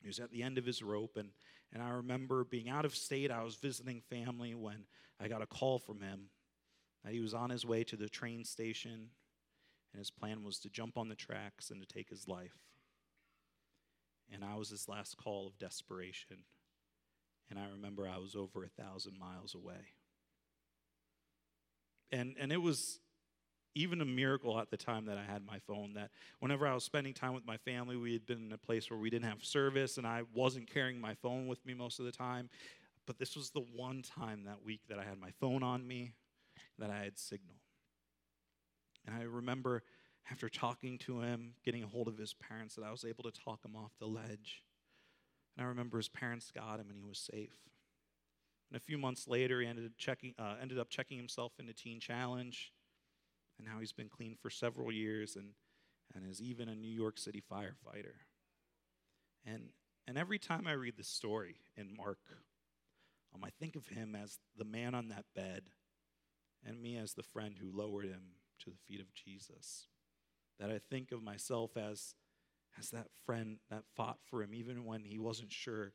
He 0.00 0.08
was 0.08 0.18
at 0.18 0.30
the 0.30 0.42
end 0.42 0.58
of 0.58 0.64
his 0.64 0.82
rope, 0.82 1.16
and, 1.16 1.30
and 1.72 1.82
I 1.82 1.90
remember 1.90 2.44
being 2.44 2.68
out 2.68 2.84
of 2.84 2.94
state. 2.94 3.30
I 3.30 3.42
was 3.42 3.56
visiting 3.56 4.00
family 4.00 4.54
when 4.54 4.84
I 5.20 5.28
got 5.28 5.42
a 5.42 5.46
call 5.46 5.78
from 5.78 6.00
him 6.00 6.30
that 7.04 7.12
he 7.12 7.20
was 7.20 7.34
on 7.34 7.50
his 7.50 7.66
way 7.66 7.84
to 7.84 7.96
the 7.96 8.08
train 8.08 8.44
station, 8.44 9.10
and 9.92 9.98
his 9.98 10.10
plan 10.10 10.42
was 10.42 10.58
to 10.60 10.70
jump 10.70 10.96
on 10.96 11.08
the 11.08 11.14
tracks 11.14 11.70
and 11.70 11.80
to 11.80 11.86
take 11.86 12.08
his 12.08 12.28
life. 12.28 12.58
And 14.32 14.44
I 14.44 14.56
was 14.56 14.70
his 14.70 14.88
last 14.88 15.16
call 15.16 15.46
of 15.46 15.58
desperation. 15.58 16.44
And 17.50 17.58
I 17.58 17.66
remember 17.72 18.08
I 18.08 18.18
was 18.18 18.36
over 18.36 18.62
a 18.64 18.82
thousand 18.82 19.18
miles 19.18 19.54
away. 19.54 19.94
And, 22.12 22.36
and 22.38 22.52
it 22.52 22.62
was 22.62 23.00
even 23.74 24.00
a 24.00 24.04
miracle 24.04 24.58
at 24.58 24.70
the 24.70 24.76
time 24.76 25.06
that 25.06 25.16
I 25.16 25.24
had 25.24 25.44
my 25.46 25.58
phone 25.60 25.94
that 25.94 26.10
whenever 26.40 26.66
I 26.66 26.74
was 26.74 26.84
spending 26.84 27.14
time 27.14 27.34
with 27.34 27.46
my 27.46 27.56
family, 27.58 27.96
we 27.96 28.12
had 28.12 28.26
been 28.26 28.46
in 28.46 28.52
a 28.52 28.58
place 28.58 28.90
where 28.90 28.98
we 28.98 29.10
didn't 29.10 29.28
have 29.28 29.44
service 29.44 29.96
and 29.96 30.06
I 30.06 30.22
wasn't 30.34 30.72
carrying 30.72 31.00
my 31.00 31.14
phone 31.14 31.46
with 31.46 31.64
me 31.64 31.74
most 31.74 31.98
of 31.98 32.04
the 32.04 32.12
time. 32.12 32.50
But 33.06 33.18
this 33.18 33.36
was 33.36 33.50
the 33.50 33.64
one 33.74 34.02
time 34.02 34.44
that 34.44 34.64
week 34.64 34.80
that 34.88 34.98
I 34.98 35.04
had 35.04 35.18
my 35.18 35.30
phone 35.40 35.62
on 35.62 35.86
me, 35.86 36.12
that 36.78 36.90
I 36.90 37.04
had 37.04 37.18
signal. 37.18 37.56
And 39.06 39.14
I 39.16 39.22
remember 39.22 39.82
after 40.30 40.48
talking 40.48 40.98
to 40.98 41.20
him, 41.20 41.54
getting 41.64 41.82
a 41.82 41.88
hold 41.88 42.08
of 42.08 42.18
his 42.18 42.34
parents, 42.34 42.74
that 42.74 42.84
I 42.84 42.90
was 42.90 43.04
able 43.04 43.24
to 43.24 43.32
talk 43.32 43.64
him 43.64 43.74
off 43.74 43.92
the 43.98 44.06
ledge. 44.06 44.62
And 45.56 45.64
I 45.64 45.68
remember 45.68 45.96
his 45.96 46.08
parents 46.08 46.52
got 46.54 46.78
him 46.78 46.86
and 46.88 46.98
he 46.98 47.04
was 47.04 47.18
safe. 47.18 47.56
And 48.70 48.76
a 48.76 48.80
few 48.80 48.98
months 48.98 49.26
later, 49.26 49.60
he 49.60 49.66
ended, 49.66 49.90
checking, 49.96 50.34
uh, 50.38 50.54
ended 50.60 50.78
up 50.78 50.90
checking 50.90 51.16
himself 51.16 51.52
into 51.58 51.72
Teen 51.72 51.98
Challenge 51.98 52.72
and 53.60 53.68
now 53.70 53.78
he's 53.78 53.92
been 53.92 54.08
clean 54.08 54.36
for 54.40 54.48
several 54.48 54.90
years 54.90 55.36
and, 55.36 55.50
and 56.14 56.28
is 56.28 56.40
even 56.40 56.68
a 56.68 56.74
New 56.74 56.88
York 56.88 57.18
City 57.18 57.42
firefighter. 57.52 58.16
And, 59.44 59.70
and 60.08 60.16
every 60.16 60.38
time 60.38 60.66
I 60.66 60.72
read 60.72 60.96
this 60.96 61.08
story 61.08 61.56
in 61.76 61.94
Mark, 61.94 62.18
um, 63.34 63.42
I 63.44 63.50
think 63.50 63.76
of 63.76 63.88
him 63.88 64.16
as 64.16 64.38
the 64.56 64.64
man 64.64 64.94
on 64.94 65.08
that 65.08 65.26
bed 65.34 65.64
and 66.66 66.80
me 66.80 66.96
as 66.96 67.12
the 67.12 67.22
friend 67.22 67.56
who 67.60 67.70
lowered 67.70 68.06
him 68.06 68.22
to 68.60 68.70
the 68.70 68.78
feet 68.88 69.00
of 69.00 69.12
Jesus. 69.14 69.88
That 70.58 70.70
I 70.70 70.78
think 70.78 71.12
of 71.12 71.22
myself 71.22 71.76
as, 71.76 72.14
as 72.78 72.90
that 72.90 73.08
friend 73.26 73.58
that 73.70 73.84
fought 73.94 74.18
for 74.24 74.42
him 74.42 74.54
even 74.54 74.86
when 74.86 75.04
he 75.04 75.18
wasn't 75.18 75.52
sure 75.52 75.92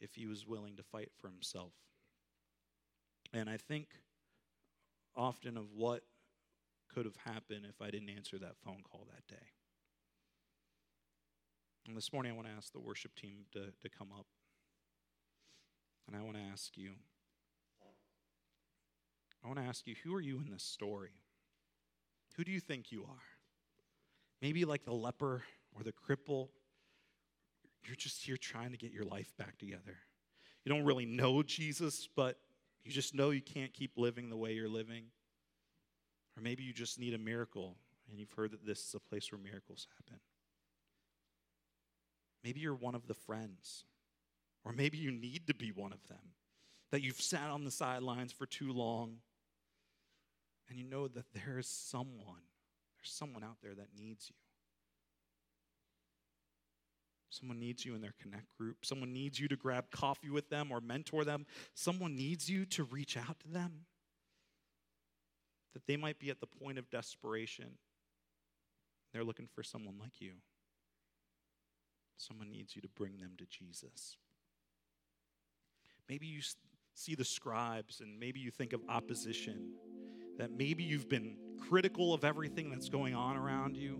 if 0.00 0.14
he 0.14 0.26
was 0.26 0.46
willing 0.46 0.76
to 0.76 0.82
fight 0.82 1.10
for 1.20 1.28
himself. 1.28 1.72
And 3.32 3.48
I 3.48 3.56
think 3.56 3.88
often 5.16 5.56
of 5.56 5.72
what 5.72 6.02
could 6.92 7.04
have 7.04 7.16
happened 7.24 7.66
if 7.68 7.80
I 7.80 7.90
didn't 7.90 8.10
answer 8.10 8.38
that 8.38 8.56
phone 8.64 8.82
call 8.90 9.06
that 9.10 9.26
day. 9.28 9.46
And 11.86 11.96
this 11.96 12.12
morning, 12.12 12.32
I 12.32 12.34
want 12.34 12.48
to 12.48 12.54
ask 12.54 12.72
the 12.72 12.80
worship 12.80 13.14
team 13.14 13.46
to, 13.52 13.72
to 13.80 13.88
come 13.88 14.08
up. 14.16 14.26
And 16.06 16.16
I 16.16 16.22
want 16.22 16.36
to 16.36 16.42
ask 16.42 16.76
you 16.76 16.92
I 19.44 19.46
want 19.46 19.60
to 19.60 19.66
ask 19.66 19.86
you, 19.86 19.94
who 20.04 20.14
are 20.14 20.20
you 20.20 20.40
in 20.44 20.50
this 20.50 20.62
story? 20.62 21.12
Who 22.36 22.44
do 22.44 22.52
you 22.52 22.60
think 22.60 22.90
you 22.92 23.02
are? 23.04 23.22
Maybe 24.42 24.64
like 24.64 24.84
the 24.84 24.92
leper 24.92 25.42
or 25.74 25.82
the 25.82 25.92
cripple. 25.92 26.48
You're 27.84 27.96
just 27.96 28.24
here 28.24 28.36
trying 28.36 28.72
to 28.72 28.76
get 28.76 28.92
your 28.92 29.04
life 29.04 29.32
back 29.38 29.58
together. 29.58 29.98
You 30.64 30.74
don't 30.74 30.84
really 30.84 31.06
know 31.06 31.42
Jesus, 31.42 32.08
but 32.14 32.38
you 32.84 32.92
just 32.92 33.14
know 33.14 33.30
you 33.30 33.40
can't 33.40 33.72
keep 33.72 33.92
living 33.96 34.28
the 34.28 34.36
way 34.36 34.52
you're 34.52 34.68
living. 34.68 35.04
Or 36.38 36.40
maybe 36.40 36.62
you 36.62 36.72
just 36.72 37.00
need 37.00 37.14
a 37.14 37.18
miracle 37.18 37.76
and 38.08 38.18
you've 38.18 38.32
heard 38.32 38.52
that 38.52 38.64
this 38.64 38.78
is 38.78 38.94
a 38.94 39.00
place 39.00 39.32
where 39.32 39.40
miracles 39.40 39.88
happen. 39.96 40.20
Maybe 42.44 42.60
you're 42.60 42.76
one 42.76 42.94
of 42.94 43.08
the 43.08 43.14
friends, 43.14 43.84
or 44.64 44.72
maybe 44.72 44.98
you 44.98 45.10
need 45.10 45.48
to 45.48 45.54
be 45.54 45.72
one 45.72 45.92
of 45.92 46.06
them, 46.08 46.34
that 46.92 47.02
you've 47.02 47.20
sat 47.20 47.50
on 47.50 47.64
the 47.64 47.72
sidelines 47.72 48.32
for 48.32 48.46
too 48.46 48.72
long 48.72 49.16
and 50.68 50.78
you 50.78 50.84
know 50.84 51.08
that 51.08 51.24
there 51.34 51.58
is 51.58 51.66
someone, 51.66 52.44
there's 52.96 53.10
someone 53.10 53.42
out 53.42 53.56
there 53.60 53.74
that 53.74 53.88
needs 53.98 54.30
you. 54.30 54.36
Someone 57.30 57.58
needs 57.58 57.84
you 57.84 57.96
in 57.96 58.00
their 58.00 58.14
connect 58.22 58.56
group. 58.56 58.84
Someone 58.84 59.12
needs 59.12 59.40
you 59.40 59.48
to 59.48 59.56
grab 59.56 59.90
coffee 59.90 60.30
with 60.30 60.48
them 60.50 60.70
or 60.70 60.80
mentor 60.80 61.24
them. 61.24 61.46
Someone 61.74 62.16
needs 62.16 62.48
you 62.48 62.64
to 62.66 62.84
reach 62.84 63.16
out 63.16 63.40
to 63.40 63.48
them 63.48 63.86
that 65.74 65.86
they 65.86 65.96
might 65.96 66.18
be 66.18 66.30
at 66.30 66.40
the 66.40 66.46
point 66.46 66.78
of 66.78 66.90
desperation. 66.90 67.70
They're 69.12 69.24
looking 69.24 69.48
for 69.54 69.62
someone 69.62 69.96
like 69.98 70.20
you. 70.20 70.32
Someone 72.16 72.50
needs 72.50 72.74
you 72.74 72.82
to 72.82 72.88
bring 72.88 73.18
them 73.18 73.32
to 73.38 73.46
Jesus. 73.46 74.16
Maybe 76.08 76.26
you 76.26 76.40
see 76.94 77.14
the 77.14 77.24
scribes 77.24 78.00
and 78.00 78.18
maybe 78.18 78.40
you 78.40 78.50
think 78.50 78.72
of 78.72 78.80
opposition, 78.88 79.70
that 80.38 80.50
maybe 80.50 80.82
you've 80.82 81.08
been 81.08 81.36
critical 81.68 82.12
of 82.14 82.24
everything 82.24 82.70
that's 82.70 82.88
going 82.88 83.14
on 83.14 83.36
around 83.36 83.76
you. 83.76 83.98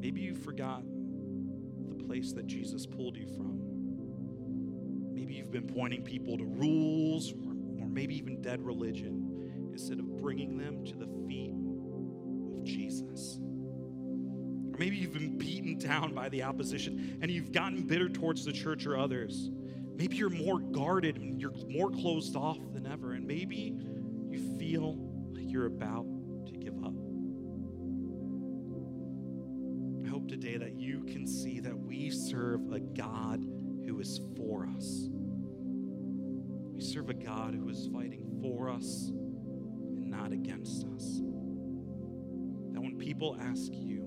Maybe 0.00 0.20
you 0.20 0.34
forgot 0.34 0.82
the 1.88 2.04
place 2.04 2.32
that 2.32 2.46
Jesus 2.46 2.86
pulled 2.86 3.16
you 3.16 3.26
from. 3.26 3.60
Maybe 5.12 5.34
you've 5.34 5.50
been 5.50 5.66
pointing 5.66 6.02
people 6.02 6.36
to 6.38 6.44
rules 6.44 7.32
or, 7.32 7.54
maybe 7.88 8.14
even 8.18 8.42
dead 8.42 8.60
religion 8.60 9.25
instead 9.76 9.98
of 9.98 10.16
bringing 10.16 10.56
them 10.56 10.82
to 10.86 10.96
the 10.96 11.06
feet 11.28 11.52
of 12.56 12.64
Jesus. 12.64 13.38
Or 14.72 14.78
maybe 14.78 14.96
you've 14.96 15.12
been 15.12 15.36
beaten 15.36 15.76
down 15.76 16.14
by 16.14 16.30
the 16.30 16.44
opposition 16.44 17.18
and 17.20 17.30
you've 17.30 17.52
gotten 17.52 17.82
bitter 17.82 18.08
towards 18.08 18.46
the 18.46 18.54
church 18.54 18.86
or 18.86 18.96
others. 18.96 19.50
Maybe 19.94 20.16
you're 20.16 20.30
more 20.30 20.60
guarded 20.60 21.18
and 21.18 21.38
you're 21.38 21.52
more 21.68 21.90
closed 21.90 22.36
off 22.36 22.56
than 22.72 22.86
ever. 22.86 23.12
And 23.12 23.26
maybe 23.26 23.76
you 24.30 24.58
feel 24.58 24.96
like 25.34 25.44
you're 25.46 25.66
about 25.66 26.06
to 26.46 26.56
give 26.56 26.82
up. 26.82 26.94
I 30.06 30.08
hope 30.08 30.26
today 30.26 30.56
that 30.56 30.80
you 30.80 31.04
can 31.04 31.26
see 31.26 31.60
that 31.60 31.78
we 31.78 32.08
serve 32.08 32.72
a 32.72 32.80
God 32.80 33.44
who 33.84 34.00
is 34.00 34.22
for 34.38 34.66
us. 34.74 35.10
We 36.72 36.80
serve 36.80 37.10
a 37.10 37.14
God 37.14 37.54
who 37.54 37.68
is 37.68 37.90
fighting 37.92 38.38
for 38.40 38.70
us 38.70 39.12
not 40.26 40.32
against 40.32 40.84
us. 40.86 41.20
That 42.72 42.80
when 42.80 42.96
people 42.98 43.36
ask 43.40 43.72
you, 43.72 44.02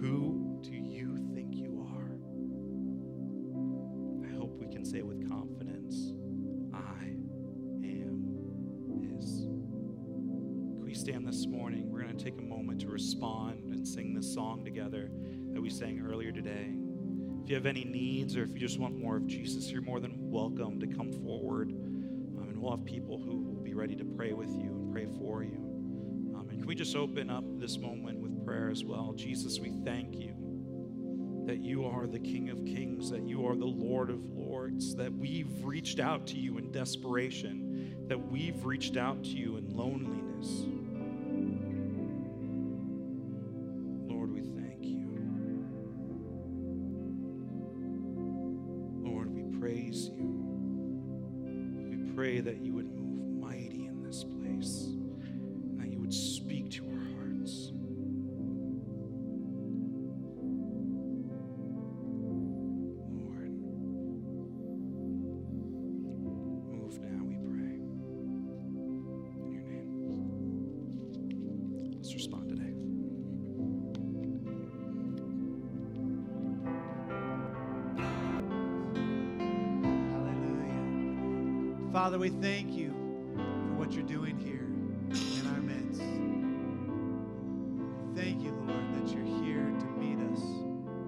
Who 0.00 0.60
do 0.62 0.72
you 0.72 1.18
think 1.34 1.56
you 1.56 1.84
are? 1.90 2.18
I 4.24 4.32
hope 4.38 4.56
we 4.60 4.68
can 4.68 4.84
say 4.84 5.02
with 5.02 5.28
confidence, 5.28 6.12
I 6.72 7.06
am 7.82 8.22
His. 9.02 9.46
Can 9.46 10.84
we 10.84 10.94
stand 10.94 11.26
this 11.26 11.46
morning? 11.46 11.90
We're 11.90 12.02
going 12.02 12.16
to 12.16 12.24
take 12.24 12.38
a 12.38 12.42
moment 12.42 12.80
to 12.82 12.88
respond 12.88 13.74
and 13.74 13.86
sing 13.86 14.14
this 14.14 14.32
song 14.32 14.64
together 14.64 15.10
that 15.54 15.60
we 15.60 15.70
sang 15.70 16.06
earlier 16.06 16.30
today. 16.30 16.72
If 17.42 17.48
you 17.48 17.56
have 17.56 17.66
any 17.66 17.84
needs 17.84 18.36
or 18.36 18.44
if 18.44 18.52
you 18.52 18.60
just 18.60 18.78
want 18.78 18.96
more 18.96 19.16
of 19.16 19.26
Jesus, 19.26 19.70
you're 19.72 19.82
more 19.82 19.98
than 19.98 20.14
welcome 20.30 20.78
to 20.78 20.86
come 20.86 21.12
forward. 21.12 21.70
Um, 21.70 22.46
and 22.48 22.58
we'll 22.58 22.76
have 22.76 22.84
people 22.84 23.18
who 23.18 23.42
will 23.42 23.62
be 23.62 23.74
ready 23.74 23.96
to 23.96 24.04
pray 24.04 24.32
with 24.32 24.50
you 24.50 24.83
pray 24.94 25.08
for 25.18 25.42
you. 25.42 25.56
Um, 26.36 26.46
and 26.50 26.60
can 26.60 26.66
we 26.68 26.76
just 26.76 26.94
open 26.94 27.28
up 27.28 27.42
this 27.58 27.78
moment 27.78 28.20
with 28.20 28.44
prayer 28.44 28.70
as 28.70 28.84
well? 28.84 29.12
Jesus, 29.16 29.58
we 29.58 29.72
thank 29.84 30.14
you 30.14 30.36
that 31.46 31.58
you 31.58 31.84
are 31.84 32.06
the 32.06 32.20
King 32.20 32.48
of 32.50 32.64
Kings, 32.64 33.10
that 33.10 33.26
you 33.26 33.44
are 33.44 33.56
the 33.56 33.64
Lord 33.64 34.08
of 34.08 34.24
Lords, 34.24 34.94
that 34.94 35.12
we've 35.12 35.64
reached 35.64 35.98
out 35.98 36.28
to 36.28 36.36
you 36.38 36.58
in 36.58 36.70
desperation, 36.70 38.06
that 38.08 38.16
we've 38.16 38.64
reached 38.64 38.96
out 38.96 39.24
to 39.24 39.30
you 39.30 39.56
in 39.56 39.68
loneliness. 39.68 40.62
Father, 82.04 82.18
we 82.18 82.28
thank 82.28 82.70
you 82.72 82.90
for 83.34 83.78
what 83.78 83.92
you're 83.92 84.02
doing 84.02 84.36
here 84.36 84.66
in 85.08 85.46
our 85.54 85.62
midst. 85.62 86.02
Thank 88.14 88.42
you, 88.42 88.50
Lord, 88.68 88.92
that 88.94 89.08
you're 89.10 89.24
here 89.42 89.72
to 89.80 89.86
meet 89.96 90.18
us 90.30 90.42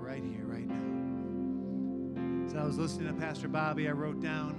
right 0.00 0.22
here, 0.24 0.46
right 0.46 0.66
now. 0.66 2.46
As 2.46 2.54
I 2.56 2.64
was 2.64 2.78
listening 2.78 3.08
to 3.08 3.12
Pastor 3.12 3.46
Bobby, 3.46 3.90
I 3.90 3.92
wrote 3.92 4.22
down, 4.22 4.54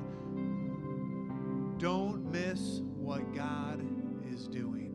don't 1.79 2.31
miss 2.31 2.81
what 2.95 3.33
God 3.33 3.83
is 4.31 4.47
doing. 4.47 4.93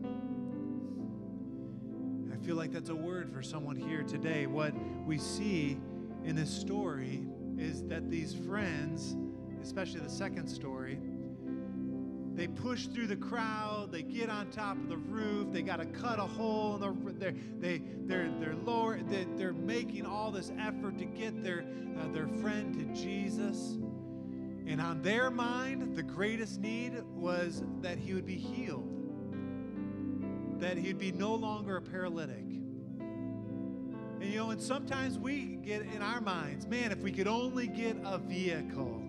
I 2.32 2.36
feel 2.46 2.54
like 2.54 2.70
that's 2.70 2.90
a 2.90 2.94
word 2.94 3.32
for 3.32 3.42
someone 3.42 3.74
here 3.74 4.04
today. 4.04 4.46
What 4.46 4.74
we 5.04 5.18
see 5.18 5.76
in 6.22 6.36
this 6.36 6.50
story 6.56 7.26
is 7.58 7.82
that 7.88 8.08
these 8.08 8.32
friends, 8.32 9.16
especially 9.60 9.98
the 9.98 10.08
second 10.08 10.46
story, 10.46 11.00
they 12.34 12.46
push 12.48 12.86
through 12.86 13.08
the 13.08 13.16
crowd. 13.16 13.92
They 13.92 14.02
get 14.02 14.30
on 14.30 14.50
top 14.50 14.76
of 14.76 14.88
the 14.88 14.96
roof. 14.96 15.48
They 15.52 15.62
got 15.62 15.76
to 15.76 15.86
cut 15.86 16.18
a 16.18 16.22
hole 16.22 16.74
in 16.74 16.80
the. 16.80 17.12
They're 17.12 17.34
they 17.58 17.82
they're 18.06 18.30
they're 18.40 18.54
lower. 18.54 18.98
They, 18.98 19.26
they're 19.36 19.52
making 19.52 20.06
all 20.06 20.30
this 20.30 20.50
effort 20.58 20.98
to 20.98 21.04
get 21.04 21.42
their 21.44 21.64
uh, 22.00 22.08
their 22.12 22.26
friend 22.26 22.74
to 22.74 22.84
Jesus. 23.00 23.76
And 24.66 24.80
on 24.80 25.02
their 25.02 25.30
mind, 25.30 25.94
the 25.94 26.02
greatest 26.02 26.60
need 26.60 27.02
was 27.14 27.62
that 27.80 27.98
he 27.98 28.14
would 28.14 28.26
be 28.26 28.36
healed. 28.36 28.88
That 30.60 30.78
he'd 30.78 30.98
be 30.98 31.12
no 31.12 31.34
longer 31.34 31.76
a 31.76 31.82
paralytic. 31.82 32.38
And 32.38 34.22
you 34.22 34.36
know, 34.36 34.50
and 34.50 34.62
sometimes 34.62 35.18
we 35.18 35.58
get 35.64 35.82
in 35.82 36.00
our 36.00 36.20
minds, 36.20 36.66
man, 36.66 36.92
if 36.92 36.98
we 36.98 37.10
could 37.10 37.26
only 37.26 37.66
get 37.66 37.96
a 38.04 38.18
vehicle, 38.18 39.02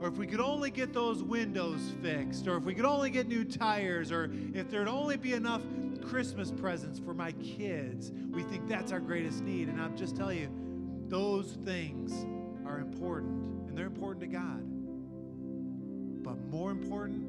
or 0.00 0.08
if 0.08 0.16
we 0.16 0.26
could 0.26 0.40
only 0.40 0.70
get 0.70 0.92
those 0.92 1.22
windows 1.22 1.80
fixed, 2.02 2.46
or 2.46 2.56
if 2.56 2.64
we 2.64 2.74
could 2.74 2.84
only 2.84 3.10
get 3.10 3.26
new 3.26 3.44
tires, 3.44 4.12
or 4.12 4.30
if 4.54 4.70
there'd 4.70 4.88
only 4.88 5.16
be 5.16 5.32
enough 5.32 5.62
Christmas 6.08 6.52
presents 6.52 6.98
for 6.98 7.14
my 7.14 7.32
kids, 7.32 8.12
we 8.30 8.42
think 8.44 8.68
that's 8.68 8.92
our 8.92 9.00
greatest 9.00 9.42
need. 9.42 9.68
And 9.68 9.80
I'll 9.80 9.90
just 9.90 10.16
tell 10.16 10.32
you, 10.32 10.48
those 11.08 11.58
things 11.64 12.12
are 12.66 12.78
important, 12.78 13.68
and 13.68 13.76
they're 13.76 13.86
important 13.86 14.20
to 14.20 14.26
God. 14.28 14.62
But 16.22 16.38
more 16.48 16.70
important 16.70 17.28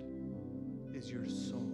is 0.93 1.09
your 1.09 1.27
soul. 1.27 1.65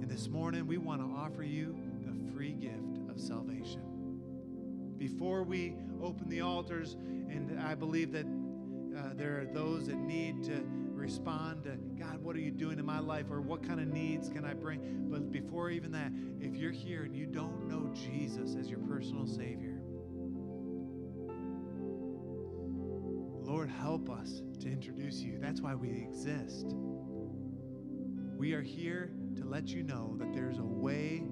And 0.00 0.08
this 0.08 0.28
morning, 0.28 0.66
we 0.66 0.78
want 0.78 1.02
to 1.02 1.06
offer 1.16 1.42
you 1.42 1.76
the 2.06 2.32
free 2.32 2.52
gift 2.52 2.98
of 3.10 3.20
salvation. 3.20 3.91
Before 5.02 5.42
we 5.42 5.74
open 6.00 6.28
the 6.28 6.42
altars, 6.42 6.94
and 6.94 7.58
I 7.60 7.74
believe 7.74 8.12
that 8.12 8.24
uh, 8.24 9.14
there 9.14 9.40
are 9.40 9.46
those 9.46 9.88
that 9.88 9.96
need 9.96 10.44
to 10.44 10.62
respond 10.64 11.64
to 11.64 11.70
God, 12.00 12.22
what 12.22 12.36
are 12.36 12.40
you 12.40 12.52
doing 12.52 12.78
in 12.78 12.86
my 12.86 13.00
life? 13.00 13.26
Or 13.28 13.40
what 13.40 13.66
kind 13.66 13.80
of 13.80 13.88
needs 13.88 14.28
can 14.28 14.44
I 14.44 14.54
bring? 14.54 15.08
But 15.10 15.32
before 15.32 15.70
even 15.70 15.90
that, 15.90 16.12
if 16.40 16.54
you're 16.54 16.70
here 16.70 17.02
and 17.02 17.16
you 17.16 17.26
don't 17.26 17.66
know 17.66 17.92
Jesus 17.92 18.54
as 18.54 18.70
your 18.70 18.78
personal 18.78 19.26
Savior, 19.26 19.80
Lord, 23.44 23.70
help 23.70 24.08
us 24.08 24.40
to 24.60 24.68
introduce 24.68 25.16
you. 25.16 25.36
That's 25.40 25.60
why 25.60 25.74
we 25.74 25.90
exist. 25.90 26.76
We 28.36 28.52
are 28.52 28.62
here 28.62 29.10
to 29.34 29.44
let 29.44 29.66
you 29.66 29.82
know 29.82 30.14
that 30.20 30.32
there's 30.32 30.58
a 30.58 30.64
way 30.64 31.24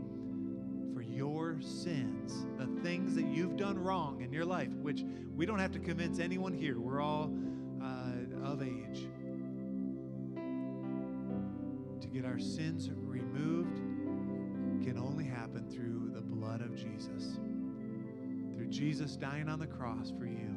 your 1.20 1.60
sins, 1.60 2.46
the 2.56 2.64
things 2.80 3.14
that 3.14 3.26
you've 3.26 3.54
done 3.54 3.78
wrong 3.78 4.22
in 4.22 4.32
your 4.32 4.46
life, 4.46 4.72
which 4.80 5.04
we 5.36 5.44
don't 5.44 5.58
have 5.58 5.70
to 5.70 5.78
convince 5.78 6.18
anyone 6.18 6.54
here. 6.54 6.80
We're 6.80 7.02
all 7.02 7.30
uh, 7.82 8.48
of 8.50 8.62
age. 8.62 9.06
To 12.00 12.08
get 12.08 12.24
our 12.24 12.38
sins 12.38 12.88
removed 12.94 13.76
can 14.82 14.96
only 14.96 15.26
happen 15.26 15.68
through 15.68 16.10
the 16.14 16.22
blood 16.22 16.62
of 16.62 16.74
Jesus, 16.74 17.38
through 18.56 18.68
Jesus 18.68 19.16
dying 19.16 19.50
on 19.50 19.58
the 19.58 19.66
cross 19.66 20.10
for 20.18 20.24
you. 20.24 20.56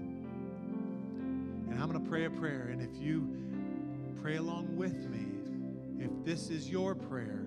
And 1.69 1.77
I'm 1.77 1.91
going 1.91 2.01
to 2.01 2.09
pray 2.09 2.23
a 2.23 2.29
prayer, 2.29 2.69
and 2.71 2.81
if 2.81 2.95
you 3.01 3.27
pray 4.21 4.37
along 4.37 4.77
with 4.77 5.09
me, 5.09 5.25
if 5.99 6.09
this 6.23 6.49
is 6.49 6.69
your 6.69 6.95
prayer, 6.95 7.43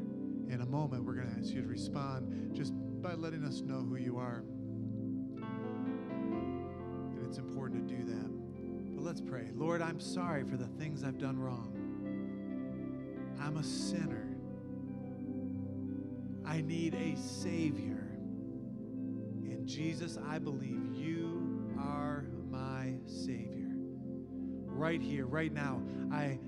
in 0.51 0.61
a 0.61 0.67
moment 0.67 1.03
we're 1.03 1.15
going 1.15 1.33
to 1.33 1.39
ask 1.41 1.55
you 1.55 1.63
to 1.63 1.67
respond 1.67 2.55
just 2.55 2.75
by 3.07 3.15
letting 3.15 3.45
us 3.45 3.61
know 3.61 3.87
who 3.89 3.95
you 3.95 4.19
are. 4.19 4.43
And 5.39 7.25
it's 7.25 7.39
important 7.39 7.89
to 7.89 7.95
do 7.95 8.03
that. 8.03 8.97
But 8.97 9.05
let's 9.05 9.21
pray. 9.21 9.51
Lord, 9.55 9.81
I'm 9.81 10.01
sorry 10.01 10.43
for 10.43 10.57
the 10.57 10.67
things 10.67 11.05
I've 11.05 11.21
done 11.21 11.39
wrong. 11.39 11.73
I'm 13.41 13.59
a 13.59 13.63
sinner. 13.63 14.37
I 16.45 16.61
need 16.63 16.95
a 16.95 17.17
Savior. 17.17 18.09
And 19.45 19.69
Jesus, 19.69 20.19
I 20.27 20.41
believe 20.41 20.93
you 20.93 21.71
are 21.79 22.25
my 22.51 22.95
Savior. 23.07 23.71
Right 24.65 25.01
here, 25.01 25.27
right 25.27 25.53
now, 25.53 25.81
I 26.11 26.41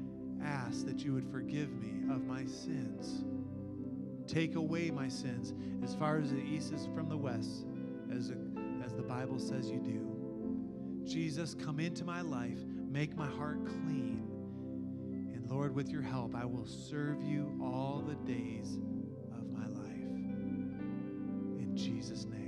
ask 0.43 0.85
that 0.87 1.05
you 1.05 1.15
would 1.15 1.31
forgive 1.31 1.71
me 1.71 2.13
of 2.13 2.25
my 2.25 2.45
sins. 2.47 3.23
Take 4.29 4.55
away 4.57 4.91
my 4.91 5.09
sins 5.09 5.55
as 5.83 5.95
far 5.95 6.19
as 6.19 6.31
the 6.31 6.39
east 6.39 6.73
is 6.73 6.87
from 6.95 7.09
the 7.09 7.17
west, 7.17 7.67
as, 8.15 8.31
as 8.85 8.93
the 8.93 9.03
Bible 9.03 9.39
says 9.39 9.71
you 9.71 9.81
do. 9.81 11.03
Jesus, 11.05 11.55
come 11.55 11.81
into 11.81 12.05
my 12.05 12.21
life, 12.21 12.59
make 12.91 13.17
my 13.17 13.27
heart 13.27 13.65
clean. 13.65 14.23
And 15.35 15.51
Lord, 15.51 15.75
with 15.75 15.89
your 15.89 16.03
help, 16.03 16.35
I 16.35 16.45
will 16.45 16.67
serve 16.67 17.23
you 17.23 17.59
all 17.63 18.05
the 18.07 18.17
days 18.31 18.79
of 19.33 19.51
my 19.51 19.67
life. 19.67 20.13
In 21.59 21.73
Jesus' 21.75 22.27
name. 22.27 22.39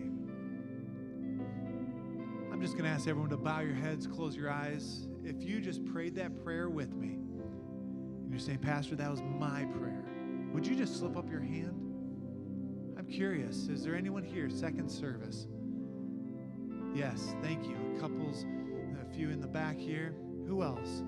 I'm 2.52 2.60
just 2.60 2.74
going 2.74 2.84
to 2.84 2.90
ask 2.90 3.08
everyone 3.08 3.30
to 3.30 3.38
bow 3.38 3.60
your 3.60 3.72
heads, 3.72 4.06
close 4.06 4.36
your 4.36 4.50
eyes. 4.50 5.08
If 5.24 5.42
you 5.42 5.62
just 5.62 5.82
prayed 5.86 6.14
that 6.16 6.44
prayer 6.44 6.68
with 6.68 6.94
me, 6.94 7.16
and 8.24 8.30
you 8.30 8.38
say, 8.38 8.58
Pastor, 8.58 8.96
that 8.96 9.10
was 9.10 9.22
my 9.22 9.64
prayer, 9.78 9.99
would 10.52 10.66
you 10.66 10.74
just 10.76 10.98
slip 10.98 11.16
up 11.16 11.30
your 11.30 11.40
hand? 11.40 11.76
I'm 12.98 13.06
curious. 13.06 13.68
Is 13.68 13.84
there 13.84 13.94
anyone 13.94 14.22
here, 14.22 14.50
second 14.50 14.90
service? 14.90 15.46
Yes, 16.94 17.34
thank 17.42 17.66
you. 17.66 17.76
Couples, 18.00 18.44
a 19.00 19.14
few 19.14 19.30
in 19.30 19.40
the 19.40 19.46
back 19.46 19.78
here. 19.78 20.14
Who 20.46 20.62
else? 20.62 21.02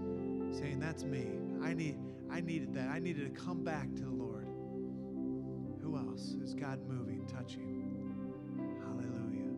Saying, 0.51 0.79
That's 0.81 1.05
me. 1.05 1.27
I 1.63 1.75
need 1.75 1.99
I 2.31 2.41
needed 2.41 2.73
that. 2.75 2.89
I 2.89 2.99
needed 2.99 3.35
to 3.35 3.41
come 3.41 3.63
back 3.63 3.95
to 3.97 4.03
the 4.03 4.11
Lord. 4.11 4.47
Who 5.83 5.97
else? 5.99 6.35
Is 6.43 6.55
God 6.55 6.81
moving, 6.89 7.27
touching? 7.27 7.83
Hallelujah. 8.83 9.53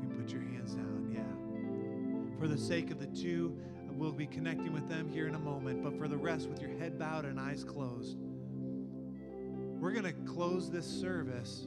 You 0.00 0.08
can 0.08 0.20
put 0.20 0.32
your 0.32 0.42
hands 0.42 0.74
down. 0.74 1.12
Yeah. 1.14 2.40
For 2.40 2.48
the 2.48 2.58
sake 2.58 2.90
of 2.90 2.98
the 2.98 3.06
two, 3.06 3.56
we'll 3.92 4.12
be 4.12 4.26
connecting 4.26 4.72
with 4.72 4.88
them 4.88 5.08
here 5.08 5.28
in 5.28 5.36
a 5.36 5.38
moment. 5.38 5.82
But 5.82 5.96
for 5.96 6.08
the 6.08 6.16
rest, 6.16 6.48
with 6.48 6.60
your 6.60 6.76
head 6.76 6.98
bowed 6.98 7.24
and 7.24 7.38
eyes 7.38 7.62
closed, 7.62 8.16
we're 9.78 9.92
going 9.92 10.04
to 10.04 10.32
close 10.32 10.70
this 10.70 10.86
service 10.86 11.66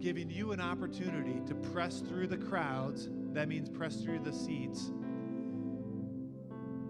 giving 0.00 0.30
you 0.30 0.52
an 0.52 0.60
opportunity 0.60 1.40
to 1.46 1.54
press 1.54 2.00
through 2.00 2.26
the 2.26 2.36
crowds. 2.36 3.08
That 3.32 3.48
means 3.48 3.68
press 3.68 4.00
through 4.00 4.20
the 4.20 4.32
seats 4.32 4.90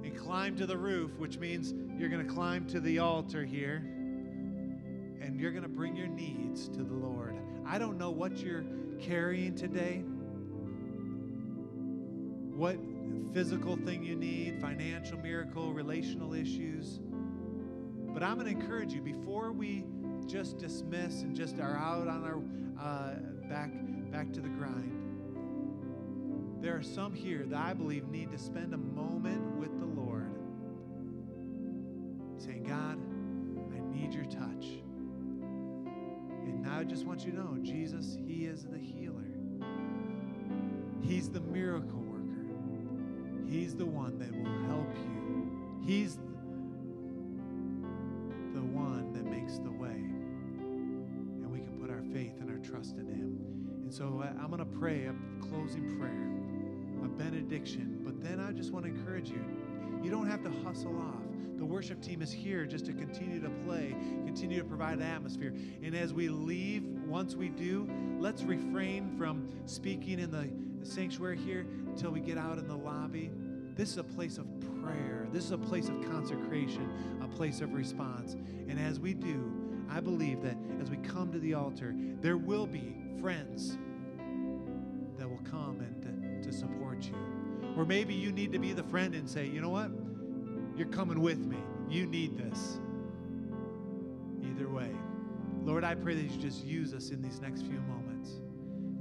and 0.03 0.17
climb 0.17 0.57
to 0.57 0.67
the 0.67 0.77
roof, 0.77 1.19
which 1.19 1.39
means 1.39 1.75
you're 1.99 2.09
going 2.09 2.27
to 2.27 2.33
climb 2.33 2.67
to 2.67 2.81
the 2.81 2.99
altar 2.99 3.45
here 3.45 3.77
and 5.21 5.39
you're 5.39 5.51
going 5.51 5.63
to 5.63 5.69
bring 5.69 5.97
your 5.97 6.07
needs 6.07 6.69
to 6.69 6.83
the 6.83 6.95
Lord. 6.95 7.37
I 7.67 7.79
don't 7.79 7.99
know 7.99 8.11
what 8.11 8.39
you're 8.39 8.65
carrying 9.01 9.55
today, 9.55 10.03
what 12.55 12.79
physical 13.33 13.77
thing 13.77 14.03
you 14.03 14.17
need, 14.17 14.61
financial 14.61 15.19
miracle, 15.19 15.73
relational 15.73 16.35
issues. 16.35 17.01
But 18.15 18.23
I'm 18.23 18.39
going 18.39 18.47
to 18.47 18.61
encourage 18.61 18.93
you 18.93 19.01
before 19.01 19.53
we 19.53 19.85
just 20.29 20.59
dismiss 20.59 21.23
and 21.23 21.35
just 21.35 21.59
are 21.59 21.75
out 21.75 22.07
on 22.07 22.23
our 22.25 22.39
uh, 22.79 23.15
back 23.49 23.71
back 24.13 24.31
to 24.35 24.41
the 24.41 24.49
grind. 24.49 24.95
There 26.61 26.77
are 26.77 26.83
some 26.83 27.15
here 27.15 27.47
that 27.47 27.59
I 27.59 27.73
believe 27.73 28.09
need 28.09 28.31
to 28.33 28.39
spend 28.39 28.75
a 28.75 28.79
moment 28.79 29.57
with 29.57 29.79
the 29.79 29.87
Lord, 29.87 30.31
saying, 32.37 32.65
"God, 32.65 32.99
I 33.75 33.81
need 33.97 34.13
your 34.13 34.27
touch." 34.27 34.67
And 36.43 36.63
now 36.63 36.79
I 36.79 36.85
just 36.85 37.07
want 37.07 37.25
you 37.25 37.33
to 37.33 37.39
know, 37.39 37.57
Jesus, 37.63 38.19
He 38.27 38.45
is 38.45 38.65
the 38.65 38.79
healer. 38.79 39.25
He's 41.01 41.31
the 41.31 41.41
miracle 41.41 42.01
worker. 42.01 43.49
He's 43.49 43.75
the 43.75 43.87
one 43.87 44.19
that 44.19 44.31
will 44.31 44.67
help 44.67 44.95
you. 44.97 45.81
He's 45.87 46.19
our 52.59 52.65
trust 52.65 52.97
in 52.97 53.07
Him. 53.07 53.39
And 53.83 53.93
so 53.93 54.23
I- 54.23 54.43
I'm 54.43 54.49
going 54.49 54.59
to 54.59 54.79
pray 54.79 55.07
a 55.07 55.15
closing 55.41 55.99
prayer, 55.99 57.05
a 57.05 57.09
benediction. 57.09 58.01
But 58.05 58.23
then 58.23 58.41
I 58.41 58.53
just 58.53 58.73
want 58.73 58.85
to 58.85 58.91
encourage 58.91 59.31
you 59.31 59.45
you 60.03 60.11
don't 60.11 60.29
have 60.29 60.45
to 60.45 60.51
hustle 60.65 60.97
off. 60.97 61.25
The 61.57 61.65
worship 61.65 62.01
team 62.01 62.23
is 62.23 62.31
here 62.31 62.65
just 62.67 62.87
to 62.87 62.93
continue 62.93 63.41
to 63.41 63.51
play, 63.67 63.97
continue 64.25 64.61
to 64.61 64.65
provide 64.65 65.01
atmosphere. 65.01 65.53
And 65.83 65.97
as 65.97 66.15
we 66.15 66.29
leave, 66.29 66.85
once 66.85 67.35
we 67.35 67.49
do, 67.49 67.91
let's 68.21 68.45
refrain 68.45 69.17
from 69.19 69.49
speaking 69.67 70.21
in 70.21 70.31
the 70.31 70.49
sanctuary 70.89 71.37
here 71.37 71.67
until 71.89 72.13
we 72.13 72.21
get 72.21 72.39
out 72.39 72.59
in 72.59 72.69
the 72.69 72.77
lobby. 72.77 73.33
This 73.75 73.91
is 73.91 73.99
a 73.99 74.05
place 74.05 74.39
of 74.39 74.47
prayer. 74.81 75.27
This 75.33 75.47
is 75.47 75.51
a 75.51 75.59
place 75.59 75.89
of 75.89 76.01
consecration, 76.09 76.89
a 77.21 77.27
place 77.27 77.61
of 77.61 77.75
response. 77.75 78.35
And 78.69 78.79
as 78.79 79.01
we 79.01 79.13
do, 79.13 79.58
I 79.91 80.01
believe 80.01 80.43
that 80.43 80.57
as 80.81 80.91
we 80.91 80.97
come 80.99 81.33
to 81.33 81.39
the 81.39 81.55
altar, 81.55 81.95
there 82.21 82.37
will 82.37 82.67
be 82.67 82.95
friends 83.21 83.79
that 85.19 85.29
will 85.29 85.43
come 85.51 85.81
and 85.81 86.43
to, 86.43 86.51
to 86.51 86.57
support 86.57 87.05
you. 87.05 87.15
Or 87.77 87.85
maybe 87.85 88.15
you 88.15 88.33
need 88.33 88.53
to 88.53 88.59
be 88.59 88.73
the 88.73 88.83
friend 88.85 89.15
and 89.15 89.29
say, 89.29 89.47
you 89.47 89.61
know 89.61 89.71
what? 89.71 89.91
You're 90.77 90.89
coming 90.89 91.21
with 91.21 91.39
me. 91.39 91.57
You 91.89 92.07
need 92.07 92.37
this. 92.39 92.79
Either 94.45 94.69
way. 94.69 94.91
Lord, 95.65 95.85
I 95.85 95.95
pray 95.95 96.15
that 96.15 96.23
you 96.23 96.41
just 96.41 96.65
use 96.65 96.95
us 96.95 97.11
in 97.11 97.21
these 97.21 97.41
next 97.41 97.63
few 97.63 97.81
moments. 97.81 98.41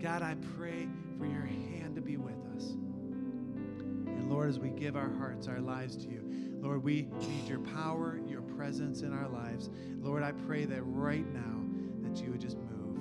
God, 0.01 0.21
I 0.21 0.35
pray 0.57 0.87
for 1.17 1.25
your 1.25 1.45
hand 1.45 1.95
to 1.95 2.01
be 2.01 2.17
with 2.17 2.35
us. 2.55 2.71
And 2.71 4.29
Lord, 4.29 4.49
as 4.49 4.59
we 4.59 4.69
give 4.69 4.95
our 4.95 5.13
hearts, 5.15 5.47
our 5.47 5.59
lives 5.59 5.95
to 5.97 6.09
you, 6.09 6.23
Lord, 6.59 6.83
we 6.83 7.07
need 7.19 7.47
your 7.47 7.59
power, 7.59 8.19
your 8.27 8.41
presence 8.57 9.01
in 9.01 9.13
our 9.13 9.29
lives. 9.29 9.69
Lord, 10.01 10.23
I 10.23 10.31
pray 10.31 10.65
that 10.65 10.81
right 10.81 11.25
now 11.31 11.63
that 12.01 12.21
you 12.21 12.31
would 12.31 12.41
just 12.41 12.57
move 12.57 12.97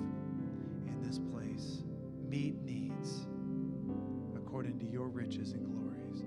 in 0.87 1.01
this 1.01 1.19
place, 1.19 1.83
meet 2.29 2.61
needs 2.61 3.25
according 4.35 4.77
to 4.79 4.85
your 4.85 5.07
riches 5.07 5.53
and 5.53 5.65
glories. 5.65 6.21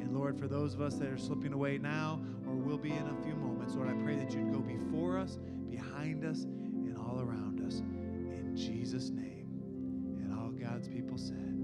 And 0.00 0.14
Lord, 0.16 0.38
for 0.38 0.46
those 0.46 0.74
of 0.74 0.80
us 0.80 0.94
that 0.94 1.08
are 1.08 1.18
slipping 1.18 1.52
away 1.52 1.78
now 1.78 2.20
or 2.46 2.54
will 2.54 2.78
be 2.78 2.92
in 2.92 3.06
a 3.06 3.22
few 3.24 3.34
moments, 3.34 3.74
Lord, 3.74 3.88
I 3.88 3.94
pray 4.04 4.14
that 4.16 4.32
you'd 4.32 4.52
go 4.52 4.60
before 4.60 5.18
us, 5.18 5.38
behind 5.68 6.24
us, 6.24 6.44
and 6.44 6.96
all 6.96 7.20
around 7.20 7.60
us. 7.66 7.80
In 7.80 8.54
Jesus' 8.56 9.10
name. 9.10 9.48
And 10.22 10.32
all 10.38 10.50
God's 10.50 10.88
people 10.88 11.18
said, 11.18 11.54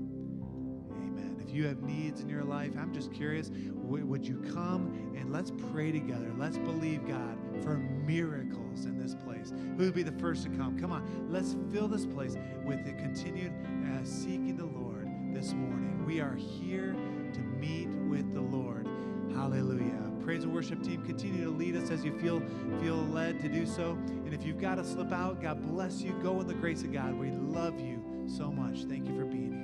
you 1.55 1.67
have 1.67 1.83
needs 1.83 2.21
in 2.21 2.29
your 2.29 2.45
life, 2.45 2.73
I'm 2.79 2.93
just 2.93 3.13
curious, 3.13 3.51
would 3.75 4.27
you 4.27 4.45
come 4.53 5.15
and 5.17 5.33
let's 5.33 5.53
pray 5.73 5.93
together? 5.93 6.33
Let's 6.37 6.59
believe 6.59 7.07
God 7.07 7.39
for 7.63 7.79
miracles 7.79 8.85
in 8.85 8.99
this 8.99 9.15
place. 9.15 9.53
Who 9.77 9.85
would 9.85 9.95
be 9.95 10.03
the 10.03 10.13
first 10.13 10.43
to 10.45 10.49
come? 10.51 10.79
Come 10.79 10.93
on, 10.93 11.29
let's 11.31 11.55
fill 11.73 11.89
this 11.89 12.07
place 12.07 12.37
with 12.65 12.85
the 12.85 12.93
continued 12.93 13.53
uh, 13.87 14.05
seeking 14.05 14.57
the 14.57 14.67
Lord 14.67 15.09
this 15.33 15.53
morning. 15.53 16.05
We 16.07 16.21
are 16.21 16.35
here 16.35 16.95
to 17.33 17.41
meet 17.41 17.89
with 17.89 18.33
the 18.33 18.41
Lord. 18.41 18.89
Hallelujah. 19.35 20.13
Praise 20.23 20.45
and 20.45 20.55
worship 20.55 20.83
team, 20.83 21.05
continue 21.05 21.45
to 21.45 21.51
lead 21.51 21.77
us 21.77 21.91
as 21.91 22.05
you 22.05 22.19
feel 22.19 22.43
feel 22.81 22.97
led 22.97 23.41
to 23.41 23.49
do 23.49 23.67
so. 23.67 23.93
And 24.09 24.33
if 24.33 24.45
you've 24.45 24.61
got 24.61 24.77
to 24.77 24.85
slip 24.85 25.13
out, 25.13 25.43
God 25.43 25.63
bless 25.67 26.01
you. 26.01 26.13
Go 26.23 26.41
in 26.41 26.47
the 26.47 26.55
grace 26.55 26.83
of 26.83 26.93
God. 26.93 27.15
We 27.15 27.31
love 27.31 27.79
you 27.79 28.03
so 28.27 28.51
much. 28.51 28.85
Thank 28.85 29.07
you 29.07 29.19
for 29.19 29.25
being 29.25 29.53
here. 29.53 29.64